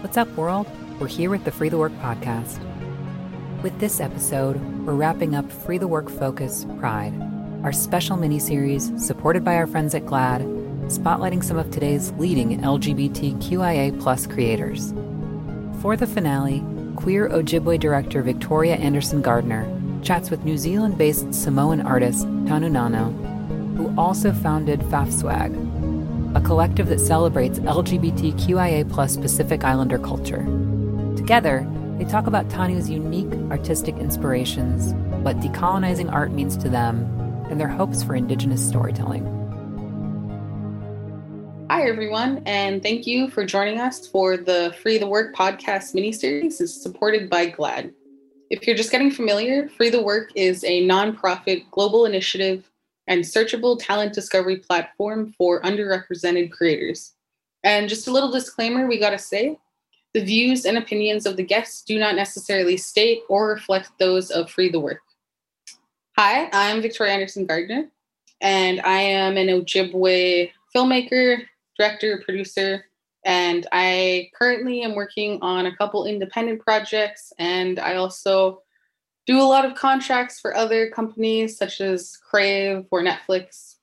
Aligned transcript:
What's 0.00 0.16
up, 0.16 0.28
world? 0.34 0.66
We're 0.98 1.08
here 1.08 1.28
with 1.28 1.44
the 1.44 1.50
Free 1.50 1.68
the 1.68 1.76
Work 1.76 1.92
podcast. 1.98 2.58
With 3.62 3.78
this 3.80 4.00
episode, 4.00 4.58
we're 4.86 4.94
wrapping 4.94 5.34
up 5.34 5.52
Free 5.52 5.76
the 5.76 5.88
Work 5.88 6.08
Focus 6.08 6.64
Pride, 6.78 7.12
our 7.62 7.70
special 7.70 8.16
mini-series 8.16 8.92
supported 8.96 9.44
by 9.44 9.56
our 9.56 9.66
friends 9.66 9.94
at 9.94 10.06
GLAAD, 10.06 10.40
spotlighting 10.86 11.44
some 11.44 11.58
of 11.58 11.70
today's 11.70 12.12
leading 12.12 12.62
LGBTQIA 12.62 14.30
creators. 14.30 14.94
For 15.82 15.98
the 15.98 16.06
finale, 16.06 16.64
queer 16.96 17.28
Ojibwe 17.28 17.78
director 17.78 18.22
Victoria 18.22 18.76
Anderson 18.76 19.20
Gardner 19.20 19.70
chats 20.02 20.30
with 20.30 20.46
New 20.46 20.56
Zealand 20.56 20.96
based 20.96 21.34
Samoan 21.34 21.82
artist 21.82 22.24
Tanu 22.46 22.70
Gago, 22.70 23.76
who 23.76 23.94
also 24.00 24.32
founded 24.32 24.80
FAFSWAG, 24.80 25.69
a 26.34 26.40
collective 26.40 26.88
that 26.88 27.00
celebrates 27.00 27.58
LGBTQIA 27.58 28.88
Pacific 29.20 29.64
Islander 29.64 29.98
culture. 29.98 30.44
Together, 31.16 31.66
they 31.98 32.04
talk 32.04 32.28
about 32.28 32.48
Tanu's 32.48 32.88
unique 32.88 33.32
artistic 33.50 33.96
inspirations, 33.96 34.94
what 35.24 35.40
decolonizing 35.40 36.12
art 36.12 36.30
means 36.30 36.56
to 36.58 36.68
them, 36.68 37.04
and 37.50 37.58
their 37.58 37.66
hopes 37.66 38.04
for 38.04 38.14
Indigenous 38.14 38.66
storytelling. 38.66 39.26
Hi, 41.68 41.88
everyone, 41.88 42.44
and 42.46 42.80
thank 42.80 43.08
you 43.08 43.28
for 43.28 43.44
joining 43.44 43.80
us 43.80 44.06
for 44.06 44.36
the 44.36 44.72
Free 44.80 44.98
the 44.98 45.08
Work 45.08 45.34
podcast 45.34 45.96
miniseries. 45.96 46.60
It's 46.60 46.80
supported 46.80 47.28
by 47.28 47.50
GLAAD. 47.50 47.92
If 48.50 48.68
you're 48.68 48.76
just 48.76 48.92
getting 48.92 49.10
familiar, 49.10 49.68
Free 49.68 49.90
the 49.90 50.02
Work 50.02 50.30
is 50.36 50.62
a 50.62 50.86
nonprofit 50.86 51.68
global 51.72 52.06
initiative 52.06 52.69
and 53.10 53.24
searchable 53.24 53.76
talent 53.78 54.12
discovery 54.12 54.56
platform 54.56 55.34
for 55.36 55.60
underrepresented 55.62 56.52
creators. 56.52 57.14
And 57.64 57.88
just 57.88 58.06
a 58.06 58.12
little 58.12 58.30
disclaimer 58.30 58.86
we 58.86 58.98
gotta 58.98 59.18
say 59.18 59.58
the 60.14 60.24
views 60.24 60.64
and 60.64 60.78
opinions 60.78 61.26
of 61.26 61.36
the 61.36 61.42
guests 61.42 61.82
do 61.82 61.98
not 61.98 62.14
necessarily 62.14 62.76
state 62.76 63.22
or 63.28 63.48
reflect 63.48 63.90
those 63.98 64.30
of 64.30 64.48
Free 64.48 64.70
the 64.70 64.78
Work. 64.78 65.00
Hi, 66.16 66.48
I'm 66.52 66.80
Victoria 66.80 67.12
Anderson 67.12 67.46
Gardner, 67.46 67.90
and 68.40 68.80
I 68.82 69.00
am 69.00 69.36
an 69.36 69.48
Ojibwe 69.48 70.50
filmmaker, 70.74 71.42
director, 71.76 72.22
producer, 72.24 72.84
and 73.24 73.66
I 73.72 74.30
currently 74.36 74.82
am 74.82 74.94
working 74.94 75.38
on 75.42 75.66
a 75.66 75.76
couple 75.76 76.06
independent 76.06 76.60
projects, 76.60 77.32
and 77.40 77.80
I 77.80 77.96
also 77.96 78.62
do 79.30 79.40
a 79.40 79.44
lot 79.44 79.64
of 79.64 79.76
contracts 79.76 80.40
for 80.40 80.56
other 80.56 80.90
companies 80.90 81.56
such 81.56 81.80
as 81.80 82.16
Crave 82.16 82.84
or 82.90 83.00
Netflix, 83.00 83.76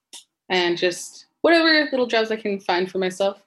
and 0.49 0.77
just 0.77 1.27
whatever 1.39 1.87
little 1.89 2.05
jobs 2.05 2.31
I 2.31 2.35
can 2.35 2.59
find 2.59 2.91
for 2.91 2.97
myself. 2.97 3.41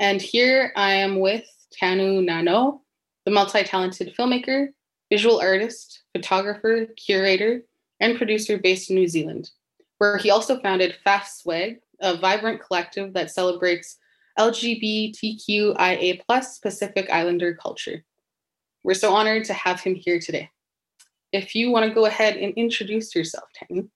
And 0.00 0.20
here 0.20 0.72
I 0.74 0.90
am 0.90 1.20
with 1.20 1.44
Tanu 1.70 2.26
Gago, 2.26 2.80
the 3.24 3.30
multi 3.30 3.62
talented 3.62 4.12
filmmaker, 4.16 4.70
visual 5.08 5.38
artist, 5.38 6.02
photographer, 6.12 6.86
curator, 6.96 7.62
and 8.00 8.18
producer 8.18 8.58
based 8.58 8.90
in 8.90 8.96
New 8.96 9.06
Zealand, 9.06 9.50
where 9.98 10.16
he 10.16 10.30
also 10.30 10.58
founded 10.58 10.96
FAFSWAG, 11.06 11.76
a 12.00 12.16
vibrant 12.16 12.60
collective 12.60 13.12
that 13.12 13.30
celebrates 13.30 13.98
LGBTQIA 14.36 16.22
Pacific 16.60 17.08
Islander 17.08 17.54
culture. 17.54 18.04
We're 18.82 18.94
so 18.94 19.14
honored 19.14 19.44
to 19.44 19.54
have 19.54 19.80
him 19.80 19.94
here 19.94 20.18
today 20.18 20.50
if 21.36 21.54
you 21.54 21.70
want 21.70 21.86
to 21.86 21.94
go 21.94 22.06
ahead 22.06 22.36
and 22.36 22.54
introduce 22.54 23.14
yourself, 23.14 23.44
Tanu. 23.56 23.88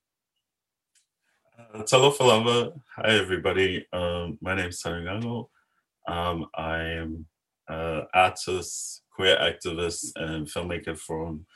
Uh, 1.58 1.82
Talofa 1.82 2.72
Hi, 2.96 3.10
everybody. 3.10 3.86
Um, 3.92 4.38
my 4.42 4.54
name 4.54 4.68
is 4.68 4.82
Gago. 4.82 5.48
Um, 6.06 6.46
I 6.54 6.82
am 6.82 7.26
an 7.68 8.06
artist, 8.12 9.02
queer 9.10 9.36
activist, 9.36 10.12
and 10.16 10.46
filmmaker 10.46 10.96
from 10.98 11.46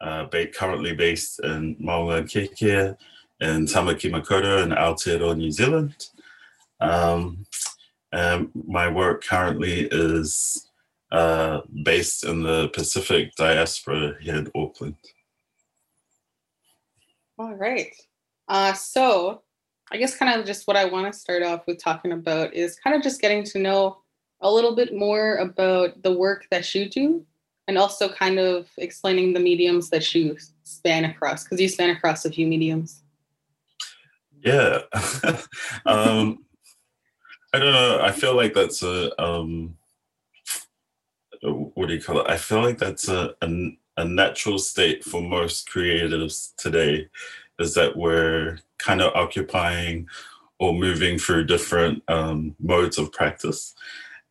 uh, 0.00 0.26
currently 0.54 0.94
based 0.94 1.40
in 1.40 1.76
Maungakiekie 1.76 2.96
in 3.40 3.66
Tamaki 3.66 4.10
Makaurau 4.10 4.62
in 4.62 4.70
Aotearoa, 4.70 5.36
New 5.36 5.50
Zealand. 5.50 6.08
Um, 6.80 7.46
and 8.12 8.50
my 8.66 8.88
work 8.88 9.24
currently 9.24 9.88
is 9.90 10.70
uh, 11.10 11.60
based 11.82 12.24
in 12.24 12.42
the 12.42 12.68
Pacific 12.68 13.34
diaspora 13.36 14.14
here 14.20 14.36
in 14.36 14.50
Auckland. 14.54 14.96
All 17.38 17.54
right. 17.54 17.94
Uh, 18.48 18.72
so 18.72 19.42
I 19.92 19.98
guess 19.98 20.16
kind 20.16 20.38
of 20.38 20.46
just 20.46 20.66
what 20.66 20.76
I 20.76 20.84
want 20.86 21.12
to 21.12 21.18
start 21.18 21.42
off 21.42 21.66
with 21.66 21.82
talking 21.82 22.12
about 22.12 22.54
is 22.54 22.78
kind 22.78 22.96
of 22.96 23.02
just 23.02 23.20
getting 23.20 23.44
to 23.44 23.58
know 23.58 23.98
a 24.40 24.50
little 24.50 24.74
bit 24.74 24.94
more 24.94 25.36
about 25.36 26.02
the 26.02 26.12
work 26.12 26.46
that 26.50 26.74
you 26.74 26.88
do 26.88 27.24
and 27.68 27.76
also 27.76 28.08
kind 28.08 28.38
of 28.38 28.68
explaining 28.78 29.32
the 29.32 29.40
mediums 29.40 29.90
that 29.90 30.14
you 30.14 30.36
span 30.62 31.04
across 31.04 31.44
because 31.44 31.60
you 31.60 31.68
span 31.68 31.90
across 31.90 32.24
a 32.24 32.30
few 32.30 32.46
mediums. 32.46 33.02
Yeah. 34.40 34.80
um, 35.86 36.44
I 37.52 37.58
don't 37.58 37.72
know. 37.72 38.00
I 38.02 38.12
feel 38.12 38.34
like 38.34 38.54
that's 38.54 38.82
a, 38.82 39.20
um, 39.22 39.76
what 41.42 41.88
do 41.88 41.94
you 41.94 42.02
call 42.02 42.20
it? 42.20 42.30
I 42.30 42.36
feel 42.36 42.62
like 42.62 42.78
that's 42.78 43.08
a, 43.08 43.34
a 43.42 43.76
a 43.96 44.04
natural 44.04 44.58
state 44.58 45.04
for 45.04 45.20
most 45.20 45.68
creatives 45.68 46.54
today 46.56 47.08
is 47.58 47.74
that 47.74 47.96
we're 47.96 48.58
kind 48.78 49.00
of 49.00 49.14
occupying 49.14 50.06
or 50.58 50.74
moving 50.74 51.18
through 51.18 51.44
different 51.44 52.02
um, 52.08 52.54
modes 52.58 52.98
of 52.98 53.12
practice. 53.12 53.74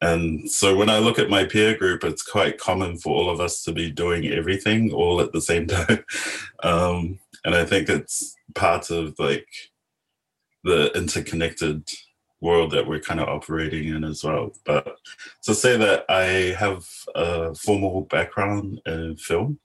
And 0.01 0.49
so 0.49 0.75
when 0.75 0.89
I 0.89 0.99
look 0.99 1.17
at 1.17 1.29
my 1.29 1.45
peer 1.45 1.75
group, 1.77 2.03
it's 2.03 2.21
quite 2.21 2.59
common 2.59 2.97
for 2.97 3.15
all 3.15 3.29
of 3.29 3.39
us 3.39 3.63
to 3.63 3.71
be 3.71 3.89
doing 3.91 4.27
everything 4.27 4.91
all 4.91 5.21
at 5.21 5.31
the 5.31 5.41
same 5.41 5.67
time. 5.67 6.03
Um, 6.63 7.19
and 7.43 7.55
I 7.55 7.65
think 7.65 7.89
it's 7.89 8.35
part 8.53 8.89
of 8.89 9.17
like 9.19 9.47
the 10.63 10.91
interconnected 10.95 11.89
world 12.45 12.71
that 12.71 12.87
we're 12.87 12.99
kind 12.99 13.19
of 13.19 13.27
operating 13.27 13.89
in 13.89 14.03
as 14.03 14.23
well. 14.23 14.53
But 14.65 14.97
to 15.43 15.55
say 15.55 15.77
that 15.77 16.05
I 16.07 16.55
have 16.57 16.87
a 17.15 17.55
formal 17.55 18.01
background 18.01 18.81
in 18.85 19.17
film, 19.17 19.59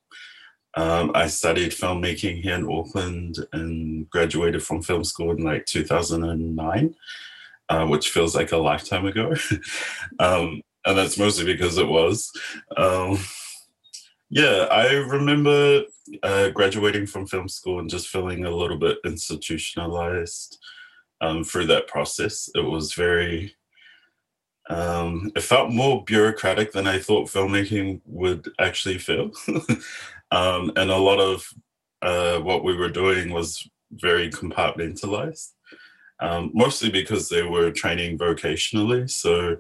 um, 0.75 1.13
I 1.15 1.27
studied 1.27 1.73
filmmaking 1.73 2.43
here 2.43 2.55
in 2.55 2.71
Auckland 2.71 3.37
and 3.53 4.09
graduated 4.09 4.63
from 4.63 4.83
film 4.83 5.05
school 5.05 5.33
in 5.33 5.45
like 5.45 5.67
2009, 5.67 6.95
uh, 7.69 7.87
which 7.87 8.11
feels 8.11 8.35
like 8.35 8.53
a 8.53 8.57
lifetime 8.57 9.07
ago. 9.07 9.35
um, 10.19 10.63
and 10.85 10.97
that's 10.97 11.19
mostly 11.19 11.45
because 11.45 11.77
it 11.77 11.89
was. 11.89 12.33
Um, 12.77 13.19
yeah, 14.31 14.69
I 14.71 14.93
remember 14.93 15.83
uh, 16.23 16.51
graduating 16.51 17.07
from 17.07 17.27
film 17.27 17.49
school 17.49 17.81
and 17.81 17.91
just 17.91 18.09
feeling 18.09 18.45
a 18.45 18.51
little 18.51 18.79
bit 18.79 18.99
institutionalized 19.05 20.59
um, 21.21 21.45
through 21.45 21.67
that 21.67 21.89
process. 21.89 22.49
It 22.55 22.65
was 22.65 22.95
very, 22.95 23.55
um, 24.69 25.31
it 25.37 25.43
felt 25.43 25.71
more 25.71 26.05
bureaucratic 26.05 26.73
than 26.73 26.87
I 26.87 26.99
thought 26.99 27.29
filmmaking 27.29 28.01
would 28.07 28.49
actually 28.59 28.99
feel. 28.99 29.31
um, 30.31 30.73
and 30.77 30.91
a 30.91 30.97
lot 30.97 31.21
of 31.21 31.49
uh, 32.03 32.39
what 32.39 32.65
we 32.65 32.77
were 32.77 32.89
doing 32.89 33.33
was 33.33 33.69
very 33.93 34.31
compartmentalized, 34.31 35.53
um, 36.21 36.51
mostly 36.55 36.91
because 36.91 37.29
they 37.29 37.43
were 37.43 37.71
training 37.71 38.19
vocationally. 38.19 39.11
So 39.11 39.57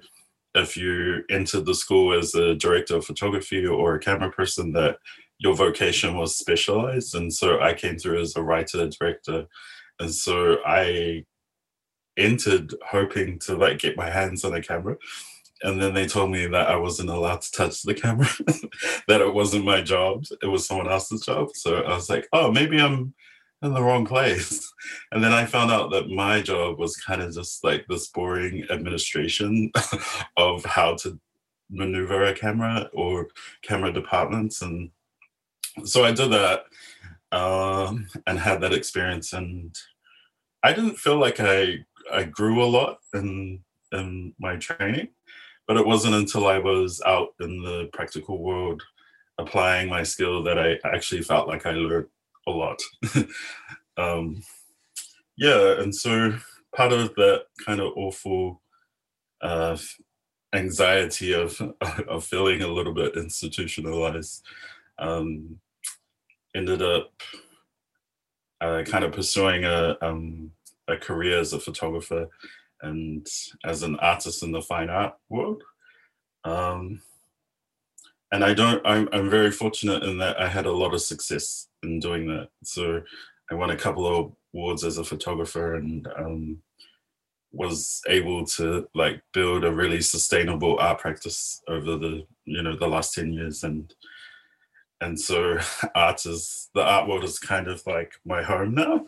if 0.54 0.76
you 0.76 1.22
entered 1.31 1.66
the 1.66 1.75
school 1.75 2.12
as 2.19 2.34
a 2.34 2.54
director 2.54 2.97
of 2.97 3.04
photography 3.04 3.66
or 3.66 3.94
a 3.94 4.00
camera 4.00 4.31
person, 4.31 4.72
that 4.72 4.97
your 5.38 5.54
vocation 5.54 6.16
was 6.16 6.37
specialized. 6.37 7.15
And 7.15 7.32
so 7.32 7.60
I 7.60 7.72
came 7.72 7.97
through 7.97 8.20
as 8.20 8.37
a 8.37 8.43
writer, 8.43 8.88
director. 8.88 9.47
And 9.99 10.12
so 10.12 10.59
I 10.66 11.25
entered 12.20 12.75
hoping 12.87 13.38
to 13.40 13.56
like 13.56 13.78
get 13.78 13.96
my 13.96 14.11
hands 14.11 14.44
on 14.44 14.55
a 14.55 14.62
camera 14.62 14.96
and 15.62 15.81
then 15.81 15.94
they 15.94 16.06
told 16.06 16.31
me 16.31 16.46
that 16.46 16.69
I 16.69 16.76
wasn't 16.76 17.11
allowed 17.11 17.43
to 17.43 17.52
touch 17.52 17.82
the 17.82 17.94
camera, 17.94 18.28
that 19.08 19.20
it 19.20 19.34
wasn't 19.34 19.64
my 19.64 19.82
job, 19.82 20.25
it 20.43 20.46
was 20.46 20.67
someone 20.67 20.90
else's 20.90 21.25
job. 21.25 21.50
So 21.55 21.82
I 21.82 21.94
was 21.94 22.08
like, 22.08 22.26
oh, 22.32 22.50
maybe 22.50 22.81
I'm 22.81 23.14
in 23.62 23.75
the 23.75 23.82
wrong 23.82 24.06
place. 24.06 24.67
And 25.12 25.22
then 25.22 25.32
I 25.32 25.44
found 25.44 25.70
out 25.70 25.90
that 25.90 26.08
my 26.08 26.40
job 26.40 26.78
was 26.78 26.96
kind 26.96 27.20
of 27.20 27.34
just 27.34 27.62
like 27.62 27.84
this 27.87 28.08
boring 28.08 28.64
administration 28.70 29.70
of 30.38 30.64
how 30.64 30.94
to 30.96 31.20
maneuver 31.69 32.25
a 32.25 32.32
camera 32.32 32.88
or 32.94 33.28
camera 33.61 33.93
departments. 33.93 34.62
And 34.62 34.90
so 35.84 36.05
I 36.05 36.12
did 36.12 36.31
that 36.31 36.64
um, 37.31 38.08
and 38.26 38.38
had 38.38 38.62
that 38.62 38.73
experience. 38.73 39.34
And 39.34 39.76
I 40.62 40.73
didn't 40.73 40.96
feel 40.96 41.19
like 41.19 41.40
I 41.40 41.84
I 42.12 42.25
grew 42.25 42.62
a 42.62 42.67
lot 42.67 42.99
in 43.15 43.61
in 43.93 44.35
my 44.39 44.57
training, 44.57 45.09
but 45.67 45.77
it 45.77 45.87
wasn't 45.87 46.15
until 46.15 46.47
I 46.47 46.59
was 46.59 47.03
out 47.05 47.31
in 47.41 47.62
the 47.62 47.89
practical 47.93 48.39
world 48.43 48.83
applying 49.39 49.89
my 49.89 50.03
skill 50.03 50.43
that 50.45 50.59
I 50.59 50.79
actually 50.85 51.23
felt 51.23 51.49
like 51.49 51.67
I 51.67 51.73
learned 51.73 52.07
a 52.47 52.51
lot. 52.51 52.81
um, 53.97 54.43
yeah, 55.37 55.81
and 55.81 55.95
so 55.95 56.35
part 56.75 56.93
of 56.93 57.15
that 57.15 57.45
kind 57.65 57.81
of 57.81 57.93
awful 57.97 58.61
uh, 59.41 59.77
anxiety 60.53 61.33
of 61.33 61.61
of 62.09 62.25
feeling 62.25 62.62
a 62.62 62.69
little 62.69 62.95
bit 62.95 63.17
institutionalized. 63.17 64.45
Um, 64.99 65.61
ended 66.55 66.83
up 66.83 67.12
uh, 68.61 68.83
kind 68.85 69.05
of 69.05 69.12
pursuing 69.12 69.65
a 69.65 69.97
um, 70.03 70.51
a 70.90 70.96
career 70.96 71.38
as 71.38 71.52
a 71.52 71.60
photographer 71.60 72.28
and 72.82 73.26
as 73.64 73.82
an 73.82 73.96
artist 73.96 74.42
in 74.42 74.52
the 74.52 74.62
fine 74.62 74.90
art 74.90 75.14
world. 75.28 75.62
Um, 76.44 77.02
and 78.32 78.44
I 78.44 78.54
don't. 78.54 78.81
I'm 78.87 79.08
I'm 79.12 79.28
very 79.28 79.50
fortunate 79.50 80.04
in 80.04 80.19
that 80.19 80.40
I 80.40 80.48
had 80.48 80.66
a 80.66 80.72
lot 80.72 80.94
of 80.94 81.02
success 81.02 81.69
in 81.82 81.98
doing 81.98 82.28
that. 82.28 82.48
So 82.62 83.02
I 83.50 83.54
won 83.54 83.70
a 83.70 83.76
couple 83.76 84.06
of 84.06 84.32
awards 84.54 84.84
as 84.84 84.98
a 84.98 85.04
photographer 85.04 85.75
and 85.75 86.06
um, 86.16 86.62
was 87.52 88.00
able 88.08 88.44
to 88.44 88.88
like 88.94 89.22
build 89.32 89.64
a 89.64 89.72
really 89.72 90.00
sustainable 90.00 90.78
art 90.78 91.00
practice 91.00 91.62
over 91.69 91.96
the 91.96 92.25
you 92.44 92.62
know 92.62 92.76
the 92.76 92.87
last 92.87 93.14
10 93.14 93.32
years 93.32 93.64
and 93.64 93.92
and 95.00 95.19
so 95.19 95.58
art 95.94 96.25
is 96.26 96.70
the 96.75 96.82
art 96.82 97.08
world 97.08 97.25
is 97.25 97.38
kind 97.38 97.66
of 97.66 97.84
like 97.87 98.14
my 98.25 98.42
home 98.42 98.75
now 98.75 99.04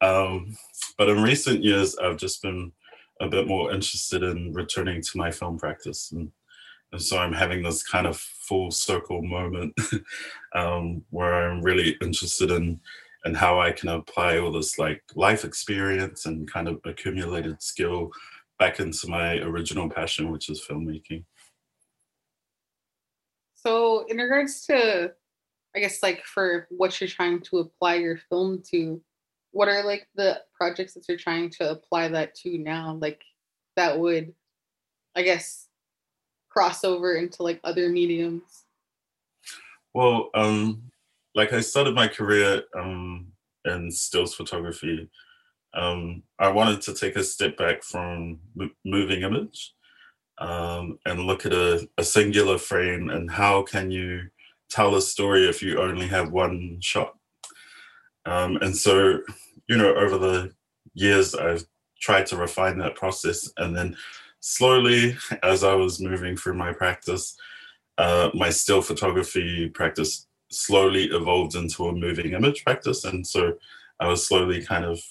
um, 0.00 0.56
but 0.96 1.08
in 1.08 1.22
recent 1.22 1.62
years 1.62 1.96
i've 1.98 2.16
just 2.16 2.42
been 2.42 2.72
a 3.20 3.28
bit 3.28 3.46
more 3.46 3.72
interested 3.72 4.22
in 4.22 4.52
returning 4.52 5.02
to 5.02 5.18
my 5.18 5.30
film 5.30 5.58
practice 5.58 6.12
and, 6.12 6.30
and 6.92 7.02
so 7.02 7.18
i'm 7.18 7.32
having 7.32 7.62
this 7.62 7.82
kind 7.82 8.06
of 8.06 8.16
full 8.16 8.70
circle 8.70 9.22
moment 9.22 9.74
um, 10.54 11.02
where 11.10 11.50
i'm 11.50 11.62
really 11.62 11.96
interested 12.00 12.50
in 12.50 12.80
and 13.24 13.36
how 13.36 13.60
I 13.60 13.72
can 13.72 13.88
apply 13.88 14.38
all 14.38 14.52
this 14.52 14.78
like 14.78 15.02
life 15.14 15.44
experience 15.44 16.26
and 16.26 16.50
kind 16.50 16.68
of 16.68 16.80
accumulated 16.84 17.62
skill 17.62 18.10
back 18.58 18.80
into 18.80 19.08
my 19.08 19.38
original 19.38 19.88
passion, 19.88 20.30
which 20.30 20.48
is 20.48 20.64
filmmaking. 20.66 21.24
So, 23.54 24.06
in 24.08 24.16
regards 24.16 24.64
to, 24.66 25.12
I 25.76 25.80
guess, 25.80 26.02
like 26.02 26.24
for 26.24 26.66
what 26.70 26.98
you're 27.00 27.08
trying 27.08 27.42
to 27.42 27.58
apply 27.58 27.96
your 27.96 28.18
film 28.30 28.62
to, 28.70 29.02
what 29.52 29.68
are 29.68 29.84
like 29.84 30.06
the 30.14 30.40
projects 30.54 30.94
that 30.94 31.04
you're 31.08 31.18
trying 31.18 31.50
to 31.50 31.70
apply 31.70 32.08
that 32.08 32.34
to 32.36 32.58
now? 32.58 32.96
Like 33.00 33.22
that 33.76 33.98
would, 33.98 34.32
I 35.16 35.22
guess, 35.22 35.66
cross 36.48 36.84
over 36.84 37.14
into 37.14 37.42
like 37.42 37.60
other 37.64 37.88
mediums? 37.88 38.64
Well, 39.94 40.30
um, 40.34 40.82
like 41.34 41.52
I 41.52 41.60
started 41.60 41.94
my 41.94 42.08
career 42.08 42.62
um, 42.76 43.28
in 43.64 43.90
stills 43.90 44.34
photography. 44.34 45.08
Um, 45.74 46.22
I 46.38 46.48
wanted 46.48 46.82
to 46.82 46.94
take 46.94 47.16
a 47.16 47.24
step 47.24 47.56
back 47.56 47.82
from 47.82 48.40
moving 48.84 49.22
image 49.22 49.72
um, 50.38 50.98
and 51.06 51.20
look 51.20 51.46
at 51.46 51.52
a, 51.52 51.88
a, 51.96 52.02
singular 52.02 52.58
frame 52.58 53.08
and 53.10 53.30
how 53.30 53.62
can 53.62 53.88
you 53.92 54.22
tell 54.68 54.96
a 54.96 55.02
story 55.02 55.48
if 55.48 55.62
you 55.62 55.80
only 55.80 56.08
have 56.08 56.32
one 56.32 56.78
shot. 56.80 57.14
Um, 58.30 58.58
and 58.58 58.76
so, 58.76 59.20
you 59.68 59.76
know, 59.76 59.92
over 59.96 60.16
the 60.16 60.52
years, 60.94 61.34
I've 61.34 61.64
tried 62.00 62.26
to 62.26 62.36
refine 62.36 62.78
that 62.78 62.94
process. 62.94 63.50
And 63.56 63.76
then 63.76 63.96
slowly, 64.38 65.16
as 65.42 65.64
I 65.64 65.74
was 65.74 66.00
moving 66.00 66.36
through 66.36 66.54
my 66.54 66.72
practice, 66.72 67.36
uh, 67.98 68.30
my 68.32 68.50
still 68.50 68.82
photography 68.82 69.68
practice 69.68 70.28
slowly 70.48 71.06
evolved 71.06 71.56
into 71.56 71.88
a 71.88 71.92
moving 71.92 72.32
image 72.32 72.64
practice. 72.64 73.04
And 73.04 73.26
so 73.26 73.54
I 73.98 74.06
was 74.06 74.26
slowly 74.26 74.64
kind 74.64 74.84
of 74.84 75.02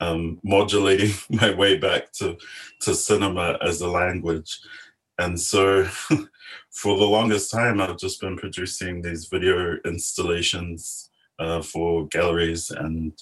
um, 0.00 0.40
modulating 0.42 1.10
my 1.30 1.54
way 1.54 1.76
back 1.76 2.10
to, 2.12 2.38
to 2.80 2.94
cinema 2.94 3.58
as 3.60 3.82
a 3.82 3.88
language. 3.88 4.58
And 5.18 5.38
so 5.38 5.84
for 6.70 6.98
the 6.98 7.04
longest 7.04 7.50
time, 7.50 7.82
I've 7.82 7.98
just 7.98 8.18
been 8.22 8.38
producing 8.38 9.02
these 9.02 9.26
video 9.26 9.76
installations 9.84 11.10
uh, 11.38 11.62
for 11.62 12.06
galleries 12.08 12.70
and 12.70 13.12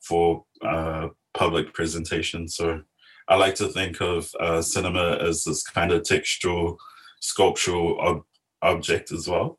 for 0.00 0.44
uh, 0.64 1.08
public 1.34 1.72
presentations. 1.72 2.56
So 2.56 2.82
I 3.28 3.36
like 3.36 3.54
to 3.56 3.68
think 3.68 4.00
of 4.00 4.30
uh, 4.40 4.62
cinema 4.62 5.18
as 5.20 5.44
this 5.44 5.62
kind 5.62 5.92
of 5.92 6.02
textual, 6.02 6.78
sculptural 7.20 7.98
ob- 8.00 8.24
object 8.62 9.12
as 9.12 9.28
well. 9.28 9.58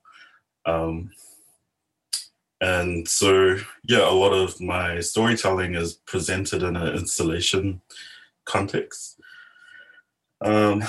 Um, 0.66 1.12
and 2.62 3.08
so, 3.08 3.58
yeah, 3.84 4.10
a 4.10 4.12
lot 4.12 4.32
of 4.32 4.60
my 4.62 5.02
storytelling 5.02 5.76
is 5.76 5.96
presented 5.96 6.64
in 6.64 6.76
an 6.78 6.96
installation 6.96 7.82
context. 8.46 9.20
Um, 10.42 10.84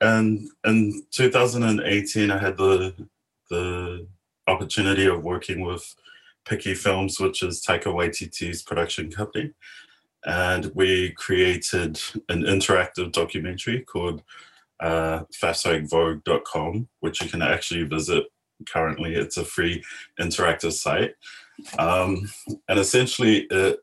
and 0.00 0.48
in 0.64 1.02
2018, 1.12 2.30
I 2.30 2.38
had 2.38 2.56
the 2.56 2.94
the 3.50 4.06
opportunity 4.46 5.06
of 5.06 5.22
working 5.22 5.60
with 5.60 5.94
Piki 6.44 6.76
Films, 6.76 7.20
which 7.20 7.42
is 7.42 7.62
Taika 7.62 7.86
Waititi's 7.86 8.62
production 8.62 9.10
company, 9.10 9.52
and 10.24 10.70
we 10.74 11.10
created 11.12 12.00
an 12.28 12.42
interactive 12.42 13.12
documentary 13.12 13.80
called 13.80 14.22
uh, 14.80 15.24
FAFSWAGVogue.com, 15.40 16.88
which 17.00 17.22
you 17.22 17.28
can 17.28 17.42
actually 17.42 17.84
visit 17.84 18.24
currently. 18.68 19.14
It's 19.14 19.36
a 19.36 19.44
free 19.44 19.82
interactive 20.20 20.72
site. 20.72 21.14
Um, 21.78 22.30
and 22.68 22.78
essentially, 22.78 23.46
it 23.50 23.80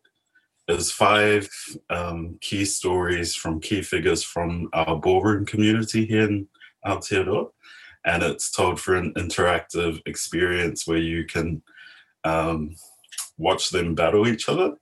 is 0.68 0.92
five 0.92 1.50
um, 1.90 2.38
key 2.42 2.66
stories 2.66 3.36
from 3.36 3.60
key 3.60 3.82
figures 3.82 4.24
from 4.24 4.70
our 4.74 4.98
ballroom 4.98 5.46
community 5.46 6.06
here 6.06 6.28
in 6.28 6.48
Aotearoa. 6.86 7.50
And 8.06 8.24
it's 8.24 8.52
told 8.52 8.80
for 8.80 8.96
an 8.96 9.14
interactive 9.16 10.02
experience 10.06 10.88
where 10.88 10.98
you 10.98 11.26
can 11.26 11.62
um, 12.24 12.76
watch 13.38 13.70
them 13.70 13.96
battle 13.96 14.28
each 14.28 14.50
other 14.50 14.76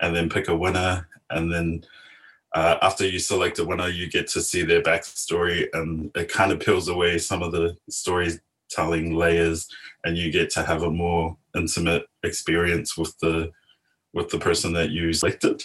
and 0.00 0.14
then 0.14 0.28
pick 0.28 0.48
a 0.48 0.56
winner. 0.56 1.08
And 1.30 1.52
then 1.52 1.84
uh, 2.54 2.78
after 2.82 3.06
you 3.06 3.18
select 3.18 3.58
a 3.58 3.64
winner, 3.64 3.88
you 3.88 4.10
get 4.10 4.28
to 4.28 4.40
see 4.40 4.62
their 4.62 4.82
backstory, 4.82 5.66
and 5.72 6.10
it 6.14 6.28
kind 6.28 6.52
of 6.52 6.60
peels 6.60 6.88
away 6.88 7.18
some 7.18 7.42
of 7.42 7.52
the 7.52 7.76
storytelling 7.88 9.14
layers 9.14 9.68
and 10.04 10.16
you 10.16 10.30
get 10.30 10.50
to 10.50 10.62
have 10.62 10.82
a 10.82 10.90
more 10.90 11.36
intimate 11.56 12.06
experience 12.22 12.96
with 12.96 13.18
the 13.18 13.50
with 14.12 14.28
the 14.28 14.38
person 14.38 14.72
that 14.72 14.90
you 14.90 15.12
selected 15.12 15.62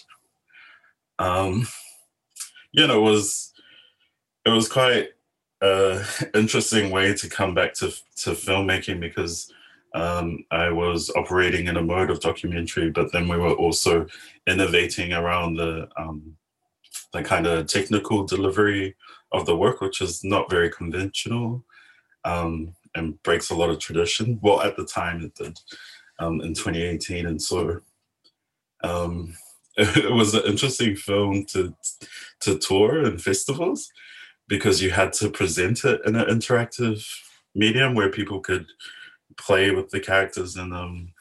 um 1.19 1.67
you 2.71 2.87
know 2.87 2.99
it 2.99 3.11
was 3.11 3.53
it 4.45 4.49
was 4.49 4.67
quite 4.67 5.09
a 5.61 6.03
interesting 6.33 6.89
way 6.89 7.13
to 7.13 7.29
come 7.29 7.53
back 7.53 7.73
to 7.73 7.89
to 8.15 8.31
filmmaking 8.31 8.99
because 8.99 9.51
um, 9.93 10.45
I 10.51 10.69
was 10.69 11.09
operating 11.15 11.67
in 11.67 11.77
a 11.77 11.81
mode 11.81 12.09
of 12.09 12.19
documentary, 12.19 12.91
but 12.91 13.11
then 13.11 13.27
we 13.27 13.37
were 13.37 13.53
also 13.53 14.05
innovating 14.47 15.13
around 15.13 15.55
the 15.55 15.89
um, 15.97 16.35
the 17.11 17.23
kind 17.23 17.47
of 17.47 17.65
technical 17.65 18.23
delivery 18.23 18.95
of 19.31 19.45
the 19.45 19.55
work, 19.55 19.81
which 19.81 20.01
is 20.01 20.23
not 20.23 20.49
very 20.49 20.69
conventional. 20.69 21.63
Um, 22.25 22.75
and 22.95 23.21
breaks 23.23 23.49
a 23.49 23.55
lot 23.55 23.69
of 23.69 23.79
tradition. 23.79 24.39
Well, 24.41 24.61
at 24.61 24.75
the 24.75 24.85
time 24.85 25.23
it 25.23 25.35
did 25.35 25.59
um, 26.19 26.41
in 26.41 26.53
2018, 26.53 27.25
and 27.25 27.41
so 27.41 27.81
um, 28.83 29.35
it 29.77 30.11
was 30.11 30.33
an 30.33 30.43
interesting 30.45 30.95
film 30.95 31.45
to 31.47 31.75
to 32.41 32.57
tour 32.57 33.05
in 33.05 33.17
festivals 33.17 33.91
because 34.47 34.81
you 34.81 34.89
had 34.91 35.13
to 35.13 35.29
present 35.29 35.83
it 35.85 36.01
in 36.05 36.15
an 36.15 36.25
interactive 36.25 37.05
medium 37.53 37.93
where 37.93 38.09
people 38.09 38.39
could 38.39 38.65
play 39.39 39.71
with 39.71 39.89
the 39.89 39.99
characters 39.99 40.55
and 40.55 40.73
um 40.73 41.11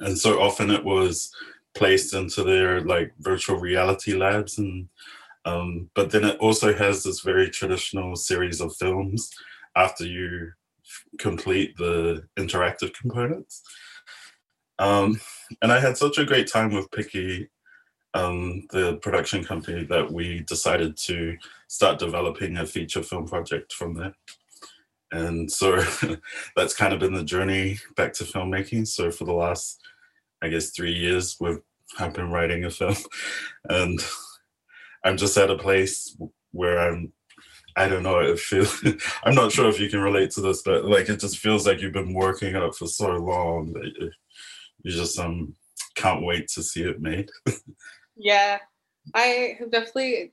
and 0.00 0.18
so 0.18 0.40
often 0.40 0.70
it 0.70 0.84
was 0.84 1.32
placed 1.74 2.14
into 2.14 2.42
their 2.42 2.80
like 2.80 3.12
virtual 3.20 3.58
reality 3.58 4.14
labs 4.14 4.58
and 4.58 4.88
um 5.44 5.90
but 5.94 6.10
then 6.10 6.24
it 6.24 6.38
also 6.38 6.72
has 6.72 7.02
this 7.02 7.20
very 7.20 7.48
traditional 7.50 8.16
series 8.16 8.60
of 8.60 8.74
films 8.76 9.30
after 9.76 10.04
you 10.04 10.52
complete 11.18 11.76
the 11.76 12.24
interactive 12.38 12.92
components. 12.94 13.62
Um, 14.78 15.20
and 15.62 15.72
I 15.72 15.80
had 15.80 15.96
such 15.96 16.18
a 16.18 16.24
great 16.24 16.50
time 16.50 16.72
with 16.72 16.90
Piki 16.90 17.48
um, 18.14 18.66
the 18.70 18.96
production 18.98 19.44
company, 19.44 19.84
that 19.84 20.10
we 20.10 20.40
decided 20.40 20.96
to 20.98 21.36
start 21.66 21.98
developing 21.98 22.56
a 22.56 22.66
feature 22.66 23.02
film 23.02 23.26
project 23.26 23.72
from 23.72 23.94
there. 23.94 24.14
And 25.14 25.50
so 25.50 25.80
that's 26.56 26.74
kind 26.74 26.92
of 26.92 26.98
been 26.98 27.14
the 27.14 27.22
journey 27.22 27.78
back 27.96 28.12
to 28.14 28.24
filmmaking. 28.24 28.86
So 28.88 29.12
for 29.12 29.24
the 29.24 29.32
last, 29.32 29.80
I 30.42 30.48
guess, 30.48 30.70
three 30.70 30.92
years, 30.92 31.36
we've 31.40 31.60
I've 31.98 32.14
been 32.14 32.32
writing 32.32 32.64
a 32.64 32.70
film, 32.70 32.96
and 33.68 34.00
I'm 35.04 35.16
just 35.16 35.36
at 35.38 35.50
a 35.50 35.56
place 35.56 36.16
where 36.50 36.80
I'm 36.80 37.12
I 37.76 37.88
don't 37.88 38.02
know. 38.02 38.18
It 38.20 38.38
feels. 38.40 38.84
I'm 39.24 39.34
not 39.34 39.52
sure 39.52 39.68
if 39.68 39.78
you 39.78 39.88
can 39.88 40.00
relate 40.00 40.32
to 40.32 40.40
this, 40.40 40.62
but 40.62 40.84
like 40.84 41.08
it 41.08 41.20
just 41.20 41.38
feels 41.38 41.66
like 41.66 41.80
you've 41.80 41.92
been 41.92 42.14
working 42.14 42.56
up 42.56 42.74
for 42.74 42.86
so 42.86 43.10
long 43.10 43.72
that 43.74 43.84
you, 43.84 44.10
you 44.82 44.92
just 44.92 45.18
um 45.18 45.54
can't 45.94 46.24
wait 46.24 46.48
to 46.48 46.62
see 46.62 46.82
it 46.82 47.00
made. 47.00 47.30
yeah, 48.16 48.58
I 49.14 49.56
have 49.60 49.70
definitely. 49.70 50.32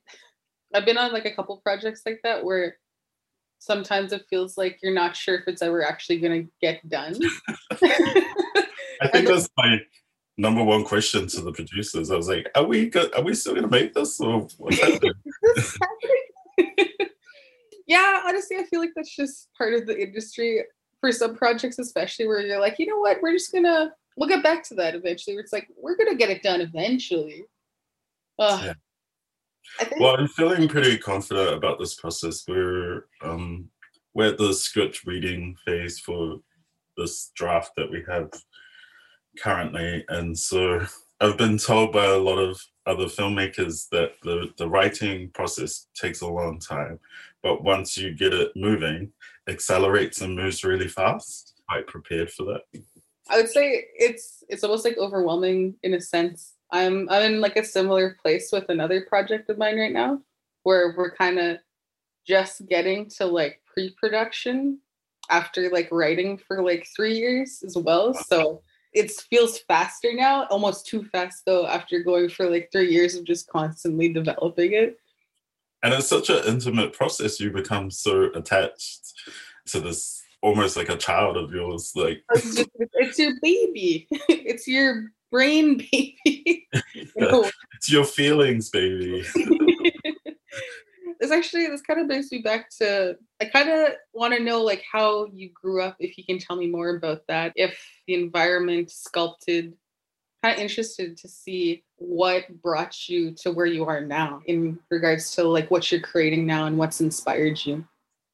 I've 0.74 0.86
been 0.86 0.98
on 0.98 1.12
like 1.12 1.26
a 1.26 1.34
couple 1.34 1.56
projects 1.58 2.02
like 2.06 2.20
that 2.24 2.44
where 2.44 2.78
sometimes 3.62 4.12
it 4.12 4.26
feels 4.28 4.58
like 4.58 4.80
you're 4.82 4.92
not 4.92 5.14
sure 5.14 5.36
if 5.36 5.46
it's 5.46 5.62
ever 5.62 5.86
actually 5.86 6.18
going 6.18 6.42
to 6.44 6.52
get 6.60 6.86
done. 6.88 7.14
I 7.72 9.08
think 9.12 9.28
that's 9.28 9.48
my 9.56 9.78
number 10.36 10.64
one 10.64 10.82
question 10.84 11.28
to 11.28 11.40
the 11.40 11.52
producers. 11.52 12.10
I 12.10 12.16
was 12.16 12.28
like, 12.28 12.50
"Are 12.56 12.64
we 12.64 12.90
go- 12.90 13.10
are 13.16 13.22
we 13.22 13.34
still 13.34 13.54
going 13.54 13.64
to 13.64 13.70
make 13.70 13.94
this, 13.94 14.20
or 14.20 14.48
what's 14.58 14.80
happening?" 14.80 15.12
yeah, 17.86 18.22
honestly, 18.26 18.56
I 18.56 18.64
feel 18.64 18.80
like 18.80 18.92
that's 18.96 19.14
just 19.14 19.48
part 19.56 19.74
of 19.74 19.86
the 19.86 19.96
industry 20.00 20.64
for 21.00 21.12
some 21.12 21.36
projects, 21.36 21.78
especially 21.78 22.26
where 22.26 22.40
you're 22.40 22.60
like, 22.60 22.80
you 22.80 22.86
know 22.86 22.98
what, 22.98 23.22
we're 23.22 23.32
just 23.32 23.52
gonna 23.52 23.94
we'll 24.16 24.28
get 24.28 24.42
back 24.42 24.64
to 24.64 24.74
that 24.74 24.96
eventually. 24.96 25.36
It's 25.36 25.52
like 25.52 25.68
we're 25.80 25.96
gonna 25.96 26.16
get 26.16 26.30
it 26.30 26.42
done 26.42 26.60
eventually. 26.60 27.44
Ugh. 28.40 28.64
Yeah. 28.64 28.74
Think 29.78 30.00
Well, 30.00 30.16
I'm 30.16 30.28
feeling 30.28 30.68
pretty 30.68 30.98
confident 30.98 31.54
about 31.54 31.78
this 31.78 31.94
process. 31.94 32.44
We're 32.46 33.06
um, 33.22 33.68
we're 34.14 34.28
at 34.28 34.38
the 34.38 34.52
script 34.52 35.04
reading 35.06 35.56
phase 35.64 35.98
for 35.98 36.40
this 36.96 37.32
draft 37.34 37.72
that 37.76 37.90
we 37.90 38.04
have 38.08 38.30
currently, 39.38 40.04
and 40.08 40.38
so 40.38 40.84
I've 41.20 41.38
been 41.38 41.58
told 41.58 41.92
by 41.92 42.06
a 42.06 42.18
lot 42.18 42.38
of 42.38 42.60
other 42.86 43.06
filmmakers 43.06 43.88
that 43.90 44.12
the 44.22 44.50
the 44.58 44.68
writing 44.68 45.30
process 45.30 45.86
takes 45.94 46.20
a 46.20 46.26
long 46.26 46.58
time, 46.58 46.98
but 47.42 47.62
once 47.62 47.96
you 47.96 48.14
get 48.14 48.34
it 48.34 48.52
moving, 48.56 49.12
accelerates 49.48 50.20
and 50.20 50.36
moves 50.36 50.64
really 50.64 50.88
fast. 50.88 51.54
Quite 51.68 51.86
prepared 51.86 52.30
for 52.30 52.44
that. 52.44 52.82
I 53.30 53.36
would 53.36 53.48
say 53.48 53.86
it's 53.94 54.44
it's 54.48 54.64
almost 54.64 54.84
like 54.84 54.98
overwhelming 54.98 55.76
in 55.82 55.94
a 55.94 56.00
sense. 56.00 56.54
I'm 56.72 57.08
I'm 57.10 57.34
in 57.34 57.40
like 57.40 57.56
a 57.56 57.64
similar 57.64 58.16
place 58.22 58.50
with 58.50 58.68
another 58.70 59.02
project 59.02 59.50
of 59.50 59.58
mine 59.58 59.78
right 59.78 59.92
now, 59.92 60.20
where 60.62 60.94
we're 60.96 61.14
kind 61.14 61.38
of 61.38 61.58
just 62.26 62.66
getting 62.66 63.08
to 63.10 63.26
like 63.26 63.60
pre-production 63.66 64.78
after 65.30 65.70
like 65.70 65.88
writing 65.92 66.38
for 66.38 66.62
like 66.62 66.86
three 66.96 67.16
years 67.16 67.62
as 67.64 67.76
well. 67.76 68.14
So 68.14 68.62
it 68.92 69.10
feels 69.10 69.58
faster 69.60 70.12
now, 70.14 70.46
almost 70.46 70.86
too 70.86 71.04
fast 71.04 71.42
though. 71.46 71.66
After 71.66 72.02
going 72.02 72.28
for 72.28 72.48
like 72.48 72.70
three 72.72 72.90
years 72.90 73.14
of 73.16 73.24
just 73.24 73.48
constantly 73.48 74.12
developing 74.12 74.72
it. 74.72 74.98
And 75.82 75.92
it's 75.92 76.06
such 76.06 76.30
an 76.30 76.42
intimate 76.46 76.92
process. 76.92 77.40
You 77.40 77.50
become 77.50 77.90
so 77.90 78.30
attached 78.34 79.14
to 79.66 79.80
this, 79.80 80.21
almost 80.42 80.76
like 80.76 80.88
a 80.88 80.96
child 80.96 81.36
of 81.36 81.52
yours. 81.52 81.92
Like, 81.94 82.22
It's, 82.34 83.18
your 83.18 83.32
baby. 83.40 84.06
It's 84.28 84.68
your 84.68 85.12
brain 85.30 85.78
baby. 85.78 86.68
It's 87.74 87.90
your 87.90 88.04
feelings, 88.04 88.70
baby. 88.70 89.24
this 91.18 91.30
actually 91.30 91.66
this 91.68 91.82
kind 91.82 92.00
of 92.00 92.06
brings 92.06 92.30
me 92.30 92.38
back 92.38 92.68
to 92.78 93.16
I 93.40 93.46
kind 93.46 93.68
of 93.68 93.88
want 94.12 94.34
to 94.34 94.42
know 94.42 94.62
like 94.62 94.84
how 94.90 95.26
you 95.32 95.50
grew 95.50 95.82
up 95.82 95.96
if 95.98 96.16
you 96.18 96.24
can 96.24 96.38
tell 96.38 96.56
me 96.56 96.68
more 96.68 96.94
about 96.96 97.22
that 97.28 97.52
if 97.56 97.80
the 98.06 98.14
environment 98.14 98.90
sculpted 98.90 99.74
kind 100.42 100.56
of 100.56 100.60
interested 100.60 101.16
to 101.16 101.28
see 101.28 101.84
what 101.96 102.48
brought 102.62 103.08
you 103.08 103.32
to 103.32 103.52
where 103.52 103.66
you 103.66 103.84
are 103.84 104.00
now 104.00 104.42
in 104.46 104.78
regards 104.90 105.34
to 105.36 105.44
like 105.44 105.70
what 105.70 105.90
you're 105.90 106.00
creating 106.00 106.46
now 106.46 106.66
and 106.66 106.76
what's 106.76 107.00
inspired 107.00 107.64
you 107.64 107.84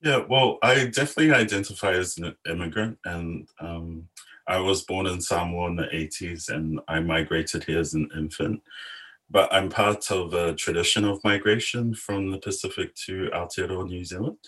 Yeah, 0.02 0.24
well, 0.28 0.58
I 0.62 0.86
definitely 0.86 1.32
identify 1.32 1.92
as 1.92 2.18
an 2.18 2.36
immigrant, 2.48 2.98
and 3.04 3.48
um, 3.60 4.08
I 4.46 4.58
was 4.58 4.82
born 4.82 5.06
in 5.06 5.20
Samoa 5.20 5.68
in 5.68 5.76
the 5.76 5.84
80s, 5.92 6.48
and 6.50 6.80
I 6.86 7.00
migrated 7.00 7.64
here 7.64 7.80
as 7.80 7.94
an 7.94 8.08
infant. 8.16 8.62
But 9.30 9.52
I'm 9.52 9.68
part 9.68 10.10
of 10.10 10.32
a 10.34 10.54
tradition 10.54 11.04
of 11.04 11.22
migration 11.24 11.94
from 11.94 12.30
the 12.30 12.38
Pacific 12.38 12.94
to 13.06 13.28
Aotearoa, 13.34 13.88
New 13.88 14.04
Zealand, 14.04 14.38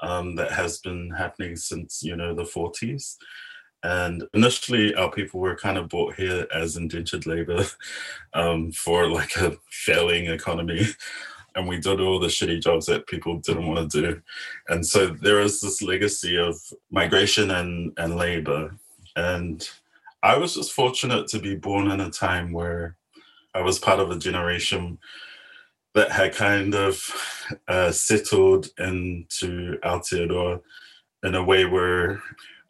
um, 0.00 0.34
that 0.36 0.52
has 0.52 0.78
been 0.78 1.10
happening 1.10 1.56
since 1.56 2.02
you 2.02 2.16
know 2.16 2.34
the 2.34 2.42
40s. 2.42 3.16
And 3.84 4.24
initially, 4.34 4.94
our 4.94 5.10
people 5.10 5.40
were 5.40 5.56
kind 5.56 5.78
of 5.78 5.88
brought 5.88 6.14
here 6.14 6.46
as 6.54 6.76
indentured 6.76 7.26
labor 7.26 7.64
um, 8.34 8.72
for 8.72 9.08
like 9.08 9.36
a 9.36 9.56
failing 9.70 10.26
economy. 10.26 10.86
And 11.54 11.68
we 11.68 11.78
did 11.78 12.00
all 12.00 12.18
the 12.18 12.28
shitty 12.28 12.62
jobs 12.62 12.86
that 12.86 13.06
people 13.06 13.38
didn't 13.38 13.66
want 13.66 13.90
to 13.90 14.00
do. 14.00 14.22
And 14.68 14.86
so 14.86 15.08
there 15.08 15.40
is 15.40 15.60
this 15.60 15.82
legacy 15.82 16.38
of 16.38 16.56
migration 16.90 17.50
and, 17.50 17.92
and 17.98 18.16
labor. 18.16 18.74
And 19.16 19.68
I 20.22 20.36
was 20.36 20.54
just 20.54 20.72
fortunate 20.72 21.28
to 21.28 21.38
be 21.38 21.56
born 21.56 21.90
in 21.90 22.00
a 22.00 22.10
time 22.10 22.52
where 22.52 22.96
I 23.54 23.60
was 23.60 23.78
part 23.78 24.00
of 24.00 24.10
a 24.10 24.18
generation 24.18 24.98
that 25.94 26.10
had 26.10 26.34
kind 26.34 26.74
of 26.74 27.12
uh, 27.68 27.90
settled 27.90 28.68
into 28.78 29.78
Aotearoa 29.84 30.60
in 31.22 31.34
a 31.34 31.44
way 31.44 31.66
where 31.66 32.22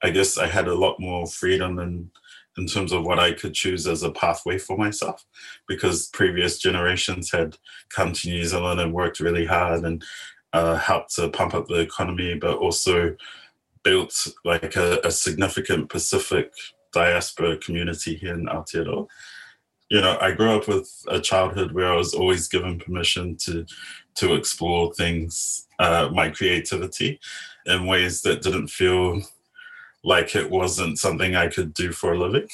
I 0.03 0.11
guess 0.11 0.39
I 0.39 0.47
had 0.47 0.67
a 0.67 0.75
lot 0.75 0.99
more 0.99 1.27
freedom 1.27 1.79
in, 1.79 2.11
in 2.59 2.67
terms 2.67 2.93
of 2.93 3.05
what 3.05 3.19
I 3.19 3.33
could 3.33 3.55
choose 3.55 3.87
as 3.87 4.03
a 4.03 4.11
pathway 4.11 4.59
for 4.59 4.77
myself 4.77 5.25
because 5.67 6.09
previous 6.09 6.59
generations 6.59 7.31
had 7.31 7.57
come 7.89 8.13
to 8.13 8.29
New 8.29 8.45
Zealand 8.45 8.81
and 8.81 8.93
worked 8.93 9.21
really 9.21 9.47
hard 9.47 9.85
and 9.85 10.05
uh, 10.53 10.77
helped 10.77 11.15
to 11.15 11.29
pump 11.31 11.55
up 11.55 11.67
the 11.67 11.81
economy, 11.81 12.35
but 12.35 12.59
also 12.59 13.17
built 13.83 14.27
like 14.45 14.77
a, 14.77 15.01
a 15.05 15.11
significant 15.11 15.89
Pacific 15.89 16.53
diaspora 16.93 17.57
community 17.57 18.15
here 18.17 18.35
in 18.35 18.47
Aotearoa. 18.47 19.07
You 19.91 20.01
know, 20.01 20.19
I 20.21 20.33
grew 20.33 20.53
up 20.53 20.69
with 20.69 20.91
a 21.09 21.21
childhood 21.21 21.73
where 21.73 21.93
I 21.93 21.97
was 21.97 22.15
always 22.15 22.49
given 22.49 22.79
permission 22.79 23.37
to 23.39 23.67
to 24.15 24.35
explore 24.35 24.93
things, 24.93 25.67
uh, 25.79 26.11
my 26.13 26.29
creativity, 26.29 27.19
in 27.65 27.87
ways 27.87 28.21
that 28.23 28.43
didn't 28.43 28.69
feel 28.69 29.23
like 30.05 30.35
it 30.35 30.51
wasn't 30.51 30.99
something 30.99 31.35
I 31.35 31.49
could 31.49 31.75
do 31.75 31.93
for 31.93 32.13
a 32.13 32.19
living. 32.19 32.49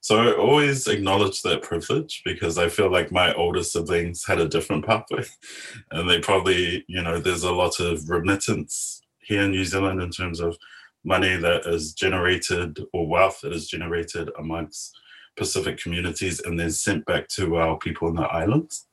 So 0.00 0.18
I 0.18 0.36
always 0.36 0.86
acknowledge 0.86 1.42
that 1.42 1.62
privilege 1.62 2.22
because 2.24 2.58
I 2.58 2.68
feel 2.68 2.90
like 2.92 3.10
my 3.10 3.34
older 3.34 3.64
siblings 3.64 4.24
had 4.24 4.38
a 4.38 4.48
different 4.48 4.86
pathway. 4.86 5.24
And 5.90 6.08
they 6.08 6.20
probably, 6.20 6.84
you 6.86 7.02
know, 7.02 7.18
there's 7.18 7.42
a 7.42 7.52
lot 7.52 7.80
of 7.80 8.08
remittance 8.08 9.00
here 9.20 9.42
in 9.42 9.50
New 9.50 9.64
Zealand 9.64 10.00
in 10.00 10.10
terms 10.10 10.38
of 10.38 10.56
money 11.04 11.36
that 11.36 11.66
is 11.66 11.92
generated 11.92 12.78
or 12.92 13.08
wealth 13.08 13.40
that 13.42 13.52
is 13.52 13.68
generated 13.68 14.30
amongst 14.38 14.96
Pacific 15.36 15.78
communities 15.78 16.40
and 16.40 16.58
then 16.58 16.70
sent 16.70 17.04
back 17.06 17.28
to 17.28 17.56
our 17.56 17.76
people 17.78 18.08
in 18.08 18.14
the 18.14 18.22
islands. 18.22 18.86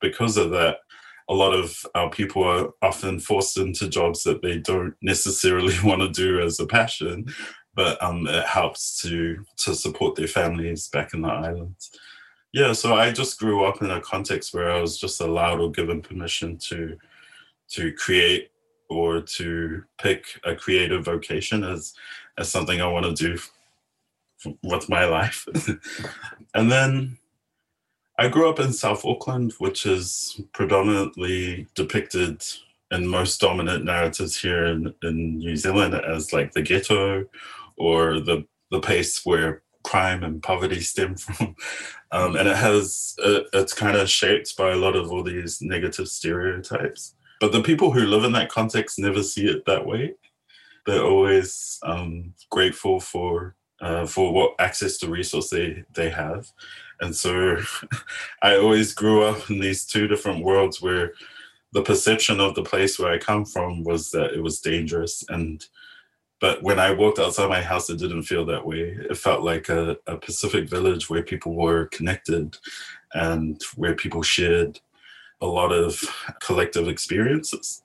Because 0.00 0.36
of 0.36 0.50
that, 0.52 0.78
a 1.30 1.34
lot 1.34 1.54
of 1.54 1.86
our 1.94 2.10
people 2.10 2.42
are 2.42 2.70
often 2.82 3.20
forced 3.20 3.56
into 3.56 3.88
jobs 3.88 4.24
that 4.24 4.42
they 4.42 4.58
don't 4.58 4.94
necessarily 5.00 5.74
want 5.84 6.02
to 6.02 6.10
do 6.10 6.40
as 6.40 6.58
a 6.58 6.66
passion, 6.66 7.26
but 7.74 8.02
um, 8.02 8.26
it 8.26 8.44
helps 8.44 9.00
to 9.02 9.42
to 9.58 9.74
support 9.74 10.16
their 10.16 10.26
families 10.26 10.88
back 10.88 11.14
in 11.14 11.22
the 11.22 11.28
islands. 11.28 11.90
Yeah, 12.52 12.72
so 12.72 12.96
I 12.96 13.12
just 13.12 13.38
grew 13.38 13.64
up 13.64 13.80
in 13.80 13.90
a 13.92 14.00
context 14.00 14.52
where 14.52 14.72
I 14.72 14.80
was 14.80 14.98
just 14.98 15.20
allowed 15.20 15.60
or 15.60 15.70
given 15.70 16.02
permission 16.02 16.58
to 16.68 16.98
to 17.70 17.92
create 17.92 18.50
or 18.88 19.20
to 19.20 19.84
pick 20.02 20.24
a 20.44 20.56
creative 20.56 21.04
vocation 21.04 21.62
as 21.62 21.94
as 22.38 22.48
something 22.48 22.80
I 22.80 22.88
want 22.88 23.06
to 23.06 23.14
do 23.14 23.38
with 24.64 24.88
my 24.88 25.04
life. 25.04 25.46
and 26.54 26.72
then 26.72 27.18
I 28.20 28.28
grew 28.28 28.50
up 28.50 28.60
in 28.60 28.74
South 28.74 29.02
Auckland, 29.06 29.54
which 29.60 29.86
is 29.86 30.42
predominantly 30.52 31.66
depicted 31.74 32.44
in 32.90 33.08
most 33.08 33.40
dominant 33.40 33.86
narratives 33.86 34.38
here 34.38 34.66
in, 34.66 34.94
in 35.02 35.38
New 35.38 35.56
Zealand 35.56 35.94
as 35.94 36.30
like 36.30 36.52
the 36.52 36.60
ghetto 36.60 37.24
or 37.78 38.20
the 38.20 38.44
the 38.70 38.80
place 38.80 39.24
where 39.24 39.62
crime 39.84 40.22
and 40.22 40.42
poverty 40.42 40.80
stem 40.80 41.16
from. 41.16 41.56
Um, 42.12 42.36
and 42.36 42.46
it 42.46 42.56
has 42.56 43.14
it's 43.54 43.72
kind 43.72 43.96
of 43.96 44.10
shaped 44.10 44.54
by 44.54 44.72
a 44.72 44.76
lot 44.76 44.96
of 44.96 45.10
all 45.10 45.22
these 45.22 45.62
negative 45.62 46.08
stereotypes. 46.08 47.14
But 47.40 47.52
the 47.52 47.62
people 47.62 47.90
who 47.90 48.00
live 48.00 48.24
in 48.24 48.32
that 48.32 48.50
context 48.50 48.98
never 48.98 49.22
see 49.22 49.46
it 49.46 49.64
that 49.64 49.86
way. 49.86 50.12
They're 50.84 51.02
always 51.02 51.78
um, 51.84 52.34
grateful 52.50 53.00
for 53.00 53.56
uh, 53.80 54.04
for 54.04 54.30
what 54.30 54.54
access 54.58 54.98
to 54.98 55.08
resource 55.08 55.48
they 55.48 55.84
they 55.94 56.10
have, 56.10 56.52
and 57.00 57.14
so 57.14 57.56
I 58.42 58.56
always 58.56 58.94
grew 58.94 59.24
up 59.24 59.50
in 59.50 59.60
these 59.60 59.84
two 59.84 60.06
different 60.06 60.44
worlds 60.44 60.80
where 60.80 61.12
the 61.72 61.82
perception 61.82 62.40
of 62.40 62.54
the 62.54 62.62
place 62.62 62.98
where 62.98 63.12
I 63.12 63.18
come 63.18 63.44
from 63.44 63.84
was 63.84 64.10
that 64.10 64.32
it 64.32 64.42
was 64.42 64.60
dangerous 64.60 65.24
and 65.28 65.64
but 66.40 66.62
when 66.62 66.78
I 66.78 66.90
walked 66.92 67.18
outside 67.18 67.48
my 67.48 67.62
house 67.62 67.90
it 67.90 67.98
didn't 67.98 68.22
feel 68.22 68.46
that 68.46 68.66
way. 68.66 68.96
It 69.10 69.18
felt 69.18 69.42
like 69.42 69.68
a, 69.68 69.96
a 70.06 70.16
Pacific 70.16 70.68
village 70.70 71.10
where 71.10 71.22
people 71.22 71.54
were 71.54 71.86
connected 71.86 72.56
and 73.12 73.60
where 73.76 73.94
people 73.94 74.22
shared 74.22 74.80
a 75.42 75.46
lot 75.46 75.70
of 75.70 76.02
collective 76.40 76.88
experiences. 76.88 77.82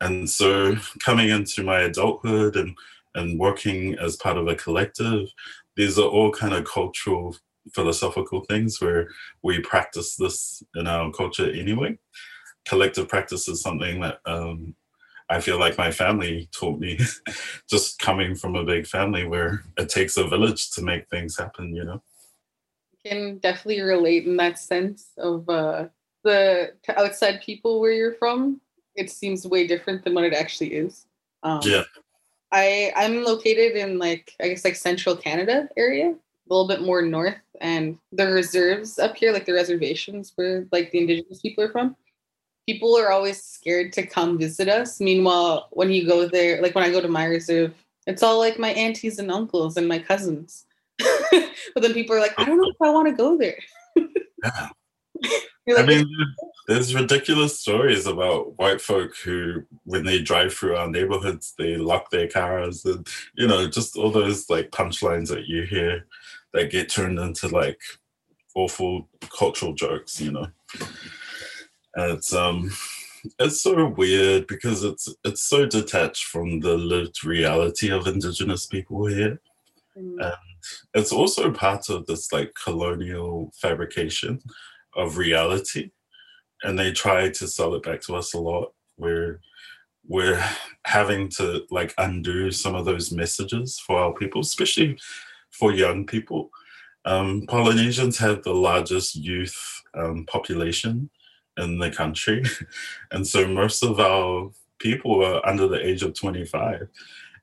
And 0.00 0.28
so 0.28 0.76
coming 0.98 1.28
into 1.28 1.62
my 1.62 1.80
adulthood 1.82 2.56
and 2.56 2.76
and 3.14 3.38
working 3.38 3.94
as 3.98 4.16
part 4.16 4.38
of 4.38 4.48
a 4.48 4.54
collective, 4.54 5.28
these 5.76 5.98
are 5.98 6.08
all 6.08 6.32
kind 6.32 6.54
of 6.54 6.64
cultural 6.64 7.36
philosophical 7.74 8.44
things 8.44 8.80
where 8.80 9.08
we 9.42 9.60
practice 9.60 10.16
this 10.16 10.62
in 10.74 10.86
our 10.86 11.10
culture 11.12 11.50
anyway 11.50 11.96
collective 12.64 13.08
practice 13.08 13.48
is 13.48 13.60
something 13.60 14.00
that 14.00 14.20
um, 14.26 14.74
I 15.28 15.40
feel 15.40 15.58
like 15.58 15.78
my 15.78 15.90
family 15.90 16.48
taught 16.52 16.78
me 16.78 16.98
just 17.70 17.98
coming 17.98 18.34
from 18.34 18.54
a 18.54 18.64
big 18.64 18.86
family 18.86 19.26
where 19.26 19.62
it 19.76 19.88
takes 19.88 20.16
a 20.16 20.26
village 20.26 20.70
to 20.72 20.82
make 20.82 21.08
things 21.08 21.38
happen, 21.38 21.74
you 21.74 21.84
know? 21.84 22.02
I 22.92 23.08
Can 23.08 23.38
definitely 23.38 23.82
relate 23.82 24.26
in 24.26 24.36
that 24.36 24.58
sense 24.58 25.08
of 25.18 25.48
uh, 25.48 25.86
the 26.22 26.74
outside 26.96 27.40
people 27.42 27.80
where 27.80 27.92
you're 27.92 28.14
from. 28.14 28.60
It 28.94 29.10
seems 29.10 29.46
way 29.46 29.66
different 29.66 30.04
than 30.04 30.14
what 30.14 30.24
it 30.24 30.34
actually 30.34 30.74
is. 30.74 31.06
Um, 31.42 31.60
yeah. 31.64 31.84
I 32.52 32.92
I'm 32.94 33.24
located 33.24 33.76
in 33.76 33.98
like 33.98 34.34
I 34.40 34.48
guess 34.48 34.64
like 34.64 34.76
central 34.76 35.16
Canada 35.16 35.70
area, 35.76 36.14
a 36.52 36.54
little 36.54 36.68
bit 36.68 36.82
more 36.82 37.00
north, 37.00 37.40
and 37.60 37.98
the 38.12 38.26
reserves 38.26 38.98
up 38.98 39.16
here, 39.16 39.32
like 39.32 39.46
the 39.46 39.54
reservations 39.54 40.32
where 40.34 40.66
like 40.70 40.90
the 40.90 40.98
indigenous 40.98 41.40
people 41.40 41.64
are 41.64 41.70
from, 41.70 41.96
people 42.66 42.96
are 42.96 43.10
always 43.10 43.42
scared 43.42 43.92
to 43.94 44.06
come 44.06 44.38
visit 44.38 44.68
us. 44.68 45.00
Meanwhile, 45.00 45.68
when 45.70 45.90
you 45.90 46.06
go 46.06 46.28
there, 46.28 46.60
like 46.60 46.74
when 46.74 46.84
I 46.84 46.90
go 46.90 47.00
to 47.00 47.08
my 47.08 47.24
reserve, 47.24 47.74
it's 48.06 48.22
all 48.22 48.38
like 48.38 48.58
my 48.58 48.70
aunties 48.70 49.18
and 49.18 49.30
uncles 49.30 49.76
and 49.76 49.88
my 49.88 49.98
cousins. 49.98 50.66
but 50.98 51.80
then 51.82 51.94
people 51.94 52.14
are 52.16 52.20
like, 52.20 52.34
I 52.38 52.44
don't 52.44 52.58
know 52.58 52.68
if 52.68 52.82
I 52.82 52.90
want 52.90 53.08
to 53.08 53.14
go 53.14 53.38
there. 53.38 53.58
yeah. 53.96 54.68
Like, 55.66 55.78
I 55.78 55.86
mean, 55.86 56.06
there's 56.68 56.94
ridiculous 56.94 57.58
stories 57.58 58.06
about 58.06 58.58
white 58.58 58.80
folk 58.80 59.16
who, 59.16 59.62
when 59.84 60.04
they 60.04 60.20
drive 60.20 60.52
through 60.52 60.76
our 60.76 60.88
neighborhoods, 60.88 61.54
they 61.56 61.76
lock 61.76 62.10
their 62.10 62.28
cars, 62.28 62.84
and 62.84 63.06
you 63.34 63.46
know, 63.46 63.68
just 63.68 63.96
all 63.96 64.10
those 64.10 64.50
like 64.50 64.70
punchlines 64.70 65.28
that 65.28 65.46
you 65.46 65.62
hear 65.62 66.06
that 66.52 66.70
get 66.70 66.90
turned 66.90 67.18
into 67.18 67.48
like 67.48 67.80
awful 68.54 69.08
cultural 69.36 69.72
jokes, 69.72 70.20
you 70.20 70.32
know. 70.32 70.46
And 71.94 72.12
it's 72.12 72.32
um 72.32 72.70
it's 73.38 73.62
so 73.62 73.86
weird 73.88 74.46
because 74.46 74.84
it's 74.84 75.08
it's 75.24 75.42
so 75.42 75.66
detached 75.66 76.24
from 76.24 76.60
the 76.60 76.76
lived 76.76 77.24
reality 77.24 77.90
of 77.90 78.06
indigenous 78.06 78.66
people 78.66 79.06
here. 79.06 79.40
Mm. 79.96 80.24
And 80.24 80.34
it's 80.94 81.12
also 81.12 81.50
part 81.50 81.88
of 81.88 82.06
this 82.06 82.32
like 82.32 82.52
colonial 82.62 83.52
fabrication 83.60 84.40
of 84.96 85.16
reality. 85.16 85.90
And 86.62 86.78
they 86.78 86.92
try 86.92 87.28
to 87.28 87.48
sell 87.48 87.74
it 87.74 87.82
back 87.82 88.00
to 88.02 88.14
us 88.14 88.34
a 88.34 88.38
lot 88.38 88.72
where 88.96 89.40
we're 90.06 90.44
having 90.84 91.28
to 91.28 91.64
like 91.70 91.94
undo 91.98 92.50
some 92.50 92.74
of 92.74 92.84
those 92.84 93.12
messages 93.12 93.78
for 93.78 93.98
our 93.98 94.12
people, 94.12 94.40
especially 94.40 94.98
for 95.52 95.72
young 95.72 96.06
people. 96.06 96.50
Um, 97.04 97.44
Polynesians 97.48 98.18
have 98.18 98.42
the 98.42 98.54
largest 98.54 99.14
youth 99.14 99.82
um, 99.94 100.24
population 100.26 101.10
in 101.56 101.78
the 101.78 101.90
country. 101.90 102.44
and 103.12 103.26
so 103.26 103.46
most 103.46 103.82
of 103.82 104.00
our 104.00 104.50
people 104.78 105.24
are 105.24 105.46
under 105.46 105.68
the 105.68 105.84
age 105.84 106.02
of 106.02 106.14
25. 106.14 106.88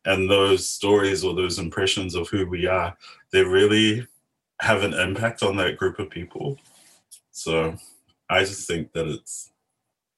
And 0.05 0.29
those 0.29 0.67
stories 0.67 1.23
or 1.23 1.35
those 1.35 1.59
impressions 1.59 2.15
of 2.15 2.29
who 2.29 2.47
we 2.47 2.67
are, 2.67 2.97
they 3.31 3.43
really 3.43 4.07
have 4.61 4.83
an 4.83 4.93
impact 4.93 5.43
on 5.43 5.57
that 5.57 5.77
group 5.77 5.99
of 5.99 6.09
people. 6.09 6.57
So 7.31 7.75
I 8.29 8.41
just 8.41 8.67
think 8.67 8.91
that 8.93 9.07
it's 9.07 9.51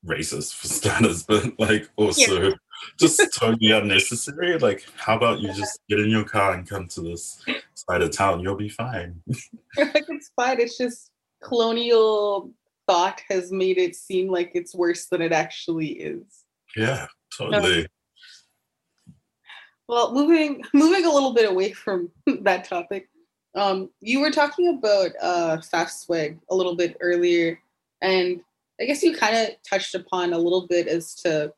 racist 0.05 0.55
for 0.55 0.67
starters, 0.67 1.23
but 1.23 1.59
like 1.59 1.89
also 1.95 2.49
yeah. 2.49 2.55
Just 2.97 3.21
totally 3.33 3.71
unnecessary. 3.71 4.57
Like, 4.57 4.85
how 4.95 5.15
about 5.15 5.39
you 5.39 5.53
just 5.53 5.79
get 5.89 5.99
in 5.99 6.09
your 6.09 6.23
car 6.23 6.53
and 6.53 6.67
come 6.67 6.87
to 6.89 7.01
this 7.01 7.43
side 7.73 8.01
of 8.01 8.11
town? 8.11 8.41
You'll 8.41 8.55
be 8.55 8.69
fine. 8.69 9.21
like 9.77 10.05
it's 10.07 10.31
fine. 10.35 10.59
It's 10.59 10.77
just 10.77 11.11
colonial 11.43 12.51
thought 12.87 13.21
has 13.29 13.51
made 13.51 13.77
it 13.77 13.95
seem 13.95 14.29
like 14.29 14.51
it's 14.53 14.75
worse 14.75 15.07
than 15.07 15.21
it 15.21 15.31
actually 15.31 15.89
is. 15.89 16.23
Yeah, 16.75 17.07
totally. 17.37 17.87
well, 19.87 20.13
moving 20.13 20.63
moving 20.73 21.05
a 21.05 21.11
little 21.11 21.33
bit 21.33 21.49
away 21.49 21.71
from 21.71 22.11
that 22.41 22.65
topic, 22.65 23.09
um, 23.55 23.89
you 23.99 24.19
were 24.21 24.31
talking 24.31 24.77
about 24.77 25.11
uh, 25.21 25.57
FAFSWAG 25.57 26.39
a 26.49 26.55
little 26.55 26.75
bit 26.75 26.97
earlier, 27.01 27.59
and 28.01 28.41
I 28.79 28.85
guess 28.85 29.03
you 29.03 29.15
kind 29.15 29.35
of 29.35 29.49
touched 29.67 29.95
upon 29.95 30.33
a 30.33 30.37
little 30.37 30.67
bit 30.67 30.87
as 30.87 31.13
to 31.15 31.53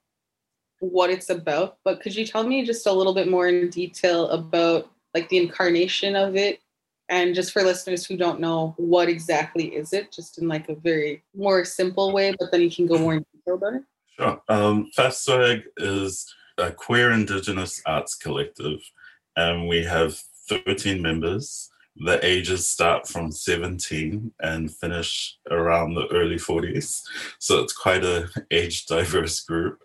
what 0.90 1.10
it's 1.10 1.30
about. 1.30 1.78
But 1.84 2.02
could 2.02 2.16
you 2.16 2.26
tell 2.26 2.44
me 2.44 2.66
just 2.66 2.88
a 2.88 2.92
little 2.92 3.14
bit 3.14 3.30
more 3.30 3.48
in 3.48 3.70
detail 3.70 4.30
about 4.30 4.90
like 5.14 5.30
the 5.30 5.38
incarnation 5.38 6.16
of 6.16 6.36
it 6.36 6.60
and 7.10 7.36
just 7.36 7.52
for 7.52 7.64
listeners 7.64 8.06
who 8.06 8.18
don't 8.18 8.40
know, 8.40 8.74
what 8.78 9.10
exactly 9.10 9.66
is 9.76 9.94
it? 9.94 10.12
Just 10.12 10.38
in 10.40 10.48
like 10.48 10.70
a 10.70 10.76
very 10.76 11.24
more 11.36 11.66
simple 11.66 12.12
way, 12.12 12.34
but 12.40 12.52
then 12.52 12.62
you 12.62 12.72
can 12.72 12.88
go 12.88 12.98
more 12.98 13.16
in 13.16 13.26
detail 13.34 13.56
about 13.56 13.76
it. 13.76 13.84
Sure. 14.18 14.42
Um, 14.48 14.90
Fast 14.96 15.30
is 15.78 16.34
a 16.58 16.72
queer 16.72 17.12
Indigenous 17.12 17.82
arts 17.86 18.16
collective, 18.16 18.80
and 19.36 19.68
we 19.68 19.84
have 19.84 20.16
13 20.50 21.02
members. 21.02 21.70
The 21.96 22.24
ages 22.26 22.68
start 22.68 23.08
from 23.08 23.32
17 23.32 24.32
and 24.40 24.76
finish 24.76 25.38
around 25.52 25.94
the 25.94 26.08
early 26.08 26.38
40s. 26.38 27.02
So 27.38 27.60
it's 27.62 27.74
quite 27.74 28.04
a 28.04 28.30
age 28.50 28.86
diverse 28.88 29.42
group. 29.42 29.80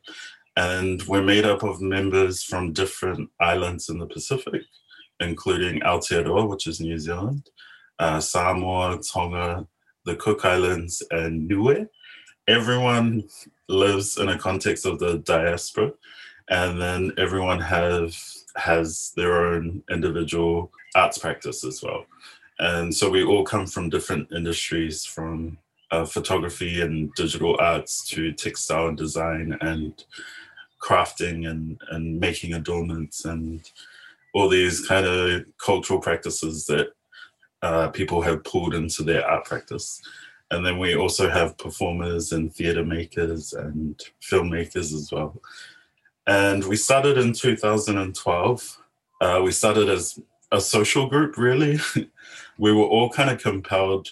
And 0.58 1.00
we're 1.04 1.22
made 1.22 1.46
up 1.46 1.62
of 1.62 1.80
members 1.80 2.42
from 2.42 2.72
different 2.72 3.30
islands 3.40 3.88
in 3.88 3.98
the 3.98 4.06
Pacific 4.06 4.62
including 5.20 5.80
Aotearoa, 5.80 6.48
which 6.48 6.66
is 6.66 6.80
New 6.80 6.98
Zealand, 6.98 7.50
uh, 7.98 8.20
Samoa, 8.20 9.00
Tonga, 9.00 9.66
the 10.04 10.16
Cook 10.16 10.44
Islands, 10.44 11.02
and 11.10 11.48
Niue. 11.48 11.86
Everyone 12.46 13.24
lives 13.68 14.18
in 14.18 14.28
a 14.28 14.38
context 14.38 14.86
of 14.86 14.98
the 14.98 15.18
diaspora, 15.18 15.92
and 16.48 16.80
then 16.80 17.12
everyone 17.18 17.60
have 17.60 18.16
has 18.56 19.12
their 19.16 19.46
own 19.46 19.82
individual 19.90 20.72
arts 20.96 21.18
practice 21.18 21.64
as 21.64 21.82
well. 21.82 22.06
And 22.58 22.94
so 22.94 23.08
we 23.08 23.22
all 23.22 23.44
come 23.44 23.66
from 23.66 23.90
different 23.90 24.32
industries, 24.32 25.04
from 25.04 25.58
uh, 25.90 26.04
photography 26.04 26.80
and 26.80 27.12
digital 27.14 27.56
arts 27.60 28.06
to 28.08 28.32
textile 28.32 28.88
and 28.88 28.98
design 28.98 29.56
and 29.60 30.04
crafting 30.80 31.48
and, 31.48 31.80
and 31.90 32.20
making 32.20 32.54
adornments 32.54 33.24
and 33.24 33.70
all 34.34 34.48
these 34.48 34.86
kind 34.86 35.06
of 35.06 35.44
cultural 35.58 36.00
practices 36.00 36.66
that 36.66 36.92
uh, 37.62 37.88
people 37.88 38.22
have 38.22 38.44
pulled 38.44 38.74
into 38.74 39.02
their 39.02 39.26
art 39.26 39.44
practice. 39.44 40.00
And 40.50 40.64
then 40.64 40.78
we 40.78 40.96
also 40.96 41.28
have 41.28 41.58
performers 41.58 42.32
and 42.32 42.54
theatre 42.54 42.84
makers 42.84 43.52
and 43.52 44.00
filmmakers 44.22 44.94
as 44.94 45.10
well. 45.12 45.40
And 46.26 46.64
we 46.64 46.76
started 46.76 47.18
in 47.18 47.32
2012. 47.32 48.78
Uh, 49.20 49.40
we 49.44 49.50
started 49.50 49.88
as 49.88 50.20
a 50.52 50.60
social 50.60 51.06
group, 51.06 51.36
really. 51.36 51.78
we 52.58 52.72
were 52.72 52.84
all 52.84 53.10
kind 53.10 53.30
of 53.30 53.42
compelled 53.42 54.08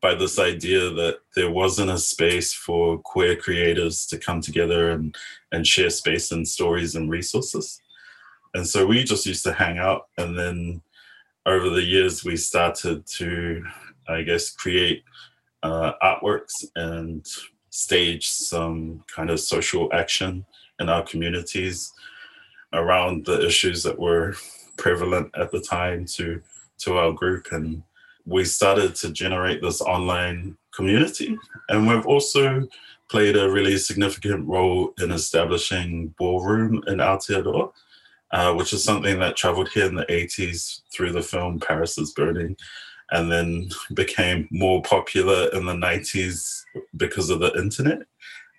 by 0.00 0.14
this 0.14 0.38
idea 0.38 0.90
that 0.90 1.18
there 1.36 1.50
wasn't 1.50 1.90
a 1.90 1.98
space 1.98 2.52
for 2.52 2.98
queer 2.98 3.36
creators 3.36 4.06
to 4.06 4.18
come 4.18 4.40
together 4.40 4.90
and, 4.90 5.14
and 5.52 5.66
share 5.66 5.90
space 5.90 6.32
and 6.32 6.46
stories 6.48 6.94
and 6.94 7.10
resources. 7.10 7.80
And 8.54 8.66
so 8.66 8.86
we 8.86 9.04
just 9.04 9.26
used 9.26 9.44
to 9.44 9.52
hang 9.52 9.78
out. 9.78 10.08
And 10.16 10.38
then 10.38 10.82
over 11.46 11.68
the 11.68 11.82
years, 11.82 12.24
we 12.24 12.36
started 12.36 13.06
to, 13.06 13.64
I 14.08 14.22
guess, 14.22 14.50
create 14.50 15.04
uh, 15.62 15.92
artworks 16.02 16.64
and 16.76 17.26
stage 17.70 18.28
some 18.28 19.04
kind 19.14 19.30
of 19.30 19.38
social 19.38 19.88
action 19.92 20.44
in 20.80 20.88
our 20.88 21.02
communities 21.02 21.92
around 22.72 23.26
the 23.26 23.44
issues 23.46 23.82
that 23.82 23.98
were 23.98 24.34
prevalent 24.76 25.30
at 25.36 25.50
the 25.50 25.60
time 25.60 26.04
to 26.06 26.40
to 26.78 26.96
our 26.96 27.12
group 27.12 27.48
and 27.52 27.82
we 28.30 28.44
started 28.44 28.94
to 28.94 29.10
generate 29.10 29.60
this 29.60 29.80
online 29.80 30.56
community 30.74 31.36
and 31.68 31.86
we've 31.86 32.06
also 32.06 32.66
played 33.08 33.36
a 33.36 33.50
really 33.50 33.76
significant 33.76 34.46
role 34.46 34.94
in 35.02 35.10
establishing 35.10 36.14
ballroom 36.16 36.82
in 36.86 36.98
Aotearoa 36.98 37.72
uh, 38.32 38.54
which 38.54 38.72
is 38.72 38.84
something 38.84 39.18
that 39.18 39.36
traveled 39.36 39.68
here 39.70 39.86
in 39.86 39.94
the 39.94 40.06
80s 40.06 40.82
through 40.92 41.12
the 41.12 41.22
film 41.22 41.58
Paris 41.58 41.98
is 41.98 42.12
Burning 42.12 42.56
and 43.10 43.30
then 43.30 43.68
became 43.94 44.48
more 44.50 44.82
popular 44.82 45.48
in 45.52 45.66
the 45.66 45.74
90s 45.74 46.62
because 46.96 47.28
of 47.28 47.40
the 47.40 47.52
internet. 47.54 48.02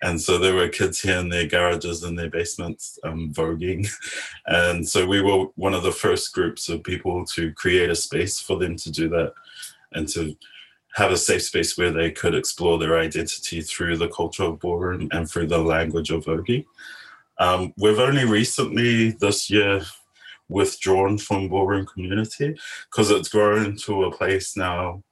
And 0.02 0.20
so 0.20 0.36
there 0.36 0.54
were 0.54 0.68
kids 0.68 1.00
here 1.00 1.18
in 1.18 1.28
their 1.28 1.46
garages 1.46 2.02
and 2.02 2.18
their 2.18 2.28
basements 2.28 2.98
um, 3.04 3.32
voguing. 3.32 3.88
And 4.46 4.86
so 4.86 5.06
we 5.06 5.22
were 5.22 5.46
one 5.54 5.72
of 5.72 5.84
the 5.84 5.92
first 5.92 6.34
groups 6.34 6.68
of 6.68 6.82
people 6.82 7.24
to 7.26 7.52
create 7.54 7.88
a 7.88 7.94
space 7.94 8.40
for 8.40 8.58
them 8.58 8.76
to 8.76 8.90
do 8.90 9.08
that 9.10 9.32
and 9.94 10.08
to 10.08 10.36
have 10.94 11.10
a 11.10 11.16
safe 11.16 11.42
space 11.42 11.76
where 11.78 11.90
they 11.90 12.10
could 12.10 12.34
explore 12.34 12.78
their 12.78 12.98
identity 12.98 13.62
through 13.62 13.96
the 13.96 14.08
culture 14.08 14.44
of 14.44 14.60
ballroom 14.60 15.08
and 15.12 15.28
through 15.28 15.46
the 15.46 15.58
language 15.58 16.10
of 16.10 16.24
voguing. 16.24 16.64
Um, 17.38 17.72
we've 17.78 17.98
only 17.98 18.24
recently 18.24 19.12
this 19.12 19.48
year 19.48 19.82
withdrawn 20.48 21.16
from 21.16 21.48
ballroom 21.48 21.86
community 21.86 22.54
because 22.90 23.10
it's 23.10 23.28
grown 23.28 23.76
to 23.76 24.04
a 24.04 24.12
place 24.12 24.56
now 24.56 25.02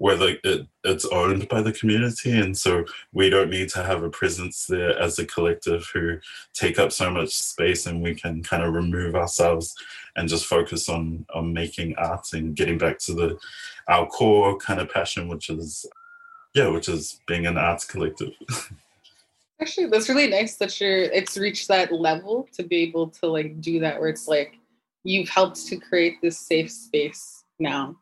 where 0.00 0.16
the, 0.16 0.38
it, 0.44 0.66
it's 0.82 1.04
owned 1.04 1.46
by 1.48 1.60
the 1.60 1.74
community 1.74 2.30
and 2.30 2.56
so 2.56 2.82
we 3.12 3.28
don't 3.28 3.50
need 3.50 3.68
to 3.68 3.82
have 3.82 4.02
a 4.02 4.08
presence 4.08 4.64
there 4.64 4.98
as 4.98 5.18
a 5.18 5.26
collective 5.26 5.86
who 5.92 6.16
take 6.54 6.78
up 6.78 6.90
so 6.90 7.10
much 7.10 7.28
space 7.36 7.84
and 7.84 8.02
we 8.02 8.14
can 8.14 8.42
kind 8.42 8.62
of 8.62 8.72
remove 8.72 9.14
ourselves 9.14 9.74
and 10.16 10.26
just 10.26 10.46
focus 10.46 10.88
on 10.88 11.26
on 11.34 11.52
making 11.52 11.94
art 11.96 12.32
and 12.32 12.56
getting 12.56 12.78
back 12.78 12.98
to 12.98 13.12
the 13.12 13.38
our 13.88 14.06
core 14.06 14.56
kind 14.56 14.80
of 14.80 14.90
passion 14.90 15.28
which 15.28 15.50
is 15.50 15.84
yeah 16.54 16.66
which 16.68 16.88
is 16.88 17.20
being 17.26 17.46
an 17.46 17.58
arts 17.58 17.84
collective. 17.84 18.32
Actually 19.60 19.88
that's 19.88 20.08
really 20.08 20.28
nice 20.28 20.56
that 20.56 20.80
you're 20.80 21.02
it's 21.02 21.36
reached 21.36 21.68
that 21.68 21.92
level 21.92 22.48
to 22.52 22.62
be 22.62 22.76
able 22.76 23.08
to 23.08 23.26
like 23.26 23.60
do 23.60 23.78
that 23.80 24.00
where 24.00 24.08
it's 24.08 24.26
like 24.26 24.54
you've 25.04 25.28
helped 25.28 25.66
to 25.66 25.76
create 25.76 26.14
this 26.22 26.38
safe 26.38 26.70
space 26.70 27.44
now 27.58 27.94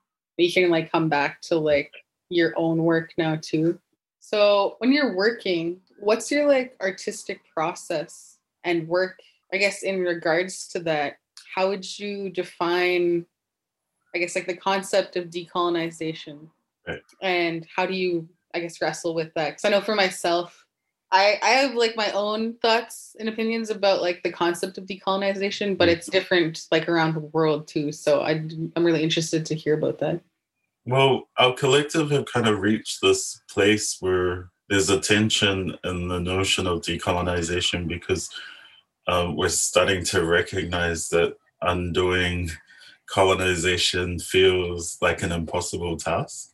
you 0.45 0.53
can 0.53 0.71
like 0.71 0.91
come 0.91 1.09
back 1.09 1.41
to 1.43 1.57
like 1.57 1.93
your 2.29 2.53
own 2.57 2.85
work 2.85 3.13
now 3.19 3.39
too. 3.41 3.79
So 4.21 4.77
when 4.79 4.93
you're 4.93 5.17
working, 5.17 5.81
what's 5.99 6.31
your 6.31 6.47
like 6.47 6.77
artistic 6.81 7.41
process 7.53 8.39
and 8.65 8.87
work? 8.87 9.21
I 9.53 9.57
guess 9.57 9.83
in 9.83 10.01
regards 10.01 10.69
to 10.69 10.81
that, 10.81 11.19
how 11.55 11.69
would 11.69 11.99
you 11.99 12.31
define, 12.31 13.25
I 14.15 14.19
guess, 14.19 14.35
like 14.35 14.47
the 14.47 14.57
concept 14.57 15.17
of 15.17 15.31
decolonization? 15.31 16.49
Right. 16.87 17.03
And 17.23 17.67
how 17.75 17.87
do 17.87 17.95
you, 17.95 18.29
I 18.55 18.61
guess, 18.61 18.81
wrestle 18.81 19.15
with 19.15 19.33
that? 19.35 19.51
Because 19.51 19.65
I 19.65 19.71
know 19.71 19.81
for 19.81 19.95
myself, 19.95 20.65
I, 21.11 21.39
I 21.43 21.51
have 21.51 21.75
like 21.75 21.97
my 21.97 22.11
own 22.13 22.55
thoughts 22.55 23.17
and 23.19 23.29
opinions 23.29 23.71
about 23.71 24.03
like 24.03 24.23
the 24.23 24.31
concept 24.31 24.77
of 24.77 24.85
decolonization, 24.85 25.79
but 25.79 25.89
mm. 25.89 25.93
it's 25.93 26.07
different 26.07 26.67
like 26.71 26.89
around 26.89 27.15
the 27.15 27.21
world 27.21 27.67
too. 27.67 27.93
So 27.93 28.21
I, 28.21 28.47
I'm 28.77 28.85
really 28.85 29.03
interested 29.03 29.47
to 29.47 29.55
hear 29.55 29.75
about 29.75 29.99
that. 30.01 30.21
Well, 30.89 31.29
our 31.37 31.53
collective 31.53 32.11
have 32.13 32.25
kind 32.33 32.49
of 32.49 32.61
reached 32.61 33.03
this 33.03 33.43
place 33.51 33.99
where 34.01 34.49
there's 34.71 34.89
a 34.89 34.99
tension 34.99 35.77
in 35.85 36.09
the 36.09 36.19
notion 36.19 36.67
of 36.67 36.81
decolonization 36.81 37.87
because 37.87 38.31
um, 39.07 39.37
we're 39.37 39.51
starting 39.51 40.03
to 40.07 40.25
recognize 40.25 41.11
that 41.11 41.37
undoing 41.61 42.51
colonization 43.05 44.19
feels 44.19 44.97
like 45.03 45.23
an 45.23 45.31
impossible 45.31 45.99
task. 45.99 46.53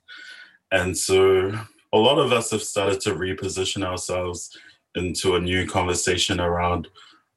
And 0.72 0.98
so 0.98 1.56
a 1.92 1.96
lot 1.96 2.18
of 2.18 2.32
us 2.32 2.50
have 2.50 2.64
started 2.64 3.00
to 3.02 3.14
reposition 3.14 3.84
ourselves 3.84 4.50
into 4.96 5.36
a 5.36 5.40
new 5.40 5.64
conversation 5.64 6.40
around 6.40 6.88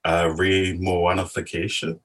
uh, 0.03 0.33
re-Moanaification. 0.35 1.99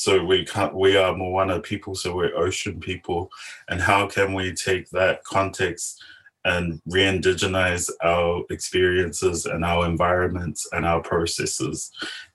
So 0.00 0.24
we 0.24 0.46
can't, 0.46 0.74
we 0.74 0.96
are 0.96 1.14
Moana 1.14 1.60
people, 1.60 1.94
so 1.94 2.16
we're 2.16 2.34
ocean 2.34 2.80
people. 2.80 3.30
And 3.68 3.82
how 3.82 4.06
can 4.06 4.32
we 4.32 4.54
take 4.54 4.88
that 4.90 5.22
context 5.24 6.02
and 6.46 6.80
re-indigenize 6.86 7.90
our 8.02 8.42
experiences 8.48 9.44
and 9.44 9.62
our 9.62 9.84
environments 9.84 10.66
and 10.72 10.86
our 10.86 11.02
processes 11.02 11.90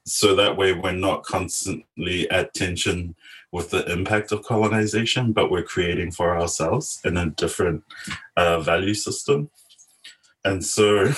so 0.06 0.36
that 0.36 0.56
way 0.56 0.74
we're 0.74 0.92
not 0.92 1.24
constantly 1.24 2.30
at 2.30 2.54
tension 2.54 3.16
with 3.52 3.72
the 3.72 3.84
impact 3.92 4.32
of 4.32 4.44
colonization 4.44 5.32
but 5.32 5.50
we're 5.50 5.64
creating 5.64 6.12
for 6.12 6.40
ourselves 6.40 7.02
in 7.04 7.18
a 7.18 7.32
different 7.32 7.84
uh, 8.38 8.60
value 8.60 8.94
system 8.94 9.50
and 10.44 10.64
so 10.64 11.12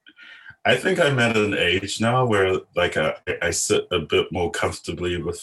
i 0.64 0.76
think 0.76 1.00
i'm 1.00 1.18
at 1.18 1.36
an 1.36 1.54
age 1.54 2.00
now 2.00 2.24
where 2.24 2.60
like 2.76 2.96
I, 2.96 3.16
I 3.42 3.50
sit 3.50 3.88
a 3.90 3.98
bit 3.98 4.30
more 4.30 4.52
comfortably 4.52 5.20
with 5.20 5.42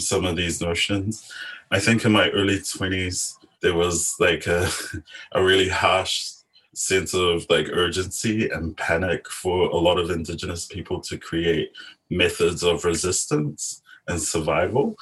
some 0.00 0.24
of 0.24 0.36
these 0.36 0.60
notions. 0.60 1.30
I 1.70 1.78
think 1.78 2.04
in 2.04 2.12
my 2.12 2.30
early 2.30 2.58
20s, 2.58 3.36
there 3.62 3.74
was 3.74 4.16
like 4.18 4.46
a, 4.46 4.70
a 5.32 5.42
really 5.42 5.68
harsh 5.68 6.32
sense 6.74 7.14
of 7.14 7.44
like 7.50 7.68
urgency 7.72 8.48
and 8.48 8.76
panic 8.76 9.28
for 9.28 9.68
a 9.68 9.76
lot 9.76 9.98
of 9.98 10.10
indigenous 10.10 10.66
people 10.66 11.00
to 11.00 11.18
create 11.18 11.72
methods 12.10 12.62
of 12.62 12.84
resistance 12.84 13.82
and 14.08 14.20
survival 14.20 14.94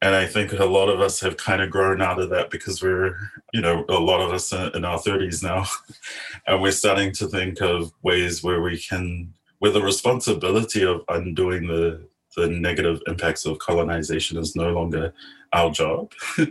and 0.00 0.14
i 0.14 0.26
think 0.26 0.52
a 0.52 0.64
lot 0.64 0.88
of 0.88 1.00
us 1.00 1.20
have 1.20 1.36
kind 1.36 1.60
of 1.60 1.70
grown 1.70 2.00
out 2.00 2.18
of 2.18 2.30
that 2.30 2.50
because 2.50 2.82
we're 2.82 3.16
you 3.52 3.60
know 3.60 3.84
a 3.88 3.92
lot 3.92 4.20
of 4.20 4.32
us 4.32 4.52
in 4.52 4.84
our 4.84 4.98
30s 4.98 5.42
now 5.42 5.66
and 6.46 6.62
we're 6.62 6.72
starting 6.72 7.12
to 7.12 7.28
think 7.28 7.60
of 7.60 7.92
ways 8.02 8.42
where 8.42 8.62
we 8.62 8.78
can 8.78 9.32
with 9.60 9.74
the 9.74 9.82
responsibility 9.82 10.82
of 10.82 11.02
undoing 11.08 11.68
the 11.68 12.00
the 12.36 12.48
negative 12.48 13.00
impacts 13.06 13.44
of 13.44 13.58
colonization 13.58 14.38
is 14.38 14.56
no 14.56 14.70
longer 14.70 15.12
our 15.52 15.70
job. 15.70 16.12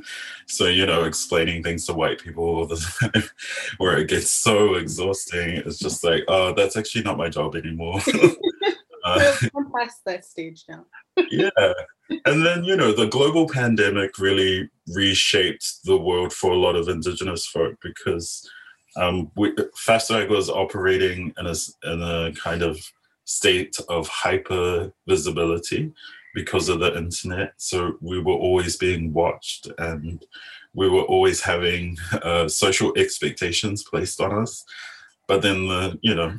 so, 0.48 0.66
you 0.68 0.86
know, 0.86 1.04
explaining 1.04 1.64
things 1.64 1.86
to 1.86 1.94
white 1.94 2.20
people 2.20 2.44
all 2.44 2.66
the 2.66 2.76
time 3.14 3.24
where 3.78 3.98
it 3.98 4.08
gets 4.08 4.30
so 4.30 4.76
exhausting, 4.76 5.58
it's 5.58 5.80
just 5.80 6.04
like, 6.04 6.24
oh, 6.28 6.54
that's 6.54 6.78
actually 6.78 7.04
not 7.04 7.18
my 7.18 7.30
job 7.30 7.56
anymore. 7.56 8.00
uh, 9.06 9.36
I'm 9.56 9.72
past 9.72 10.02
that 10.06 10.26
stage 10.26 10.66
now. 10.70 10.86
yeah. 11.30 11.50
And 12.26 12.46
then, 12.46 12.64
you 12.64 12.76
know, 12.76 12.94
the 12.94 13.08
global 13.08 13.48
pandemic 13.48 14.20
really 14.20 14.70
reshaped 14.94 15.84
the 15.86 15.98
world 15.98 16.34
for 16.34 16.52
a 16.52 16.58
lot 16.58 16.76
of 16.76 16.90
indigenous 16.90 17.48
folk 17.48 17.78
because 17.82 18.48
um, 18.98 19.32
we, 19.36 19.52
FAFSWAG 19.88 20.30
was 20.30 20.50
operating 20.50 21.34
in 21.38 21.46
a, 21.48 21.56
in 21.86 22.02
a 22.02 22.34
kind 22.34 22.62
of 22.62 22.80
state 23.32 23.78
of 23.90 24.08
hyper 24.08 24.92
visibility 25.08 25.92
because 26.34 26.70
of 26.70 26.80
the 26.80 26.96
internet. 26.98 27.54
So 27.58 27.98
we 28.02 28.20
were 28.22 28.34
always 28.34 28.78
being 28.78 29.14
watched 29.14 29.70
and 29.78 30.24
we 30.74 30.90
were 30.90 31.04
always 31.04 31.42
having 31.42 31.98
uh, 32.24 32.48
social 32.48 32.94
expectations 32.98 33.84
placed 33.84 34.22
on 34.22 34.34
us. 34.34 34.64
But 35.28 35.42
then 35.42 35.68
the, 35.68 36.00
you 36.02 36.16
know, 36.16 36.38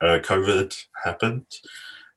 uh, 0.00 0.18
COVID 0.20 0.76
happened 1.04 1.46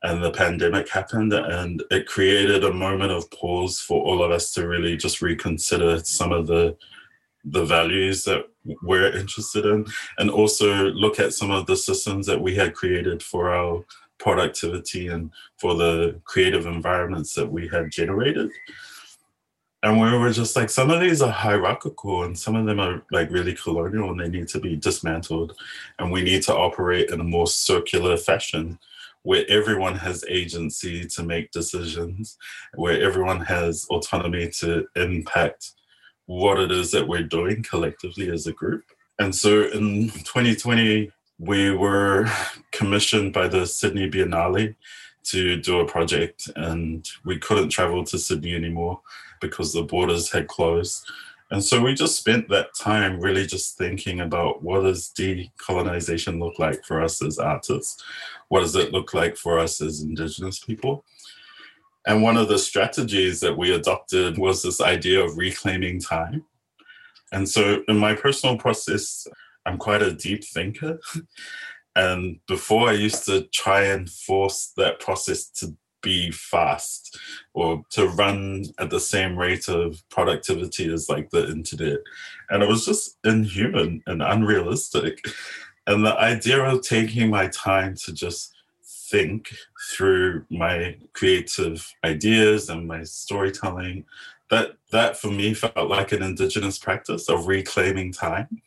and 0.04 0.24
the 0.24 0.32
pandemic 0.32 0.90
happened 0.90 1.34
and 1.34 1.84
it 1.92 2.06
created 2.06 2.63
a 2.63 2.74
moment 2.74 3.12
of 3.12 3.30
pause 3.32 3.80
for 3.80 4.04
all 4.04 4.24
of 4.24 4.32
us 4.32 4.54
to 4.54 4.68
really 4.68 4.96
just 4.96 5.22
reconsider 5.22 6.00
some 6.00 6.32
of 6.32 6.48
the 6.48 6.76
the 7.52 7.63
values 7.63 8.26
that 8.26 8.44
we're 8.84 9.16
interested 9.16 9.66
in 9.66 9.86
and 10.18 10.30
also 10.30 10.86
look 10.92 11.18
at 11.18 11.34
some 11.34 11.50
of 11.50 11.66
the 11.66 11.78
systems 11.78 12.26
that 12.26 12.42
we 12.42 12.54
had 12.54 12.74
created 12.74 13.24
for 13.24 13.52
our 13.52 13.86
productivity 14.20 15.08
and 15.08 15.32
for 15.58 15.76
the 15.76 16.20
creative 16.26 16.66
environments 16.66 17.34
that 17.34 17.52
we 17.52 17.68
had 17.68 17.92
generated. 17.92 18.52
And 19.84 20.02
we 20.02 20.18
were 20.18 20.32
just 20.32 20.56
like, 20.56 20.70
some 20.70 20.90
of 20.90 21.00
these 21.00 21.22
are 21.22 21.32
hierarchical 21.32 22.24
and 22.24 22.38
some 22.38 22.56
of 22.56 22.66
them 22.66 22.80
are 22.80 23.04
like 23.12 23.32
really 23.32 23.54
colonial 23.54 24.10
and 24.10 24.20
they 24.20 24.28
need 24.28 24.48
to 24.50 24.60
be 24.60 24.76
dismantled. 24.76 25.56
And 26.00 26.12
we 26.12 26.24
need 26.24 26.42
to 26.44 26.56
operate 26.56 27.12
in 27.12 27.22
a 27.22 27.24
more 27.24 27.48
circular 27.48 28.18
fashion 28.18 28.80
where 29.24 29.46
everyone 29.50 29.96
has 29.96 30.24
agency 30.28 31.06
to 31.06 31.22
make 31.22 31.52
decisions, 31.52 32.38
where 32.76 33.02
everyone 33.04 33.42
has 33.42 33.86
autonomy 33.90 34.50
to 34.50 34.88
impact 34.96 35.74
what 36.26 36.60
it 36.60 36.72
is 36.72 36.92
that 36.92 37.08
we're 37.08 37.24
doing 37.24 37.62
collectively 37.62 38.30
as 38.32 38.48
a 38.48 38.54
group. 38.54 38.84
And 39.20 39.34
so 39.34 39.64
in 39.68 40.10
2020, 40.10 41.12
we 41.39 41.71
were 41.71 42.30
commissioned 42.71 43.34
by 43.34 43.47
the 43.47 43.65
Sydney 43.65 44.10
Biennale 44.10 44.76
to 45.26 45.58
do 45.58 45.80
a 45.80 45.86
project, 45.86 46.50
and 46.56 47.08
we 47.26 47.38
couldn't 47.38 47.69
travel 47.69 48.04
to 48.06 48.17
Sydney 48.17 48.56
anymore 48.56 49.02
because 49.41 49.73
the 49.73 49.84
borders 49.84 50.32
had 50.32 50.47
closed. 50.47 51.06
And 51.52 51.63
so 51.63 51.82
we 51.82 51.93
just 51.93 52.17
spent 52.17 52.50
that 52.50 52.73
time 52.76 53.19
really 53.19 53.45
just 53.45 53.78
thinking 53.78 54.21
about 54.21 54.63
what 54.63 54.82
does 54.82 55.13
decolonization 55.17 56.39
look 56.39 56.60
like 56.60 56.84
for 56.84 57.02
us 57.02 57.21
as 57.23 57.39
artists? 57.39 58.04
What 58.50 58.62
does 58.62 58.76
it 58.76 58.91
look 58.91 59.13
like 59.13 59.38
for 59.38 59.60
us 59.60 59.80
as 59.82 60.02
Indigenous 60.02 60.60
people? 60.60 61.06
And 62.06 62.23
one 62.23 62.38
of 62.38 62.47
the 62.47 62.58
strategies 62.58 63.39
that 63.41 63.58
we 63.58 63.73
adopted 63.73 64.38
was 64.38 64.62
this 64.62 64.82
idea 64.82 65.23
of 65.23 65.38
reclaiming 65.38 66.02
time. 66.02 66.45
And 67.32 67.47
so 67.47 67.84
in 67.88 67.97
my 67.97 68.13
personal 68.13 68.58
process, 68.58 69.28
I'm 69.68 69.78
quite 69.78 70.02
a 70.02 70.14
deep 70.14 70.44
thinker. 70.44 71.00
and 71.96 72.40
before 72.48 72.90
I 72.90 72.94
used 72.94 73.26
to 73.26 73.44
try 73.54 73.84
and 73.84 74.10
force 74.10 74.72
that 74.78 75.00
process 75.00 75.50
to 75.60 75.76
be 76.02 76.32
fast 76.32 77.20
or 77.54 77.84
to 77.90 78.08
run 78.10 78.64
at 78.80 78.90
the 78.90 79.00
same 79.00 79.38
rate 79.38 79.68
of 79.68 80.02
productivity 80.10 80.92
as 80.94 81.10
like 81.10 81.30
the 81.32 81.50
internet. 81.50 82.00
And 82.50 82.64
it 82.64 82.70
was 82.70 82.86
just 82.86 83.18
inhuman 83.26 84.04
and 84.08 84.22
unrealistic. 84.22 85.26
And 85.86 86.06
the 86.06 86.18
idea 86.18 86.64
of 86.64 86.82
taking 86.82 87.30
my 87.30 87.48
time 87.48 87.96
to 88.06 88.14
just 88.14 88.54
think 89.10 89.54
through 89.92 90.46
my 90.50 90.98
creative 91.14 91.94
ideas 92.04 92.70
and 92.70 92.88
my 92.88 93.04
storytelling 93.04 94.06
that 94.50 94.74
that 94.92 95.18
for 95.18 95.30
me 95.30 95.54
felt 95.54 95.90
like 95.90 96.12
an 96.12 96.24
indigenous 96.24 96.78
practice 96.78 97.30
of 97.30 97.48
reclaiming 97.48 98.12
time 98.12 98.62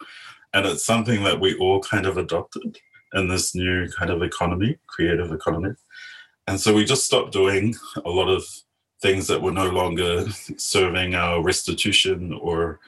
and 0.53 0.67
it's 0.67 0.85
something 0.85 1.23
that 1.25 1.41
we 1.41 1.57
all 1.57 1.81
kind 1.81 2.07
of 2.07 2.17
adopted 2.17 2.79
in 3.15 3.29
this 3.29 3.55
new 3.55 3.89
kind 3.99 4.11
of 4.11 4.23
economy, 4.23 4.79
creative 4.87 5.33
economy. 5.33 5.75
And 6.47 6.61
so 6.61 6.75
we 6.75 6.85
just 6.85 7.05
stopped 7.05 7.33
doing 7.33 7.75
a 8.05 8.09
lot 8.11 8.29
of 8.29 8.45
things 9.03 9.27
that 9.29 9.41
were 9.41 9.53
no 9.53 9.69
longer 9.69 10.27
serving 10.57 11.15
our 11.15 11.43
restitution 11.43 12.33
or 12.41 12.81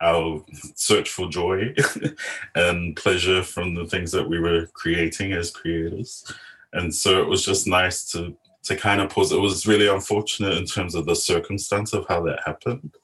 our 0.00 0.44
search 0.74 1.10
for 1.10 1.28
joy 1.28 1.74
and 2.54 2.96
pleasure 2.96 3.42
from 3.42 3.74
the 3.74 3.86
things 3.86 4.12
that 4.12 4.28
we 4.28 4.38
were 4.38 4.66
creating 4.74 5.32
as 5.32 5.50
creators. 5.50 6.24
And 6.72 6.94
so 6.94 7.20
it 7.20 7.28
was 7.28 7.44
just 7.44 7.66
nice 7.66 8.10
to 8.12 8.36
to 8.64 8.76
kind 8.76 9.00
of 9.00 9.08
pause. 9.08 9.32
It 9.32 9.40
was 9.40 9.66
really 9.66 9.88
unfortunate 9.88 10.56
in 10.58 10.66
terms 10.66 10.94
of 10.94 11.06
the 11.06 11.16
circumstance 11.16 11.94
of 11.94 12.06
how 12.06 12.22
that 12.24 12.40
happened. 12.44 12.94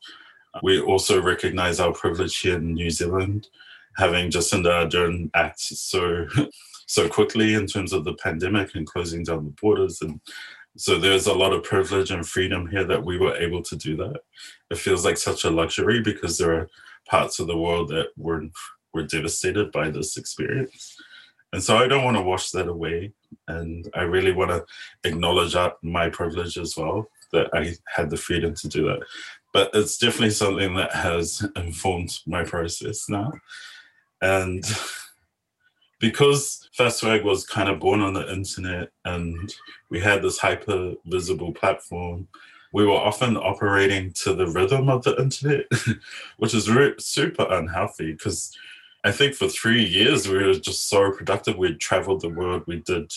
We 0.62 0.81
also 0.81 1.23
recognize 1.23 1.81
our 1.81 1.93
privilege 1.93 2.38
here 2.38 2.57
in 2.57 2.75
New 2.75 2.90
Zealand, 2.90 3.49
having 3.96 4.30
Jacinda 4.30 4.88
Ardern 4.88 5.30
act 5.35 5.61
so 5.61 6.26
so 6.87 7.09
quickly 7.09 7.54
in 7.54 7.66
terms 7.66 7.92
of 7.92 8.04
the 8.04 8.14
pandemic 8.14 8.74
and 8.74 8.87
closing 8.87 9.24
down 9.24 9.44
the 9.44 9.54
borders 9.61 10.02
and 10.02 10.20
so 10.76 10.98
there's 10.98 11.28
a 11.28 11.33
lot 11.33 11.52
of 11.52 11.62
privilege 11.62 12.11
and 12.11 12.26
freedom 12.26 12.66
here 12.68 12.85
that 12.85 13.04
we 13.04 13.16
were 13.16 13.37
able 13.37 13.62
to 13.62 13.76
do 13.76 13.96
that. 13.96 14.22
It 14.70 14.78
feels 14.78 15.04
like 15.04 15.16
such 15.16 15.44
a 15.44 15.50
luxury 15.50 16.00
because 16.00 16.37
there 16.37 16.52
are 16.52 16.68
parts 17.07 17.38
of 17.38 17.46
the 17.46 17.57
world 17.57 17.90
that 17.90 18.09
were 18.16 18.44
were 18.92 19.04
devastated 19.04 19.70
by 19.72 19.90
this 19.90 20.16
experience. 20.16 20.96
And 21.52 21.62
so 21.62 21.76
I 21.76 21.87
don't 21.87 22.04
want 22.04 22.16
to 22.16 22.22
wash 22.22 22.50
that 22.50 22.68
away. 22.68 23.12
And 23.48 23.88
I 23.94 24.02
really 24.02 24.33
want 24.33 24.50
to 24.50 24.64
acknowledge 25.09 25.57
my 25.83 26.09
privilege 26.09 26.59
as 26.59 26.76
well 26.76 27.09
that 27.33 27.48
I 27.52 27.74
had 27.87 28.11
the 28.11 28.16
freedom 28.16 28.54
to 28.54 28.68
do 28.68 28.85
that. 28.87 29.00
But 29.52 29.70
it's 29.74 29.98
definitely 29.98 30.30
something 30.30 30.74
that 30.74 30.92
has 30.92 31.44
informed 31.57 32.18
my 32.26 32.44
process 32.44 33.09
now. 33.09 33.33
And 34.24 34.64
because 36.00 36.68
FAFSWAG 36.78 37.22
was 37.22 37.46
kind 37.46 37.68
of 37.68 37.78
born 37.78 38.00
on 38.00 38.14
the 38.14 38.32
internet 38.32 38.90
and 39.04 39.54
we 39.90 40.00
had 40.00 40.22
this 40.22 40.38
hyper 40.38 40.94
visible 41.04 41.52
platform, 41.52 42.26
we 42.72 42.87
were 42.87 42.92
often 42.92 43.37
operating 43.37 44.12
to 44.14 44.34
the 44.34 44.48
rhythm 44.48 44.88
of 44.88 45.04
the 45.04 45.16
internet, 45.20 45.66
which 46.38 46.54
is 46.54 46.70
re- 46.70 46.94
super 46.98 47.46
unhealthy 47.50 48.12
because 48.12 48.56
I 49.04 49.12
think 49.12 49.34
for 49.34 49.46
three 49.46 49.84
years 49.84 50.26
we 50.26 50.38
were 50.38 50.54
just 50.54 50.88
so 50.88 51.12
productive. 51.12 51.58
We'd 51.58 51.78
traveled 51.78 52.22
the 52.22 52.30
world, 52.30 52.64
we 52.66 52.80
did 52.80 53.12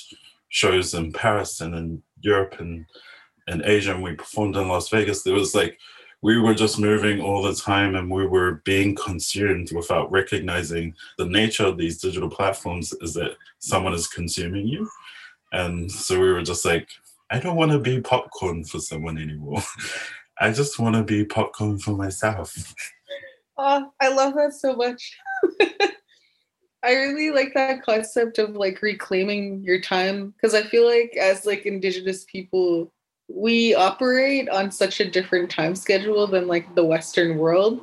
shows 0.50 0.94
in 0.94 1.14
Paris 1.14 1.62
and 1.62 1.74
in 1.74 2.04
Europe 2.20 2.58
and 2.60 2.86
in 3.48 3.64
Asia, 3.64 3.94
and 3.94 4.04
we 4.04 4.14
performed 4.14 4.58
in 4.58 4.68
Las 4.68 4.90
Vegas. 4.90 5.24
There 5.24 5.34
was 5.34 5.56
like 5.56 5.80
we 6.28 6.38
were 6.38 6.54
just 6.54 6.78
moving 6.78 7.22
all 7.22 7.42
the 7.42 7.56
time 7.56 7.96
and 7.96 8.12
we 8.12 8.28
were 8.28 8.62
being 8.66 8.94
consumed 8.96 9.72
without 9.72 10.12
recognizing 10.12 10.94
the 11.18 11.26
nature 11.26 11.66
of 11.66 11.78
these 11.78 12.02
digital 12.02 12.30
platforms 12.30 12.92
is 13.00 13.14
that 13.14 13.38
someone 13.60 13.94
is 13.94 14.10
consuming 14.10 14.68
you. 14.68 14.90
And 15.54 15.90
so 15.90 16.20
we 16.20 16.30
were 16.30 16.44
just 16.44 16.66
like, 16.66 16.90
I 17.30 17.40
don't 17.40 17.56
want 17.56 17.72
to 17.72 17.80
be 17.80 18.02
popcorn 18.02 18.66
for 18.66 18.80
someone 18.80 19.18
anymore. 19.18 19.64
I 20.42 20.52
just 20.52 20.80
want 20.80 20.96
to 20.98 21.04
be 21.04 21.24
popcorn 21.24 21.80
for 21.80 21.92
myself. 21.92 22.76
Oh, 23.58 23.90
I 24.02 24.10
love 24.10 24.34
that 24.34 24.52
so 24.54 24.76
much. 24.76 25.18
I 26.84 26.92
really 26.92 27.32
like 27.32 27.54
that 27.54 27.84
concept 27.84 28.38
of 28.38 28.50
like 28.50 28.82
reclaiming 28.82 29.64
your 29.64 29.80
time 29.80 30.32
because 30.32 30.54
I 30.54 30.64
feel 30.64 30.86
like 30.86 31.16
as 31.16 31.46
like 31.46 31.66
indigenous 31.66 32.26
people, 32.26 32.92
we 33.28 33.76
operate 33.76 34.50
on 34.50 34.72
such 34.72 35.00
a 35.00 35.10
different 35.10 35.50
time 35.50 35.76
schedule 35.76 36.28
than 36.28 36.48
like 36.48 36.74
the 36.76 36.86
western 36.86 37.38
world. 37.38 37.82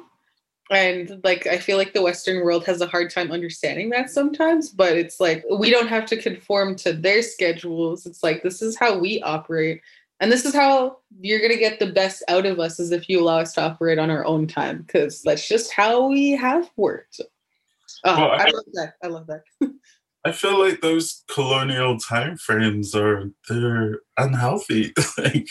And 0.71 1.21
like 1.23 1.47
i 1.47 1.59
feel 1.59 1.77
like 1.77 1.93
the 1.93 2.01
western 2.01 2.43
world 2.43 2.65
has 2.65 2.81
a 2.81 2.87
hard 2.87 3.11
time 3.11 3.31
understanding 3.31 3.91
that 3.91 4.09
sometimes 4.09 4.71
but 4.71 4.97
it's 4.97 5.21
like 5.21 5.45
we 5.59 5.71
don't 5.71 5.89
have 5.89 6.07
to 6.07 6.21
conform 6.21 6.75
to 6.77 6.95
their 6.95 7.21
schedules. 7.21 8.07
It's 8.07 8.23
like 8.23 8.43
this 8.43 8.63
is 8.63 8.79
how 8.79 8.99
we 8.99 9.21
operate. 9.21 9.83
And 10.21 10.33
this 10.33 10.47
is 10.47 10.55
how 10.55 10.99
you're 11.21 11.41
going 11.41 11.53
to 11.53 11.59
get 11.59 11.81
the 11.81 11.93
best 11.93 12.23
out 12.29 12.47
of 12.47 12.59
us 12.61 12.81
is 12.81 12.93
if 12.93 13.11
you 13.11 13.21
allow 13.21 13.41
us 13.41 13.53
to 13.55 13.63
operate 13.63 13.99
on 13.99 14.11
our 14.11 14.25
own 14.25 14.47
time 14.47 14.83
because 14.83 15.21
that's 15.23 15.47
just 15.47 15.71
how 15.71 16.09
we 16.09 16.31
have 16.31 16.71
worked. 16.77 17.21
Oh, 18.05 18.17
well, 18.17 18.31
I, 18.31 18.45
I 18.45 18.51
love 18.51 18.65
that. 18.73 18.95
I 19.03 19.07
love 19.09 19.27
that 19.27 19.43
I 20.27 20.33
feel 20.33 20.59
like 20.59 20.81
those 20.81 21.23
colonial 21.31 21.99
time 21.99 22.39
frames 22.39 22.95
are 22.95 23.31
they're 23.49 24.01
unhealthy. 24.17 24.95
like 25.19 25.49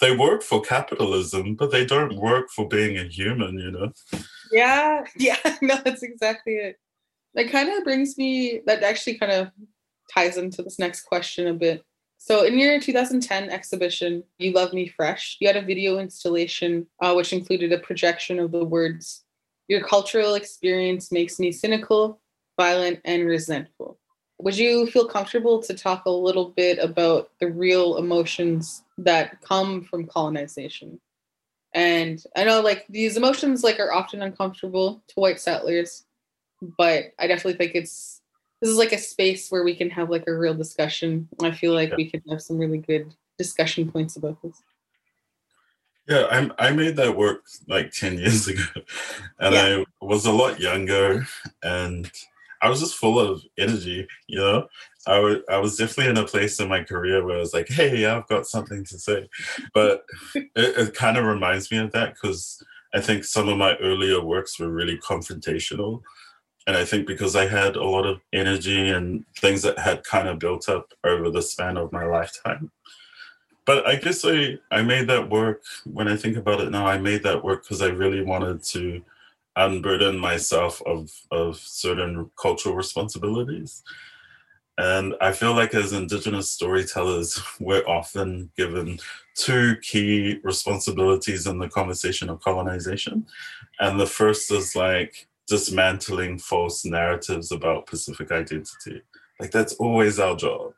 they 0.00 0.14
work 0.14 0.42
for 0.42 0.60
capitalism, 0.60 1.54
but 1.54 1.70
they 1.70 1.86
don't 1.86 2.16
work 2.16 2.50
for 2.50 2.68
being 2.68 2.98
a 2.98 3.04
human, 3.04 3.58
you 3.58 3.70
know. 3.70 3.92
Yeah, 4.50 5.04
yeah, 5.16 5.38
no, 5.62 5.78
that's 5.82 6.02
exactly 6.02 6.54
it. 6.54 6.76
That 7.34 7.50
kind 7.50 7.70
of 7.70 7.84
brings 7.84 8.18
me 8.18 8.60
that 8.66 8.82
actually 8.82 9.18
kind 9.18 9.32
of 9.32 9.48
ties 10.12 10.36
into 10.36 10.62
this 10.62 10.78
next 10.78 11.02
question 11.04 11.46
a 11.46 11.54
bit. 11.54 11.82
So, 12.18 12.44
in 12.44 12.58
your 12.58 12.78
2010 12.78 13.48
exhibition, 13.48 14.22
You 14.38 14.52
Love 14.52 14.74
Me 14.74 14.88
Fresh, 14.88 15.38
you 15.40 15.48
had 15.48 15.56
a 15.56 15.62
video 15.62 15.98
installation 15.98 16.86
uh, 17.00 17.14
which 17.14 17.32
included 17.32 17.72
a 17.72 17.78
projection 17.78 18.38
of 18.38 18.52
the 18.52 18.64
words, 18.64 19.24
Your 19.68 19.82
cultural 19.82 20.34
experience 20.34 21.10
makes 21.10 21.40
me 21.40 21.50
cynical, 21.50 22.20
violent, 22.58 23.00
and 23.06 23.26
resentful 23.26 23.98
would 24.42 24.56
you 24.56 24.86
feel 24.88 25.06
comfortable 25.06 25.62
to 25.62 25.74
talk 25.74 26.04
a 26.04 26.10
little 26.10 26.50
bit 26.50 26.78
about 26.78 27.30
the 27.38 27.46
real 27.46 27.96
emotions 27.96 28.82
that 28.98 29.40
come 29.40 29.82
from 29.82 30.06
colonization 30.06 31.00
and 31.74 32.24
i 32.36 32.44
know 32.44 32.60
like 32.60 32.84
these 32.88 33.16
emotions 33.16 33.62
like 33.62 33.78
are 33.78 33.92
often 33.92 34.22
uncomfortable 34.22 35.02
to 35.06 35.14
white 35.14 35.40
settlers 35.40 36.04
but 36.76 37.12
i 37.18 37.26
definitely 37.26 37.54
think 37.54 37.74
it's 37.74 38.20
this 38.60 38.70
is 38.70 38.76
like 38.76 38.92
a 38.92 38.98
space 38.98 39.50
where 39.50 39.64
we 39.64 39.74
can 39.74 39.90
have 39.90 40.10
like 40.10 40.24
a 40.26 40.34
real 40.36 40.54
discussion 40.54 41.28
i 41.42 41.50
feel 41.50 41.72
like 41.72 41.90
yeah. 41.90 41.96
we 41.96 42.10
can 42.10 42.22
have 42.28 42.42
some 42.42 42.58
really 42.58 42.78
good 42.78 43.14
discussion 43.38 43.90
points 43.90 44.16
about 44.16 44.40
this 44.42 44.62
yeah 46.08 46.26
i 46.30 46.68
i 46.68 46.70
made 46.70 46.96
that 46.96 47.16
work 47.16 47.44
like 47.68 47.90
10 47.92 48.18
years 48.18 48.48
ago 48.48 48.62
and 49.38 49.54
yeah. 49.54 49.82
i 50.02 50.04
was 50.04 50.26
a 50.26 50.32
lot 50.32 50.60
younger 50.60 51.26
and 51.62 52.10
I 52.62 52.70
was 52.70 52.80
just 52.80 52.94
full 52.94 53.18
of 53.18 53.42
energy, 53.58 54.06
you 54.28 54.38
know. 54.38 54.68
I, 55.06 55.16
w- 55.16 55.42
I 55.50 55.58
was 55.58 55.76
definitely 55.76 56.10
in 56.10 56.16
a 56.16 56.26
place 56.26 56.60
in 56.60 56.68
my 56.68 56.84
career 56.84 57.24
where 57.24 57.36
I 57.36 57.40
was 57.40 57.52
like, 57.52 57.68
hey, 57.68 58.06
I've 58.06 58.28
got 58.28 58.46
something 58.46 58.84
to 58.84 58.98
say. 58.98 59.28
But 59.74 60.04
it, 60.34 60.50
it 60.54 60.94
kind 60.94 61.16
of 61.16 61.24
reminds 61.24 61.70
me 61.70 61.78
of 61.78 61.90
that 61.92 62.14
because 62.14 62.62
I 62.94 63.00
think 63.00 63.24
some 63.24 63.48
of 63.48 63.58
my 63.58 63.74
earlier 63.76 64.20
works 64.20 64.58
were 64.60 64.70
really 64.70 64.96
confrontational. 64.98 66.02
And 66.68 66.76
I 66.76 66.84
think 66.84 67.08
because 67.08 67.34
I 67.34 67.46
had 67.46 67.74
a 67.74 67.84
lot 67.84 68.06
of 68.06 68.20
energy 68.32 68.90
and 68.90 69.24
things 69.38 69.62
that 69.62 69.78
had 69.78 70.04
kind 70.04 70.28
of 70.28 70.38
built 70.38 70.68
up 70.68 70.92
over 71.02 71.30
the 71.30 71.42
span 71.42 71.76
of 71.76 71.92
my 71.92 72.04
lifetime. 72.04 72.70
But 73.64 73.86
I 73.86 73.96
guess 73.96 74.24
I, 74.24 74.58
I 74.70 74.82
made 74.82 75.08
that 75.08 75.30
work, 75.30 75.62
when 75.84 76.06
I 76.06 76.16
think 76.16 76.36
about 76.36 76.60
it 76.60 76.70
now, 76.70 76.86
I 76.86 76.98
made 76.98 77.24
that 77.24 77.42
work 77.42 77.62
because 77.62 77.82
I 77.82 77.88
really 77.88 78.22
wanted 78.22 78.62
to 78.64 79.02
unburden 79.56 80.18
myself 80.18 80.82
of 80.86 81.10
of 81.30 81.56
certain 81.56 82.30
cultural 82.40 82.74
responsibilities. 82.74 83.82
And 84.78 85.14
i 85.20 85.32
feel 85.32 85.54
like 85.54 85.74
as 85.74 85.92
indigenous 85.92 86.48
storytellers 86.48 87.40
we're 87.60 87.86
often 87.86 88.50
given 88.56 88.98
two 89.34 89.76
key 89.82 90.40
responsibilities 90.42 91.46
in 91.46 91.58
the 91.58 91.68
conversation 91.68 92.30
of 92.30 92.40
colonization. 92.40 93.26
And 93.80 94.00
the 94.00 94.06
first 94.06 94.50
is 94.50 94.74
like 94.74 95.28
dismantling 95.46 96.38
false 96.38 96.84
narratives 96.84 97.52
about 97.52 97.86
pacific 97.86 98.30
identity. 98.30 99.02
Like 99.40 99.50
that's 99.50 99.74
always 99.74 100.18
our 100.18 100.36
job. 100.36 100.72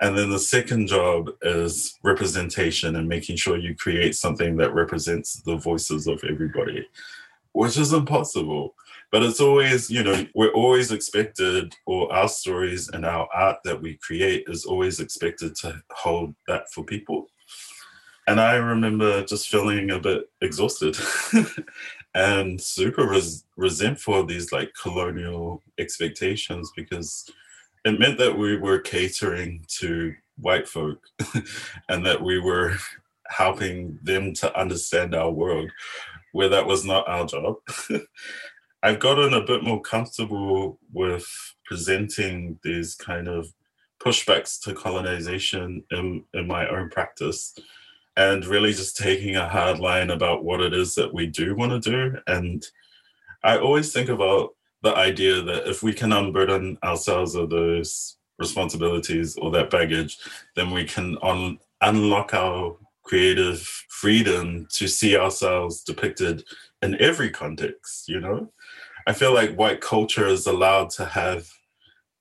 And 0.00 0.16
then 0.16 0.30
the 0.30 0.38
second 0.38 0.86
job 0.86 1.30
is 1.42 1.98
representation 2.02 2.96
and 2.96 3.08
making 3.08 3.36
sure 3.36 3.56
you 3.56 3.74
create 3.74 4.14
something 4.14 4.56
that 4.56 4.74
represents 4.74 5.42
the 5.42 5.56
voices 5.56 6.06
of 6.06 6.22
everybody 6.24 6.86
which 7.54 7.78
is 7.78 7.92
impossible. 7.92 8.74
But 9.10 9.22
it's 9.22 9.40
always, 9.40 9.88
you 9.88 10.02
know, 10.02 10.26
we're 10.34 10.52
always 10.52 10.90
expected, 10.90 11.74
or 11.86 12.12
our 12.12 12.28
stories 12.28 12.88
and 12.88 13.06
our 13.06 13.28
art 13.32 13.58
that 13.64 13.80
we 13.80 13.96
create 13.98 14.44
is 14.48 14.64
always 14.64 15.00
expected 15.00 15.54
to 15.56 15.80
hold 15.92 16.34
that 16.48 16.70
for 16.72 16.84
people. 16.84 17.28
And 18.26 18.40
I 18.40 18.56
remember 18.56 19.24
just 19.24 19.48
feeling 19.48 19.90
a 19.90 20.00
bit 20.00 20.28
exhausted 20.40 20.96
and 22.14 22.60
super 22.60 23.06
res- 23.06 23.44
resentful 23.56 24.20
of 24.20 24.28
these 24.28 24.50
like 24.50 24.72
colonial 24.80 25.62
expectations 25.78 26.72
because 26.74 27.30
it 27.84 28.00
meant 28.00 28.18
that 28.18 28.36
we 28.36 28.56
were 28.56 28.78
catering 28.78 29.64
to 29.78 30.14
white 30.38 30.66
folk 30.66 30.98
and 31.88 32.04
that 32.04 32.20
we 32.20 32.40
were 32.40 32.74
helping 33.28 33.98
them 34.02 34.32
to 34.34 34.58
understand 34.58 35.14
our 35.14 35.30
world 35.30 35.70
where 36.34 36.48
that 36.48 36.66
was 36.66 36.84
not 36.84 37.08
our 37.08 37.24
job. 37.24 37.54
I've 38.82 38.98
gotten 38.98 39.32
a 39.34 39.46
bit 39.46 39.62
more 39.62 39.80
comfortable 39.80 40.80
with 40.92 41.24
presenting 41.64 42.58
these 42.64 42.96
kind 42.96 43.28
of 43.28 43.46
pushbacks 44.04 44.60
to 44.62 44.74
colonization 44.74 45.84
in, 45.92 46.24
in 46.34 46.48
my 46.48 46.68
own 46.68 46.90
practice 46.90 47.56
and 48.16 48.44
really 48.46 48.72
just 48.72 48.96
taking 48.96 49.36
a 49.36 49.48
hard 49.48 49.78
line 49.78 50.10
about 50.10 50.42
what 50.42 50.60
it 50.60 50.74
is 50.74 50.96
that 50.96 51.14
we 51.14 51.28
do 51.28 51.54
want 51.54 51.70
to 51.70 51.90
do. 51.90 52.18
And 52.26 52.66
I 53.44 53.58
always 53.58 53.92
think 53.92 54.08
about 54.08 54.56
the 54.82 54.94
idea 54.94 55.40
that 55.40 55.68
if 55.68 55.84
we 55.84 55.92
can 55.92 56.12
unburden 56.12 56.78
ourselves 56.82 57.36
of 57.36 57.48
those 57.48 58.16
responsibilities 58.40 59.36
or 59.36 59.52
that 59.52 59.70
baggage, 59.70 60.18
then 60.56 60.72
we 60.72 60.84
can 60.84 61.16
un- 61.22 61.60
unlock 61.80 62.34
our 62.34 62.76
creative 63.04 63.60
freedom 63.88 64.66
to 64.72 64.88
see 64.88 65.16
ourselves 65.16 65.82
depicted 65.82 66.44
in 66.82 67.00
every 67.00 67.30
context, 67.30 68.08
you 68.08 68.20
know? 68.20 68.50
I 69.06 69.12
feel 69.12 69.34
like 69.34 69.54
white 69.56 69.80
culture 69.80 70.26
is 70.26 70.46
allowed 70.46 70.90
to 70.90 71.04
have 71.04 71.48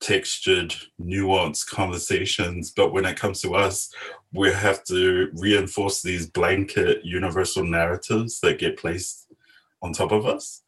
textured, 0.02 0.76
nuanced 1.02 1.67
conversations, 1.67 2.72
but 2.72 2.91
when 2.91 3.06
it 3.06 3.17
comes 3.17 3.41
to 3.41 3.56
us, 3.56 3.89
we 4.34 4.52
have 4.52 4.84
to 4.86 5.30
reinforce 5.34 6.02
these 6.02 6.30
blanket 6.30 7.06
universal 7.06 7.63
narratives 7.63 8.41
that 8.41 8.60
get 8.60 8.78
placed 8.78 9.32
on 9.82 9.93
top 9.93 10.12
of 10.12 10.26
us. 10.26 10.62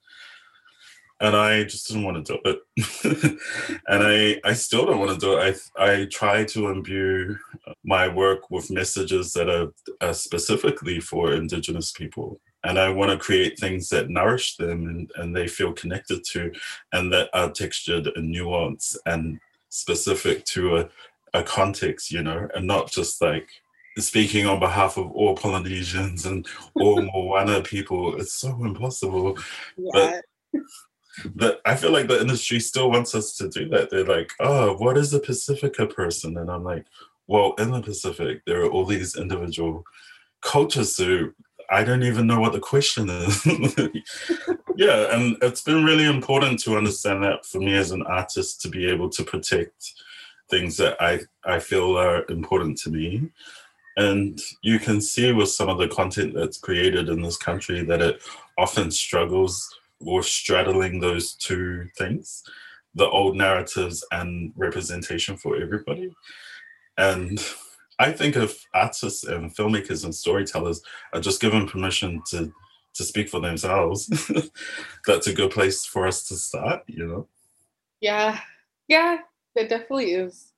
And 1.22 1.36
I 1.36 1.64
just 1.64 1.88
didn't 1.88 2.04
want 2.04 2.26
to 2.26 2.34
do 2.34 2.40
it. 2.46 3.40
and 3.88 4.04
I, 4.04 4.42
I 4.44 4.54
still 4.54 4.86
don't 4.86 5.00
want 5.00 5.12
to 5.12 5.26
do 5.26 5.38
it. 5.38 5.62
I, 5.78 5.84
I 5.92 6.06
try 6.06 6.44
to 6.44 6.68
imbue 6.68 7.38
my 7.84 8.08
work 8.10 8.52
with 8.52 8.70
messages 8.70 9.32
that 9.34 9.50
are, 9.50 9.72
are 10.02 10.14
specifically 10.14 11.00
for 11.00 11.34
Indigenous 11.34 11.94
people 11.94 12.40
and 12.66 12.80
I 12.80 12.90
want 12.90 13.12
to 13.12 13.18
create 13.18 13.60
things 13.60 13.90
that 13.90 14.10
nourish 14.10 14.58
them 14.58 14.88
and, 14.88 15.12
and 15.18 15.36
they 15.36 15.48
feel 15.48 15.72
connected 15.72 16.24
to, 16.32 16.52
and 16.92 17.14
that 17.14 17.30
are 17.34 17.52
textured 17.52 18.08
and 18.16 18.34
nuanced 18.34 18.98
and 19.06 19.40
specific 19.70 20.46
to 20.46 20.78
a, 20.78 20.90
a 21.34 21.44
context, 21.44 22.12
you 22.12 22.24
know, 22.24 22.48
and 22.56 22.66
not 22.66 22.92
just 22.92 23.22
like 23.22 23.48
speaking 24.00 24.48
on 24.48 24.60
behalf 24.60 24.98
of 24.98 25.12
all 25.12 25.36
Polynesians 25.36 26.26
and 26.26 26.48
all 26.76 27.02
Moana 27.14 27.62
people. 27.62 28.20
It's 28.20 28.34
so 28.34 28.50
impossible. 28.66 29.38
Yeah. 29.78 30.20
But, 30.54 30.64
but 31.34 31.62
I 31.66 31.76
feel 31.76 31.92
like 31.92 32.08
the 32.08 32.20
industry 32.20 32.60
still 32.60 32.90
wants 32.90 33.16
us 33.16 33.36
to 33.38 33.50
do 33.50 33.70
that. 33.70 33.90
They're 33.90 34.06
like, 34.06 34.32
oh, 34.40 34.76
what 34.78 34.98
is 34.98 35.14
a 35.14 35.20
Pacifica 35.20 35.88
person? 35.88 36.38
And 36.38 36.50
I'm 36.50 36.64
like, 36.64 36.86
well, 37.28 37.54
in 37.58 37.72
the 37.72 37.82
Pacific, 37.82 38.42
there 38.46 38.62
are 38.62 38.70
all 38.70 38.86
these 38.86 39.16
individual 39.16 39.84
cultures 40.42 40.98
who 40.98 41.34
I 41.70 41.84
don't 41.84 42.04
even 42.04 42.28
know 42.28 42.40
what 42.40 42.54
the 42.54 42.60
question 42.60 43.10
is. 43.10 43.46
yeah, 44.76 45.16
and 45.16 45.38
it's 45.42 45.62
been 45.62 45.84
really 45.84 46.06
important 46.06 46.60
to 46.60 46.78
understand 46.78 47.24
that 47.24 47.46
for 47.46 47.60
me 47.60 47.76
as 47.76 47.92
an 47.92 48.04
artist 48.04 48.62
to 48.62 48.70
be 48.70 48.88
able 48.88 49.10
to 49.10 49.24
protect 49.24 49.94
things 50.50 50.78
that 50.78 51.02
I, 51.02 51.22
I 51.44 51.60
feel 51.60 51.98
are 51.98 52.26
important 52.30 52.78
to 52.80 52.92
me. 52.92 53.32
And 53.98 54.40
you 54.62 54.78
can 54.78 55.02
see 55.02 55.32
with 55.32 55.50
some 55.50 55.70
of 55.70 55.78
the 55.78 55.88
content 55.88 56.34
that's 56.36 56.58
created 56.58 57.10
in 57.10 57.22
this 57.22 57.38
country 57.38 57.84
that 57.86 58.02
it 58.02 58.22
often 58.58 58.92
struggles 58.92 59.74
with 60.00 60.26
straddling 60.26 61.00
those 61.00 61.34
two 61.36 61.88
things 61.98 62.44
the 62.96 63.08
old 63.10 63.36
narratives 63.36 64.06
and 64.12 64.54
representation 64.56 65.36
for 65.36 65.62
everybody. 65.62 66.10
And 66.98 67.46
I 68.00 68.12
think 68.12 68.38
if 68.38 68.66
artists 68.74 69.26
and 69.26 69.54
filmmakers 69.54 70.06
and 70.06 70.16
storytellers 70.16 70.82
are 71.14 71.20
just 71.20 71.42
given 71.42 71.68
permission 71.68 72.24
to 72.30 72.52
to 72.94 73.04
speak 73.04 73.28
for 73.28 73.42
themselves, 73.42 74.08
that's 75.06 75.28
a 75.28 75.34
good 75.34 75.52
place 75.52 75.86
for 75.86 76.08
us 76.08 76.26
to 76.30 76.36
start, 76.36 76.82
you 76.88 77.06
know? 77.06 77.28
Yeah. 78.00 78.40
Yeah, 78.88 79.18
it 79.54 79.68
definitely 79.68 80.14
is. 80.14 80.54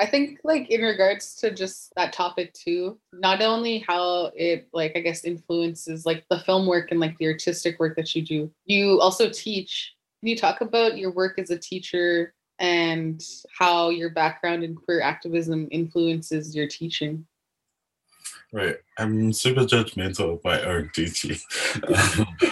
I 0.00 0.06
think 0.06 0.40
like 0.44 0.70
in 0.70 0.80
regards 0.80 1.36
to 1.36 1.50
just 1.50 1.92
that 1.96 2.12
topic 2.12 2.54
too, 2.54 2.98
not 3.12 3.42
only 3.42 3.84
how 3.86 4.32
it 4.34 4.68
like 4.72 4.92
I 4.96 5.00
guess 5.00 5.24
influences 5.24 6.06
like 6.06 6.24
the 6.30 6.40
film 6.40 6.66
work 6.66 6.90
and 6.90 6.98
like 6.98 7.16
the 7.18 7.26
artistic 7.26 7.78
work 7.78 7.96
that 7.96 8.14
you 8.14 8.22
do, 8.22 8.50
you 8.64 9.00
also 9.00 9.28
teach. 9.28 9.94
Can 10.20 10.28
you 10.28 10.36
talk 10.36 10.60
about 10.60 10.98
your 10.98 11.12
work 11.12 11.38
as 11.38 11.50
a 11.50 11.58
teacher 11.58 12.34
and 12.60 13.22
how 13.58 13.88
your 13.88 14.10
background 14.10 14.62
in 14.62 14.76
queer 14.76 15.00
activism 15.00 15.66
influences 15.70 16.54
your 16.54 16.68
teaching. 16.68 17.26
Right. 18.52 18.76
I'm 18.98 19.32
super 19.32 19.60
judgmental 19.60 20.34
of 20.34 20.44
my 20.44 20.60
own 20.62 20.90
teaching. 20.92 21.36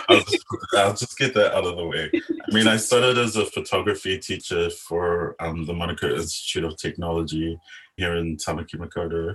I'll, 0.09 0.21
just, 0.21 0.45
I'll, 0.75 0.95
just, 0.95 1.19
get 1.19 1.35
that 1.35 1.57
out 1.57 1.65
of 1.65 1.77
the 1.77 1.87
way. 1.87 2.11
I 2.15 2.55
mean, 2.55 2.69
I 2.69 2.77
started 2.77 3.19
as 3.19 3.35
a 3.35 3.47
photography 3.47 4.17
teacher 4.19 4.71
for 4.71 5.35
um, 5.41 5.67
the 5.67 5.73
Manukau 5.73 6.17
Institute 6.17 6.65
of 6.65 6.77
Technology 6.77 7.59
here 7.97 8.15
in 8.17 8.37
Tamaki 8.37 8.77
Makaurau. 8.77 9.35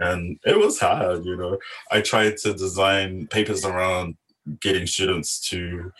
And 0.00 0.38
it 0.44 0.58
was 0.58 0.80
hard, 0.80 1.24
you 1.24 1.36
know. 1.36 1.58
I 1.92 2.00
tried 2.00 2.38
to 2.38 2.54
design 2.54 3.28
papers 3.28 3.64
around 3.64 4.16
getting 4.60 4.88
students 4.88 5.48
to 5.50 5.92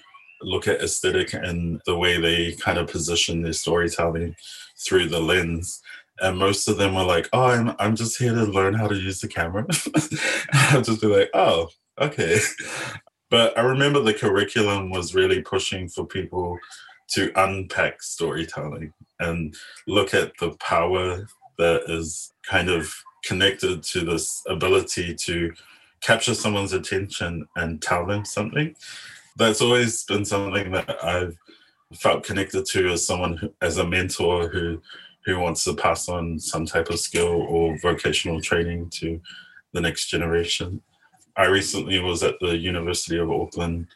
look 0.43 0.67
at 0.67 0.83
aesthetic 0.83 1.33
and 1.33 1.81
the 1.87 1.97
way 1.97 2.21
they 2.21 2.53
kind 2.53 2.79
of 2.79 2.89
position 2.89 3.43
their 3.43 3.53
storytelling 3.53 4.35
through 4.85 5.09
the 5.09 5.21
lens. 5.21 5.81
And 6.21 6.39
most 6.39 6.69
of 6.69 6.79
them 6.79 6.95
were 6.95 7.05
like, 7.05 7.29
"Oh, 7.33 7.47
I'm 7.47 7.75
I'm 7.79 7.97
just 7.97 8.19
here 8.19 8.35
to 8.35 8.45
learn 8.45 8.75
how 8.75 8.87
to 8.87 8.95
use 8.95 9.21
the 9.21 9.29
camera." 9.29 9.67
I'll 10.53 10.83
just 10.83 11.01
be 11.01 11.09
like, 11.09 11.31
"Oh, 11.35 11.69
okay." 12.01 12.39
But 13.31 13.59
I 13.59 13.63
remember 13.63 14.01
the 14.01 14.15
curriculum 14.15 14.91
was 14.91 15.15
really 15.15 15.43
pushing 15.43 15.89
for 15.89 16.07
people 16.07 16.57
to 17.13 17.33
unpack 17.35 18.01
storytelling 18.01 18.93
and 19.19 19.57
look 19.89 20.15
at 20.15 20.37
the 20.39 20.51
power 20.61 21.27
that 21.59 21.83
is 21.89 22.33
kind 22.49 22.69
of 22.69 22.95
connected 23.25 23.83
to 23.83 24.03
this 24.03 24.41
ability 24.47 25.15
to 25.15 25.53
capture 26.01 26.35
someone's 26.35 26.75
attention 26.75 27.49
and 27.57 27.83
tell 27.83 28.07
them 28.07 28.25
something 28.25 28.77
that's 29.37 29.61
always 29.61 30.05
been 30.05 30.25
something 30.25 30.71
that 30.73 31.03
I've 31.05 31.37
felt 31.95 32.25
connected 32.25 32.65
to 32.67 32.91
as 32.91 33.07
someone 33.07 33.37
who, 33.37 33.53
as 33.61 33.79
a 33.79 33.87
mentor 33.87 34.49
who 34.49 34.81
who 35.25 35.39
wants 35.39 35.65
to 35.65 35.75
pass 35.75 36.09
on 36.09 36.39
some 36.39 36.67
type 36.67 36.91
of 36.91 37.01
skill 37.01 37.47
or 37.49 37.79
vocational 37.79 38.41
training 38.41 38.91
to 38.91 39.21
the 39.73 39.81
next 39.81 40.07
generation. 40.07 40.81
I 41.37 41.47
recently 41.47 41.99
was 41.99 42.23
at 42.23 42.37
the 42.41 42.57
University 42.57 43.19
of 43.19 43.31
Auckland 43.31 43.89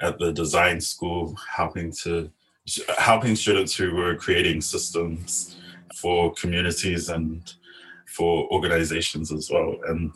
at 0.00 0.18
the 0.18 0.32
design 0.32 0.80
school 0.80 1.36
helping 1.48 1.92
to 2.02 2.30
helping 2.98 3.34
students 3.34 3.74
who 3.74 3.94
were 3.94 4.14
creating 4.14 4.60
systems 4.60 5.56
for 5.96 6.32
communities 6.34 7.08
and 7.08 7.54
for 8.06 8.46
organizations 8.52 9.32
as 9.32 9.50
well 9.50 9.76
and 9.88 10.12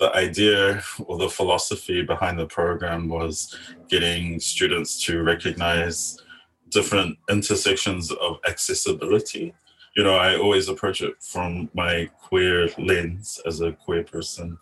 the 0.00 0.16
idea 0.16 0.82
or 1.04 1.18
the 1.18 1.28
philosophy 1.28 2.02
behind 2.02 2.38
the 2.38 2.46
program 2.46 3.06
was 3.08 3.54
getting 3.88 4.40
students 4.40 5.04
to 5.04 5.22
recognize 5.22 6.18
different 6.70 7.18
intersections 7.28 8.10
of 8.10 8.38
accessibility. 8.48 9.52
You 9.96 10.04
know, 10.04 10.14
I 10.14 10.36
always 10.36 10.68
approach 10.68 11.02
it 11.02 11.14
from 11.20 11.68
my 11.74 12.08
queer 12.22 12.68
lens 12.78 13.40
as 13.44 13.60
a 13.60 13.72
queer 13.72 14.04
person 14.04 14.58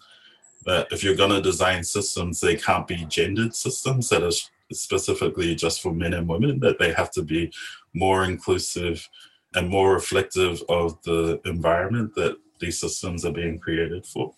that 0.64 0.88
if 0.90 1.02
you're 1.02 1.14
going 1.14 1.30
to 1.30 1.40
design 1.40 1.84
systems, 1.84 2.40
they 2.40 2.56
can't 2.56 2.86
be 2.86 3.04
gendered 3.06 3.54
systems 3.54 4.08
that 4.08 4.22
are 4.22 4.32
specifically 4.72 5.54
just 5.54 5.80
for 5.80 5.92
men 5.92 6.14
and 6.14 6.28
women, 6.28 6.60
that 6.60 6.78
they 6.78 6.92
have 6.92 7.10
to 7.12 7.22
be 7.22 7.52
more 7.94 8.24
inclusive 8.24 9.08
and 9.54 9.68
more 9.68 9.94
reflective 9.94 10.62
of 10.68 11.00
the 11.02 11.40
environment 11.44 12.14
that 12.14 12.36
these 12.58 12.80
systems 12.80 13.24
are 13.24 13.32
being 13.32 13.58
created 13.58 14.04
for. 14.06 14.34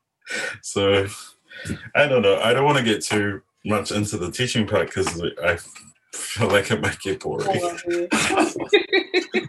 so 0.62 1.06
I 1.94 2.06
don't 2.06 2.22
know. 2.22 2.40
I 2.40 2.52
don't 2.52 2.64
want 2.64 2.78
to 2.78 2.84
get 2.84 3.02
too 3.02 3.42
much 3.64 3.90
into 3.90 4.16
the 4.16 4.30
teaching 4.30 4.66
part 4.66 4.88
because 4.88 5.20
I 5.42 5.58
feel 6.12 6.48
like 6.48 6.70
it 6.70 6.80
might 6.80 7.00
get 7.00 7.20
boring. 7.20 7.48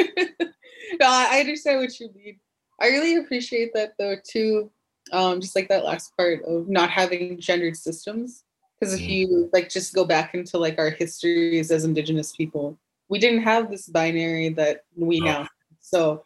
no, 1.00 1.06
I 1.06 1.40
understand 1.40 1.80
what 1.80 1.98
you 2.00 2.10
mean. 2.14 2.38
I 2.80 2.86
really 2.86 3.16
appreciate 3.16 3.72
that 3.74 3.92
though 3.98 4.16
too. 4.26 4.70
Um, 5.12 5.40
just 5.40 5.56
like 5.56 5.68
that 5.68 5.84
last 5.84 6.16
part 6.16 6.42
of 6.44 6.68
not 6.68 6.90
having 6.90 7.40
gendered 7.40 7.76
systems. 7.76 8.44
Because 8.78 8.94
if 8.94 9.00
mm. 9.00 9.08
you 9.08 9.50
like 9.52 9.68
just 9.68 9.94
go 9.94 10.04
back 10.04 10.34
into 10.34 10.56
like 10.56 10.78
our 10.78 10.90
histories 10.90 11.70
as 11.70 11.84
indigenous 11.84 12.34
people, 12.34 12.78
we 13.08 13.18
didn't 13.18 13.42
have 13.42 13.70
this 13.70 13.86
binary 13.88 14.48
that 14.50 14.84
we 14.96 15.20
now. 15.20 15.46
So 15.80 16.24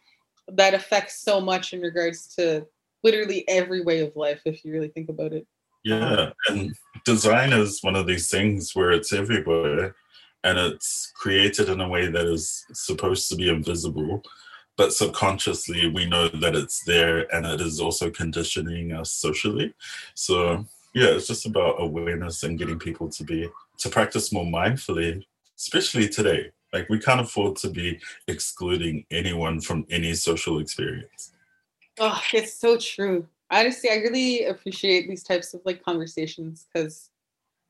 that 0.49 0.75
affects 0.75 1.21
so 1.21 1.41
much 1.41 1.73
in 1.73 1.81
regards 1.81 2.29
to 2.37 2.67
literally 3.03 3.45
every 3.49 3.83
way 3.83 4.01
of 4.01 4.15
life 4.15 4.41
if 4.45 4.65
you 4.65 4.73
really 4.73 4.89
think 4.89 5.09
about 5.09 5.33
it. 5.33 5.47
Yeah, 5.83 6.31
and 6.49 6.75
design 7.05 7.53
is 7.53 7.83
one 7.83 7.97
of 7.97 8.07
these 8.07 8.31
things 8.31 8.75
where 8.75 8.91
it's 8.91 9.13
everywhere 9.13 9.95
and 10.45 10.59
it's 10.59 11.11
created 11.17 11.69
in 11.71 11.81
a 11.81 11.89
way 11.89 12.07
that 12.07 12.27
is 12.27 12.67
supposed 12.73 13.29
to 13.31 13.37
be 13.37 13.49
invisible, 13.49 14.23
but 14.77 14.93
subconsciously 14.93 15.89
we 15.89 16.05
know 16.07 16.29
that 16.29 16.55
it's 16.55 16.85
there 16.85 17.35
and 17.35 17.47
it 17.47 17.61
is 17.61 17.81
also 17.81 18.11
conditioning 18.11 18.93
us 18.93 19.11
socially. 19.11 19.75
So 20.15 20.67
yeah, 20.95 21.09
it's 21.09 21.27
just 21.27 21.47
about 21.47 21.83
awareness 21.83 22.43
and 22.43 22.59
getting 22.59 22.79
people 22.79 23.09
to 23.09 23.25
be 23.25 23.49
to 23.79 23.89
practice 23.89 24.33
more 24.33 24.45
mindfully, 24.45 25.25
especially 25.57 26.09
today. 26.09 26.53
Like 26.73 26.89
we 26.89 26.99
can't 26.99 27.21
afford 27.21 27.57
to 27.59 27.71
be 27.71 27.99
excluding 28.29 29.07
anyone 29.11 29.61
from 29.61 29.87
any 29.91 30.15
social 30.15 30.61
experience. 30.61 31.33
Oh, 31.99 32.21
it's 32.33 32.55
so 32.55 32.77
true. 32.77 33.27
Honestly, 33.51 33.91
I 33.91 33.97
really 33.97 34.47
appreciate 34.47 35.09
these 35.09 35.23
types 35.23 35.55
of 35.55 35.63
like 35.65 35.83
conversations 35.83 36.67
because 36.73 37.11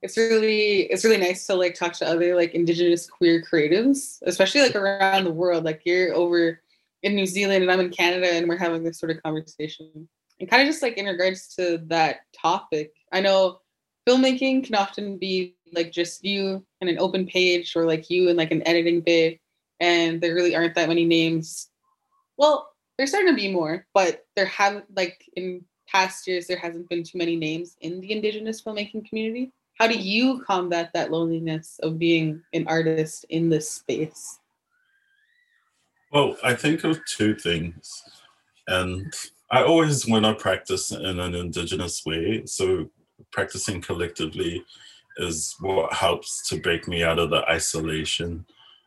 it's 0.05 0.18
really 0.18 0.82
it's 0.82 1.02
really 1.02 1.16
nice 1.16 1.46
to 1.46 1.55
like 1.55 1.74
talk 1.74 1.94
to 1.94 2.07
other 2.07 2.36
like 2.36 2.55
indigenous 2.55 3.09
queer 3.09 3.42
creatives, 3.42 4.18
especially 4.26 4.61
like 4.61 4.76
around 4.76 5.24
the 5.24 5.32
world. 5.32 5.64
Like 5.64 5.80
you're 5.86 6.14
over 6.14 6.61
in 7.02 7.14
New 7.14 7.24
Zealand 7.24 7.62
and 7.62 7.72
I'm 7.72 7.80
in 7.80 7.88
Canada 7.88 8.28
and 8.30 8.46
we're 8.46 8.59
having 8.59 8.84
this 8.84 8.98
sort 8.98 9.12
of 9.12 9.22
conversation. 9.22 10.07
And 10.38 10.50
kind 10.50 10.61
of 10.61 10.68
just 10.68 10.82
like 10.82 10.98
in 10.98 11.07
regards 11.07 11.55
to 11.57 11.78
that 11.86 12.20
topic, 12.38 12.92
I 13.12 13.22
know 13.22 13.61
filmmaking 14.07 14.64
can 14.64 14.74
often 14.74 15.16
be 15.16 15.57
like 15.72 15.90
just 15.90 16.22
you 16.22 16.62
and 16.82 16.90
an 16.90 16.98
open 16.98 17.26
page 17.26 17.74
or 17.74 17.86
like 17.86 18.11
you 18.11 18.28
and 18.28 18.36
like 18.36 18.50
an 18.50 18.66
editing 18.68 19.00
bay 19.00 19.40
and 19.80 20.20
there 20.20 20.34
really 20.34 20.55
aren't 20.55 20.74
that 20.74 20.88
many 20.88 21.07
names 21.07 21.70
well 22.36 22.68
there's 22.98 23.09
starting 23.09 23.32
to 23.32 23.34
be 23.34 23.50
more 23.50 23.86
but 23.94 24.26
there 24.36 24.44
have 24.44 24.82
like 24.94 25.24
in 25.36 25.64
past 25.88 26.26
years 26.26 26.46
there 26.46 26.59
hasn't 26.59 26.86
been 26.90 27.02
too 27.02 27.16
many 27.16 27.34
names 27.34 27.76
in 27.80 27.98
the 28.00 28.12
indigenous 28.12 28.61
filmmaking 28.62 29.09
community 29.09 29.50
how 29.79 29.89
do 29.89 29.99
you 29.99 30.43
combat 30.47 30.91
that 30.95 31.11
loneliness 31.11 31.79
of 31.83 31.99
being 31.99 32.43
an 32.53 32.66
artist 32.68 33.27
in 33.29 33.49
this 33.49 33.70
space? 33.70 34.39
Well 36.12 36.37
i 36.43 36.55
think 36.55 36.85
of 36.85 37.05
two 37.07 37.35
things. 37.35 38.03
And 38.68 39.12
i 39.51 39.62
always 39.62 40.07
want 40.07 40.25
to 40.25 40.35
practice 40.35 40.91
in 40.91 41.18
an 41.18 41.35
indigenous 41.35 42.05
way 42.07 42.47
so 42.47 42.89
practicing 43.31 43.81
collectively 43.81 44.64
is 45.16 45.55
what 45.61 45.93
helps 45.93 46.49
to 46.49 46.61
break 46.61 46.89
me 46.89 47.05
out 47.05 47.18
of 47.18 47.31
the 47.31 47.49
isolation 47.49 48.45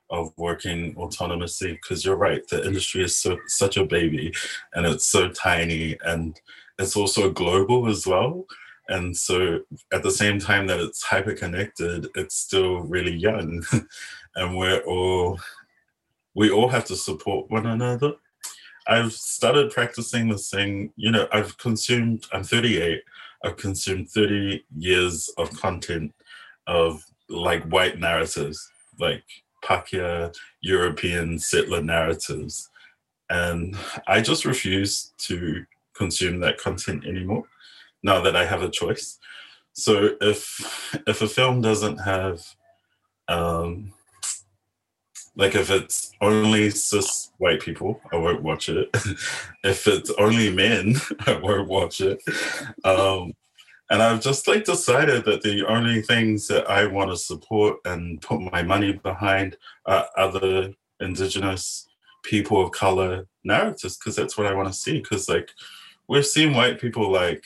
of 0.09 0.33
working 0.37 0.93
autonomously. 0.95 1.73
Because 1.73 2.03
you're 2.03 2.15
right 2.15 2.47
the 2.47 2.65
industry 2.65 3.03
is 3.03 3.17
so 3.17 3.37
such 3.47 3.75
a 3.77 3.85
baby 3.85 4.33
and 4.73 4.85
it's 4.85 5.05
so 5.05 5.29
tiny 5.29 5.97
and 6.05 6.39
it's 6.79 6.95
also 6.95 7.29
global 7.29 7.89
as 7.89 8.07
well 8.07 8.45
and 8.89 9.15
so 9.15 9.59
at 9.91 10.03
the 10.03 10.11
same 10.11 10.39
time 10.39 10.67
that 10.67 10.79
it's 10.79 11.03
hyper 11.03 11.33
connected 11.33 12.07
it's 12.15 12.35
still 12.35 12.79
really 12.81 13.15
young. 13.15 13.63
And 14.35 14.55
we're 14.55 14.81
all 14.81 15.39
we 16.35 16.51
all 16.51 16.67
have 16.67 16.85
to 16.85 16.95
support 16.95 17.49
one 17.49 17.65
another. 17.65 18.13
I've 18.85 19.11
started 19.13 19.71
practicing 19.71 20.29
this 20.29 20.51
thing 20.51 20.93
you 20.95 21.11
know 21.11 21.27
i've 21.31 21.57
consumed 21.57 22.25
i'm 22.31 22.43
38 22.43 23.01
i've 23.43 23.57
consumed 23.57 24.09
30 24.09 24.63
years 24.77 25.29
of 25.39 25.51
content 25.59 26.13
of 26.67 27.03
like 27.29 27.63
white 27.63 27.99
narratives 27.99 28.71
like 28.99 29.23
Pakeha 29.63 30.35
European 30.61 31.39
settler 31.39 31.81
narratives. 31.81 32.69
And 33.29 33.75
I 34.07 34.21
just 34.21 34.45
refuse 34.45 35.13
to 35.19 35.65
consume 35.93 36.39
that 36.39 36.57
content 36.57 37.05
anymore 37.05 37.43
now 38.03 38.21
that 38.21 38.35
I 38.35 38.45
have 38.45 38.61
a 38.61 38.69
choice. 38.69 39.19
So 39.73 40.15
if 40.21 40.95
if 41.07 41.21
a 41.21 41.27
film 41.27 41.61
doesn't 41.61 41.97
have 41.97 42.41
um 43.27 43.93
like 45.35 45.53
if 45.53 45.69
it's 45.69 46.13
only 46.19 46.71
cis 46.71 47.31
white 47.37 47.61
people, 47.61 48.01
I 48.11 48.15
won't 48.15 48.41
watch 48.41 48.69
it. 48.69 48.89
if 49.63 49.87
it's 49.87 50.09
only 50.17 50.51
men, 50.51 50.95
I 51.27 51.33
won't 51.33 51.67
watch 51.67 52.01
it. 52.01 52.21
Um 52.83 53.33
and 53.89 54.01
I've 54.01 54.21
just 54.21 54.47
like 54.47 54.65
decided 54.65 55.23
that 55.25 55.43
the 55.43 55.65
only 55.65 56.01
things 56.01 56.47
that 56.47 56.69
I 56.69 56.87
want 56.87 57.09
to 57.09 57.17
support 57.17 57.77
and 57.85 58.21
put 58.21 58.41
my 58.41 58.61
money 58.61 58.93
behind 58.93 59.57
are 59.85 60.07
other 60.17 60.73
indigenous 60.99 61.87
people 62.23 62.61
of 62.61 62.71
color 62.71 63.27
narratives 63.43 63.97
because 63.97 64.15
that's 64.15 64.37
what 64.37 64.47
I 64.47 64.53
want 64.53 64.67
to 64.67 64.73
see. 64.73 64.99
Because 64.99 65.29
like 65.29 65.51
we've 66.07 66.25
seen 66.25 66.53
white 66.53 66.81
people 66.81 67.09
like 67.11 67.45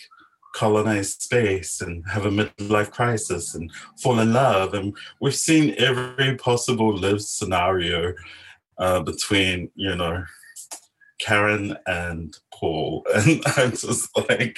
colonize 0.53 1.13
space 1.13 1.81
and 1.81 2.03
have 2.09 2.25
a 2.25 2.29
midlife 2.29 2.91
crisis 2.91 3.55
and 3.55 3.71
fall 4.01 4.19
in 4.19 4.33
love, 4.33 4.73
and 4.73 4.95
we've 5.19 5.35
seen 5.35 5.75
every 5.77 6.35
possible 6.35 6.93
lived 6.93 7.21
scenario 7.21 8.13
uh, 8.77 9.01
between 9.01 9.69
you 9.75 9.95
know 9.95 10.23
Karen 11.21 11.77
and 11.85 12.35
Paul. 12.53 13.05
And 13.15 13.41
I'm 13.57 13.71
just 13.71 14.09
like, 14.29 14.57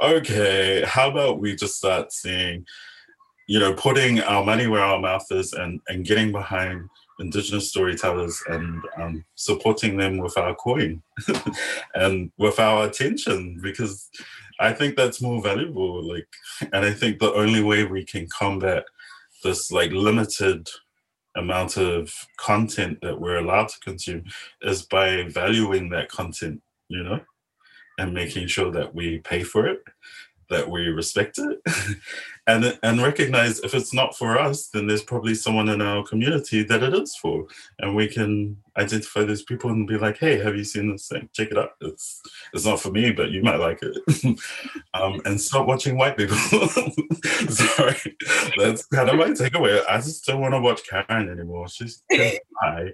okay, 0.00 0.84
how 0.86 1.10
about 1.10 1.40
we 1.40 1.56
just 1.56 1.76
start 1.76 2.12
seeing, 2.12 2.66
you 3.48 3.58
know, 3.58 3.74
putting 3.74 4.20
our 4.20 4.44
money 4.44 4.66
where 4.66 4.82
our 4.82 5.00
mouth 5.00 5.26
is 5.30 5.52
and, 5.52 5.80
and 5.88 6.04
getting 6.04 6.32
behind 6.32 6.88
indigenous 7.20 7.70
storytellers 7.70 8.42
and 8.48 8.82
um, 8.96 9.24
supporting 9.34 9.96
them 9.96 10.18
with 10.18 10.36
our 10.36 10.54
coin 10.54 11.02
and 11.94 12.30
with 12.38 12.58
our 12.58 12.86
attention 12.86 13.58
because 13.62 14.10
I 14.60 14.72
think 14.72 14.96
that's 14.96 15.22
more 15.22 15.42
valuable. 15.42 16.02
Like, 16.02 16.28
and 16.72 16.84
I 16.84 16.92
think 16.92 17.18
the 17.18 17.32
only 17.32 17.62
way 17.62 17.84
we 17.84 18.04
can 18.04 18.28
combat 18.28 18.84
this 19.42 19.70
like 19.70 19.92
limited 19.92 20.68
amount 21.36 21.76
of 21.76 22.12
content 22.36 22.98
that 23.02 23.20
we're 23.20 23.38
allowed 23.38 23.68
to 23.68 23.80
consume 23.80 24.24
is 24.62 24.82
by 24.82 25.24
valuing 25.28 25.90
that 25.90 26.08
content, 26.08 26.62
you 26.88 27.02
know, 27.02 27.20
and 27.98 28.14
making 28.14 28.46
sure 28.46 28.70
that 28.70 28.94
we 28.94 29.18
pay 29.18 29.42
for 29.42 29.66
it, 29.66 29.80
that 30.50 30.68
we 30.68 30.86
respect 30.86 31.38
it, 31.38 31.60
and 32.46 32.78
and 32.82 33.02
recognize 33.02 33.60
if 33.60 33.74
it's 33.74 33.94
not 33.94 34.16
for 34.16 34.38
us, 34.38 34.68
then 34.68 34.86
there's 34.86 35.02
probably 35.02 35.34
someone 35.34 35.68
in 35.68 35.80
our 35.80 36.04
community 36.04 36.62
that 36.64 36.82
it 36.82 36.94
is 36.94 37.16
for, 37.16 37.46
and 37.78 37.96
we 37.96 38.06
can 38.06 38.56
identify 38.76 39.22
those 39.24 39.42
people 39.42 39.70
and 39.70 39.86
be 39.86 39.96
like, 39.96 40.18
hey, 40.18 40.38
have 40.38 40.56
you 40.56 40.64
seen 40.64 40.90
this 40.90 41.08
thing? 41.08 41.28
Check 41.32 41.52
it 41.52 41.58
out. 41.58 41.70
It's 41.80 42.20
it's 42.52 42.66
not 42.66 42.80
for 42.80 42.90
me, 42.90 43.12
but 43.12 43.30
you 43.30 43.42
might 43.42 43.56
like 43.56 43.80
it. 43.82 43.96
um, 44.94 45.22
and 45.24 45.40
stop 45.40 45.66
watching 45.66 45.96
white 45.96 46.18
people. 46.18 46.36
Sorry, 47.48 48.16
that's 48.58 48.84
kind 48.86 49.08
of 49.08 49.16
my 49.16 49.30
takeaway. 49.30 49.82
I 49.88 49.96
just 49.96 50.26
don't 50.26 50.40
want 50.40 50.52
to 50.52 50.60
watch 50.60 50.82
Karen 50.88 51.30
anymore. 51.30 51.68
She's 51.68 52.02
high. 52.12 52.92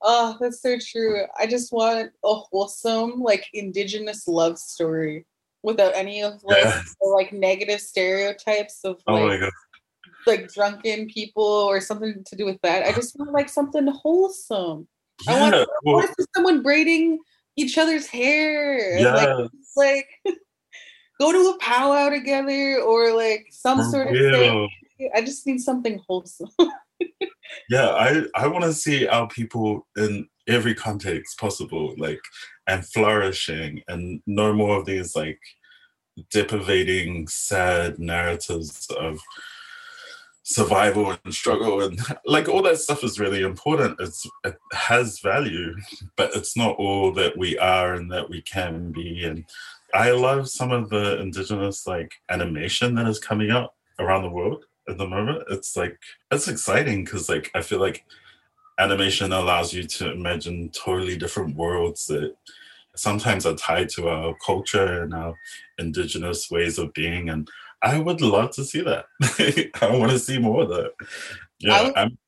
oh, 0.00 0.38
that's 0.40 0.62
so 0.62 0.78
true. 0.78 1.24
I 1.38 1.46
just 1.46 1.72
want 1.72 2.10
a 2.24 2.34
wholesome, 2.34 3.20
like 3.20 3.44
indigenous 3.52 4.26
love 4.26 4.58
story 4.58 5.26
without 5.62 5.94
any 5.94 6.22
of 6.22 6.42
like 6.44 6.64
yeah. 6.64 6.82
the, 7.00 7.08
like 7.08 7.32
negative 7.32 7.80
stereotypes 7.80 8.80
of 8.84 9.02
like, 9.06 9.22
oh 9.22 9.28
my 9.28 9.38
God. 9.38 9.50
like 10.26 10.52
drunken 10.52 11.06
people 11.06 11.44
or 11.44 11.80
something 11.80 12.22
to 12.26 12.36
do 12.36 12.44
with 12.44 12.60
that. 12.62 12.86
I 12.86 12.92
just 12.92 13.18
want 13.18 13.32
like 13.32 13.48
something 13.48 13.86
wholesome. 13.86 14.88
Yeah, 15.26 15.34
I 15.34 15.40
want, 15.40 15.54
I 15.54 15.66
want 15.84 16.06
to 16.08 16.14
see 16.18 16.26
someone 16.34 16.62
braiding 16.62 17.18
each 17.56 17.78
other's 17.78 18.06
hair. 18.06 18.98
Yeah. 18.98 19.14
Like, 19.14 19.50
like 19.76 20.08
go 21.20 21.32
to 21.32 21.50
a 21.50 21.58
powwow 21.58 22.08
together 22.08 22.80
or 22.80 23.14
like 23.14 23.46
some 23.50 23.78
For 23.78 23.90
sort 23.90 24.10
real. 24.10 24.64
of 24.64 24.70
thing. 24.98 25.10
I 25.14 25.20
just 25.20 25.46
need 25.46 25.60
something 25.60 26.00
wholesome. 26.08 26.50
yeah, 27.70 27.88
I 27.88 28.22
I 28.34 28.46
want 28.46 28.64
to 28.64 28.72
see 28.72 29.06
our 29.06 29.26
people 29.28 29.86
in 29.96 30.28
every 30.48 30.74
context 30.74 31.38
possible, 31.38 31.94
like 31.98 32.20
and 32.66 32.86
flourishing, 32.86 33.82
and 33.88 34.22
no 34.26 34.52
more 34.52 34.78
of 34.78 34.86
these 34.86 35.14
like 35.16 35.40
deprivating, 36.30 37.28
sad 37.28 37.98
narratives 37.98 38.88
of 38.98 39.20
survival 40.44 41.16
and 41.24 41.32
struggle 41.32 41.82
and 41.82 42.00
like 42.26 42.48
all 42.48 42.62
that 42.62 42.76
stuff 42.76 43.04
is 43.04 43.20
really 43.20 43.42
important 43.42 43.94
it's 44.00 44.26
it 44.42 44.56
has 44.72 45.20
value 45.20 45.72
but 46.16 46.34
it's 46.34 46.56
not 46.56 46.74
all 46.78 47.12
that 47.12 47.38
we 47.38 47.56
are 47.58 47.94
and 47.94 48.10
that 48.10 48.28
we 48.28 48.42
can 48.42 48.90
be 48.90 49.24
and 49.24 49.44
i 49.94 50.10
love 50.10 50.48
some 50.48 50.72
of 50.72 50.90
the 50.90 51.16
indigenous 51.20 51.86
like 51.86 52.14
animation 52.28 52.96
that 52.96 53.06
is 53.06 53.20
coming 53.20 53.52
up 53.52 53.76
around 54.00 54.22
the 54.24 54.28
world 54.28 54.64
at 54.88 54.98
the 54.98 55.06
moment. 55.06 55.44
It's 55.50 55.76
like 55.76 55.98
it's 56.30 56.48
exciting 56.48 57.04
because 57.04 57.28
like 57.28 57.50
I 57.54 57.62
feel 57.62 57.80
like 57.80 58.04
animation 58.82 59.32
allows 59.32 59.72
you 59.72 59.84
to 59.84 60.12
imagine 60.12 60.70
totally 60.70 61.16
different 61.16 61.56
worlds 61.56 62.06
that 62.06 62.34
sometimes 62.96 63.46
are 63.46 63.54
tied 63.54 63.88
to 63.90 64.08
our 64.08 64.34
culture 64.44 65.02
and 65.02 65.14
our 65.14 65.34
indigenous 65.78 66.50
ways 66.50 66.78
of 66.78 66.92
being. 66.92 67.30
And 67.30 67.48
I 67.82 67.98
would 67.98 68.20
love 68.20 68.50
to 68.52 68.64
see 68.64 68.82
that. 68.82 69.06
I 69.82 69.96
want 69.96 70.12
to 70.12 70.18
see 70.18 70.38
more 70.38 70.62
of 70.62 70.68
that. 70.70 70.92
Yeah, 71.58 71.84
would, 71.84 71.96
I'm 71.96 72.18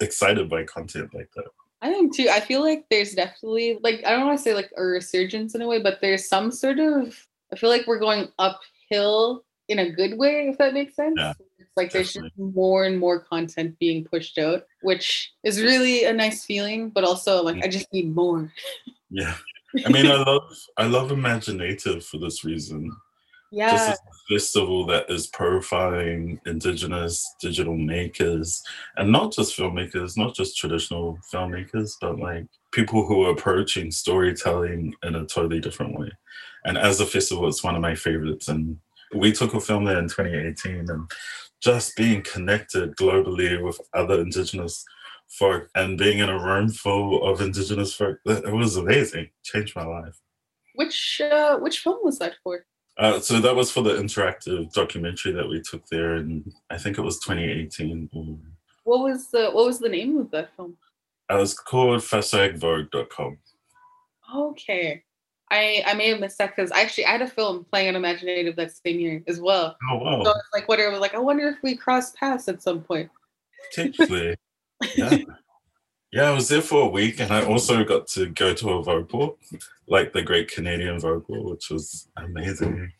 excited 0.00 0.48
by 0.48 0.64
content 0.64 1.14
like 1.14 1.30
that. 1.36 1.46
I 1.80 1.90
am 1.90 2.10
too. 2.10 2.28
I 2.30 2.40
feel 2.40 2.62
like 2.62 2.86
there's 2.90 3.14
definitely 3.14 3.78
like 3.82 4.02
I 4.04 4.10
don't 4.10 4.26
want 4.26 4.38
to 4.38 4.42
say 4.42 4.54
like 4.54 4.70
a 4.76 4.82
resurgence 4.82 5.54
in 5.54 5.62
a 5.62 5.66
way, 5.66 5.80
but 5.80 6.00
there's 6.00 6.28
some 6.28 6.50
sort 6.50 6.78
of 6.80 7.14
I 7.52 7.56
feel 7.56 7.70
like 7.70 7.86
we're 7.86 8.00
going 8.00 8.28
uphill 8.38 9.44
in 9.68 9.78
a 9.78 9.90
good 9.90 10.18
way, 10.18 10.48
if 10.48 10.58
that 10.58 10.74
makes 10.74 10.96
sense. 10.96 11.16
Yeah. 11.18 11.34
Like 11.76 11.92
there's 11.92 12.12
just 12.12 12.26
more 12.36 12.84
and 12.84 12.98
more 12.98 13.20
content 13.20 13.78
being 13.78 14.04
pushed 14.04 14.38
out, 14.38 14.64
which 14.82 15.32
is 15.44 15.60
really 15.60 16.04
a 16.04 16.12
nice 16.12 16.44
feeling, 16.44 16.90
but 16.90 17.04
also 17.04 17.42
like 17.42 17.56
mm. 17.56 17.64
I 17.64 17.68
just 17.68 17.92
need 17.92 18.14
more. 18.14 18.52
Yeah. 19.10 19.34
I 19.86 19.90
mean, 19.90 20.06
I 20.06 20.16
love 20.16 20.56
I 20.76 20.86
love 20.86 21.10
imagineNATIVE 21.10 22.02
for 22.02 22.18
this 22.18 22.44
reason. 22.44 22.90
Yeah. 23.50 23.72
This 23.72 23.82
is 23.82 23.88
a 23.88 24.34
festival 24.34 24.86
that 24.86 25.10
is 25.10 25.30
profiling 25.30 26.38
indigenous 26.46 27.26
digital 27.40 27.76
makers 27.76 28.62
and 28.96 29.10
not 29.10 29.32
just 29.32 29.56
filmmakers, 29.56 30.16
not 30.16 30.34
just 30.34 30.58
traditional 30.58 31.18
filmmakers, 31.32 31.92
but 32.00 32.18
like 32.18 32.46
people 32.72 33.06
who 33.06 33.24
are 33.24 33.30
approaching 33.30 33.90
storytelling 33.90 34.94
in 35.02 35.14
a 35.14 35.24
totally 35.24 35.60
different 35.60 35.98
way. 35.98 36.10
And 36.64 36.76
as 36.76 37.00
a 37.00 37.06
festival, 37.06 37.48
it's 37.48 37.64
one 37.64 37.74
of 37.74 37.80
my 37.80 37.94
favorites. 37.94 38.48
And 38.48 38.78
we 39.14 39.32
took 39.32 39.54
a 39.54 39.60
film 39.60 39.84
there 39.84 39.98
in 39.98 40.08
2018 40.08 40.90
and 40.90 41.10
just 41.62 41.96
being 41.96 42.22
connected 42.22 42.96
globally 42.96 43.62
with 43.62 43.80
other 43.94 44.20
indigenous 44.20 44.84
folk 45.28 45.68
and 45.74 45.98
being 45.98 46.18
in 46.18 46.28
a 46.28 46.42
room 46.42 46.68
full 46.68 47.28
of 47.28 47.40
indigenous 47.40 47.92
folk 47.94 48.18
it 48.24 48.52
was 48.52 48.76
amazing 48.76 49.28
changed 49.44 49.76
my 49.76 49.84
life 49.84 50.18
which 50.74 51.20
uh 51.32 51.58
which 51.58 51.80
film 51.80 51.98
was 52.02 52.18
that 52.18 52.34
for 52.42 52.64
Uh, 52.98 53.20
so 53.20 53.38
that 53.40 53.54
was 53.54 53.70
for 53.70 53.82
the 53.82 53.94
interactive 53.94 54.72
documentary 54.72 55.32
that 55.32 55.48
we 55.48 55.62
took 55.62 55.86
there, 55.86 56.14
and 56.16 56.52
I 56.68 56.78
think 56.78 56.98
it 56.98 57.02
was 57.02 57.20
2018. 57.20 58.08
What 58.82 59.00
was 59.04 59.30
the 59.30 59.50
What 59.50 59.66
was 59.66 59.78
the 59.78 59.88
name 59.88 60.18
of 60.18 60.32
that 60.32 60.48
film? 60.56 60.76
It 61.30 61.34
was 61.34 61.54
called 61.54 62.00
FAFSWAGVogue.com. 62.00 63.38
Okay, 64.34 65.04
I 65.50 65.82
I 65.86 65.94
may 65.94 66.08
have 66.08 66.20
missed 66.20 66.38
that 66.38 66.54
because 66.54 66.70
actually 66.72 67.06
I 67.06 67.12
had 67.12 67.22
a 67.22 67.28
film 67.28 67.64
playing 67.70 67.94
on 67.94 68.00
imagineNATIVE 68.02 68.56
that 68.56 68.72
same 68.72 69.00
year 69.00 69.22
as 69.26 69.40
well. 69.40 69.76
Oh 69.90 69.98
wow! 69.98 70.24
So 70.24 70.30
it's 70.30 70.48
like 70.52 70.68
whatever. 70.68 70.98
Like 70.98 71.14
I 71.14 71.18
wonder 71.18 71.48
if 71.48 71.56
we 71.62 71.76
cross 71.76 72.12
paths 72.12 72.48
at 72.48 72.62
some 72.62 72.82
point. 72.82 73.10
Potentially. 73.70 74.36
yeah. 74.96 75.18
Yeah, 76.10 76.30
I 76.30 76.32
was 76.32 76.48
there 76.48 76.62
for 76.62 76.84
a 76.84 76.88
week, 76.88 77.20
and 77.20 77.30
I 77.30 77.44
also 77.44 77.84
got 77.84 78.06
to 78.08 78.26
go 78.30 78.54
to 78.54 78.70
a 78.70 78.82
vocal, 78.82 79.36
like 79.88 80.14
the 80.14 80.22
Great 80.22 80.50
Canadian 80.50 80.98
Vocal, 80.98 81.50
which 81.50 81.68
was 81.68 82.08
amazing. 82.16 82.90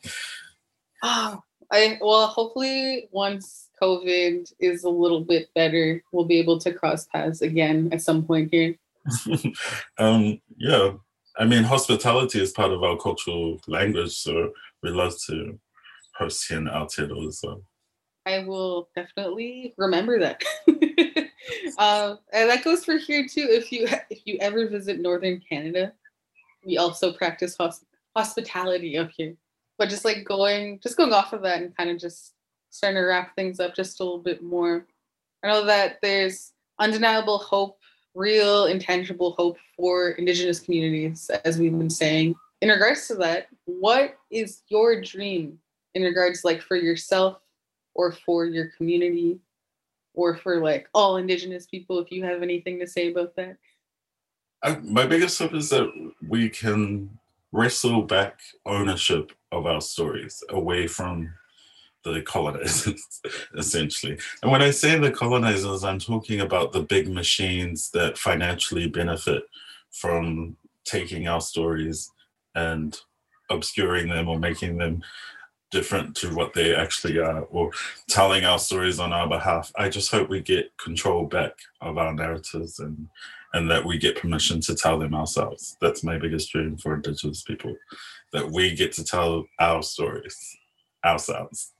Oh, 1.02 1.42
I 1.72 1.98
well, 2.02 2.26
hopefully 2.26 3.08
once 3.10 3.70
COVID 3.80 4.52
is 4.60 4.84
a 4.84 4.90
little 4.90 5.22
bit 5.22 5.48
better, 5.54 6.02
we'll 6.12 6.26
be 6.26 6.38
able 6.38 6.58
to 6.60 6.72
cross 6.72 7.06
paths 7.06 7.40
again 7.40 7.88
at 7.92 8.02
some 8.02 8.26
point 8.26 8.50
here. 8.52 8.76
um, 9.98 10.38
yeah, 10.58 10.92
I 11.38 11.44
mean, 11.44 11.62
hospitality 11.62 12.40
is 12.40 12.50
part 12.50 12.72
of 12.72 12.82
our 12.82 12.96
cultural 12.96 13.60
language, 13.68 14.12
so 14.12 14.52
we 14.82 14.90
love 14.90 15.14
to 15.26 15.58
host 16.16 16.48
here 16.48 16.58
in 16.58 16.64
Aotearoa 16.64 17.28
as 17.28 17.40
well. 17.44 17.62
I 18.26 18.40
will 18.40 18.88
definitely 18.96 19.72
remember 19.78 20.18
that. 20.18 20.42
uh, 21.78 22.16
and 22.32 22.50
that 22.50 22.64
goes 22.64 22.84
for 22.84 22.96
here 22.98 23.26
too. 23.26 23.46
If 23.48 23.70
you 23.70 23.86
if 24.10 24.20
you 24.24 24.36
ever 24.40 24.68
visit 24.68 25.00
Northern 25.00 25.40
Canada, 25.48 25.92
we 26.66 26.76
also 26.76 27.12
practice 27.12 27.56
hosp- 27.56 27.84
hospitality 28.16 28.98
up 28.98 29.10
here. 29.16 29.36
But 29.78 29.90
just 29.90 30.04
like 30.04 30.24
going, 30.24 30.80
just 30.82 30.96
going 30.96 31.12
off 31.12 31.32
of 31.32 31.42
that 31.42 31.62
and 31.62 31.76
kind 31.76 31.88
of 31.88 31.98
just 31.98 32.34
starting 32.70 32.96
to 32.96 33.06
wrap 33.06 33.36
things 33.36 33.60
up 33.60 33.76
just 33.76 34.00
a 34.00 34.04
little 34.04 34.18
bit 34.18 34.42
more. 34.42 34.86
I 35.44 35.48
know 35.48 35.64
that 35.66 35.98
there's 36.02 36.52
undeniable 36.80 37.38
hope, 37.38 37.77
real 38.18 38.66
intangible 38.66 39.32
hope 39.38 39.56
for 39.76 40.10
Indigenous 40.10 40.58
communities, 40.58 41.30
as 41.44 41.56
we've 41.56 41.78
been 41.78 41.88
saying. 41.88 42.34
In 42.60 42.68
regards 42.68 43.06
to 43.08 43.14
that, 43.16 43.46
what 43.64 44.18
is 44.30 44.62
your 44.68 45.00
dream 45.00 45.58
in 45.94 46.02
regards 46.02 46.44
like 46.44 46.60
for 46.60 46.76
yourself 46.76 47.38
or 47.94 48.12
for 48.12 48.46
your 48.46 48.68
community 48.76 49.38
or 50.14 50.36
for 50.36 50.60
like 50.60 50.88
all 50.94 51.16
indigenous 51.16 51.66
people 51.66 51.98
if 51.98 52.10
you 52.10 52.24
have 52.24 52.42
anything 52.42 52.78
to 52.78 52.86
say 52.86 53.10
about 53.10 53.34
that 53.36 53.56
I, 54.62 54.76
my 54.76 55.06
biggest 55.06 55.38
hope 55.38 55.54
is 55.54 55.70
that 55.70 55.88
we 56.26 56.48
can 56.48 57.18
wrestle 57.52 58.02
back 58.02 58.40
ownership 58.66 59.32
of 59.52 59.66
our 59.66 59.80
stories 59.80 60.42
away 60.50 60.86
from 60.86 61.32
the 62.12 62.22
colonizers 62.22 63.20
essentially. 63.56 64.18
And 64.42 64.50
when 64.50 64.62
i 64.62 64.70
say 64.70 64.98
the 64.98 65.10
colonizers 65.10 65.84
i'm 65.84 65.98
talking 65.98 66.40
about 66.40 66.72
the 66.72 66.82
big 66.82 67.08
machines 67.08 67.90
that 67.90 68.18
financially 68.18 68.88
benefit 68.88 69.44
from 69.90 70.56
taking 70.84 71.28
our 71.28 71.40
stories 71.40 72.10
and 72.54 72.98
obscuring 73.50 74.08
them 74.08 74.28
or 74.28 74.38
making 74.38 74.78
them 74.78 75.02
different 75.70 76.16
to 76.16 76.34
what 76.34 76.54
they 76.54 76.74
actually 76.74 77.18
are 77.18 77.42
or 77.44 77.70
telling 78.08 78.44
our 78.44 78.58
stories 78.58 78.98
on 78.98 79.12
our 79.12 79.28
behalf. 79.28 79.70
I 79.76 79.88
just 79.88 80.10
hope 80.10 80.28
we 80.28 80.40
get 80.40 80.76
control 80.78 81.26
back 81.26 81.52
of 81.80 81.98
our 81.98 82.14
narratives 82.14 82.78
and 82.78 83.08
and 83.54 83.70
that 83.70 83.84
we 83.84 83.96
get 83.96 84.20
permission 84.20 84.60
to 84.60 84.74
tell 84.74 84.98
them 84.98 85.14
ourselves. 85.14 85.78
That's 85.80 86.04
my 86.04 86.18
biggest 86.18 86.52
dream 86.52 86.76
for 86.76 86.94
indigenous 86.94 87.42
people 87.42 87.74
that 88.32 88.50
we 88.50 88.74
get 88.74 88.92
to 88.92 89.04
tell 89.04 89.46
our 89.58 89.82
stories 89.82 90.58
ourselves 91.08 91.72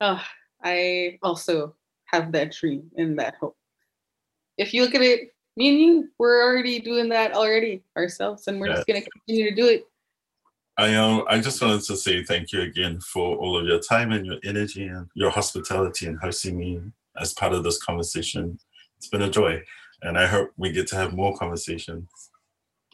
oh, 0.00 0.22
i 0.62 1.18
also 1.22 1.74
have 2.06 2.32
that 2.32 2.52
dream 2.52 2.90
and 2.96 3.18
that 3.18 3.34
hope 3.40 3.56
if 4.58 4.72
you 4.72 4.82
look 4.82 4.94
at 4.94 5.02
it 5.02 5.30
me 5.56 5.68
and 5.68 5.78
you 5.78 6.08
we're 6.18 6.42
already 6.42 6.80
doing 6.80 7.08
that 7.08 7.32
already 7.32 7.82
ourselves 7.96 8.46
and 8.48 8.60
we're 8.60 8.68
just 8.68 8.86
going 8.86 9.02
to 9.02 9.10
continue 9.10 9.48
to 9.48 9.54
do 9.54 9.66
it 9.68 9.86
I 10.78 10.94
um 10.94 11.24
I 11.28 11.40
just 11.40 11.62
wanted 11.62 11.82
to 11.84 11.96
say 11.96 12.22
thank 12.22 12.52
you 12.52 12.60
again 12.60 13.00
for 13.00 13.36
all 13.36 13.58
of 13.58 13.66
your 13.66 13.80
time 13.80 14.12
and 14.12 14.26
your 14.26 14.36
energy 14.44 14.86
and 14.86 15.08
your 15.14 15.30
hospitality 15.30 16.06
and 16.06 16.18
hosting 16.18 16.58
me 16.58 16.80
as 17.18 17.32
part 17.32 17.54
of 17.54 17.64
this 17.64 17.82
conversation. 17.82 18.58
It's 18.98 19.08
been 19.08 19.22
a 19.22 19.30
joy, 19.30 19.62
and 20.02 20.18
I 20.18 20.26
hope 20.26 20.50
we 20.56 20.72
get 20.72 20.86
to 20.88 20.96
have 20.96 21.14
more 21.14 21.36
conversations. 21.36 22.08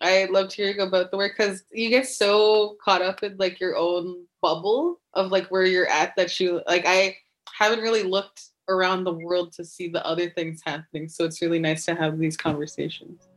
I 0.00 0.26
loved 0.26 0.52
hearing 0.52 0.80
about 0.80 1.10
the 1.10 1.16
work 1.16 1.34
because 1.36 1.64
you 1.72 1.88
get 1.88 2.06
so 2.06 2.76
caught 2.84 3.02
up 3.02 3.22
in 3.22 3.36
like 3.36 3.58
your 3.58 3.76
own 3.76 4.26
bubble 4.42 5.00
of 5.14 5.30
like 5.30 5.46
where 5.48 5.64
you're 5.64 5.88
at 5.88 6.14
that 6.16 6.38
you 6.38 6.60
like. 6.66 6.84
I 6.86 7.16
haven't 7.56 7.80
really 7.80 8.02
looked 8.02 8.42
around 8.68 9.04
the 9.04 9.12
world 9.12 9.52
to 9.52 9.64
see 9.64 9.88
the 9.88 10.04
other 10.06 10.30
things 10.30 10.60
happening, 10.64 11.08
so 11.08 11.24
it's 11.24 11.40
really 11.40 11.58
nice 11.58 11.84
to 11.86 11.94
have 11.94 12.18
these 12.18 12.36
conversations. 12.36 13.28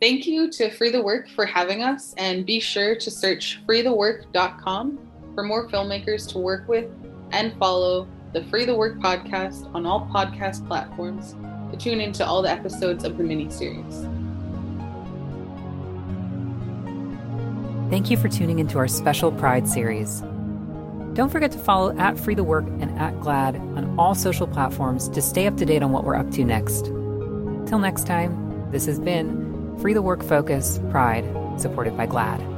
Thank 0.00 0.26
you 0.26 0.50
to 0.50 0.70
Free 0.70 0.90
the 0.90 1.02
Work 1.02 1.28
for 1.30 1.46
having 1.46 1.82
us, 1.82 2.14
and 2.18 2.44
be 2.44 2.60
sure 2.60 2.94
to 2.96 3.10
search 3.10 3.60
freethework.com 3.66 4.98
for 5.34 5.44
more 5.44 5.68
filmmakers 5.68 6.28
to 6.32 6.38
work 6.38 6.68
with 6.68 6.90
and 7.32 7.56
follow 7.58 8.08
the 8.32 8.44
Free 8.44 8.64
the 8.64 8.74
Work 8.74 8.98
podcast 8.98 9.72
on 9.74 9.86
all 9.86 10.08
podcast 10.12 10.66
platforms 10.66 11.34
to 11.70 11.76
tune 11.76 12.00
into 12.00 12.26
all 12.26 12.42
the 12.42 12.50
episodes 12.50 13.04
of 13.04 13.16
the 13.16 13.24
mini 13.24 13.46
Thank 17.90 18.10
you 18.10 18.16
for 18.16 18.28
tuning 18.28 18.60
into 18.60 18.78
our 18.78 18.88
special 18.88 19.30
Pride 19.30 19.68
series. 19.68 20.22
Don't 21.12 21.30
forget 21.30 21.52
to 21.52 21.58
follow 21.58 21.96
at 21.98 22.18
Free 22.18 22.34
the 22.34 22.42
Work 22.42 22.64
and 22.80 22.90
at 22.98 23.14
GLAAD 23.20 23.56
on 23.76 23.94
all 23.98 24.14
social 24.14 24.46
platforms 24.46 25.08
to 25.10 25.20
stay 25.20 25.46
up 25.46 25.56
to 25.58 25.66
date 25.66 25.82
on 25.82 25.92
what 25.92 26.04
we're 26.04 26.16
up 26.16 26.30
to 26.32 26.44
next. 26.44 26.86
Till 27.66 27.78
next 27.78 28.06
time, 28.06 28.70
this 28.72 28.86
has 28.86 28.98
been 28.98 29.78
Free 29.78 29.92
the 29.92 30.02
Work 30.02 30.24
Focus 30.24 30.80
Pride, 30.90 31.24
supported 31.58 31.94
by 31.96 32.06
GLAAD. 32.06 32.53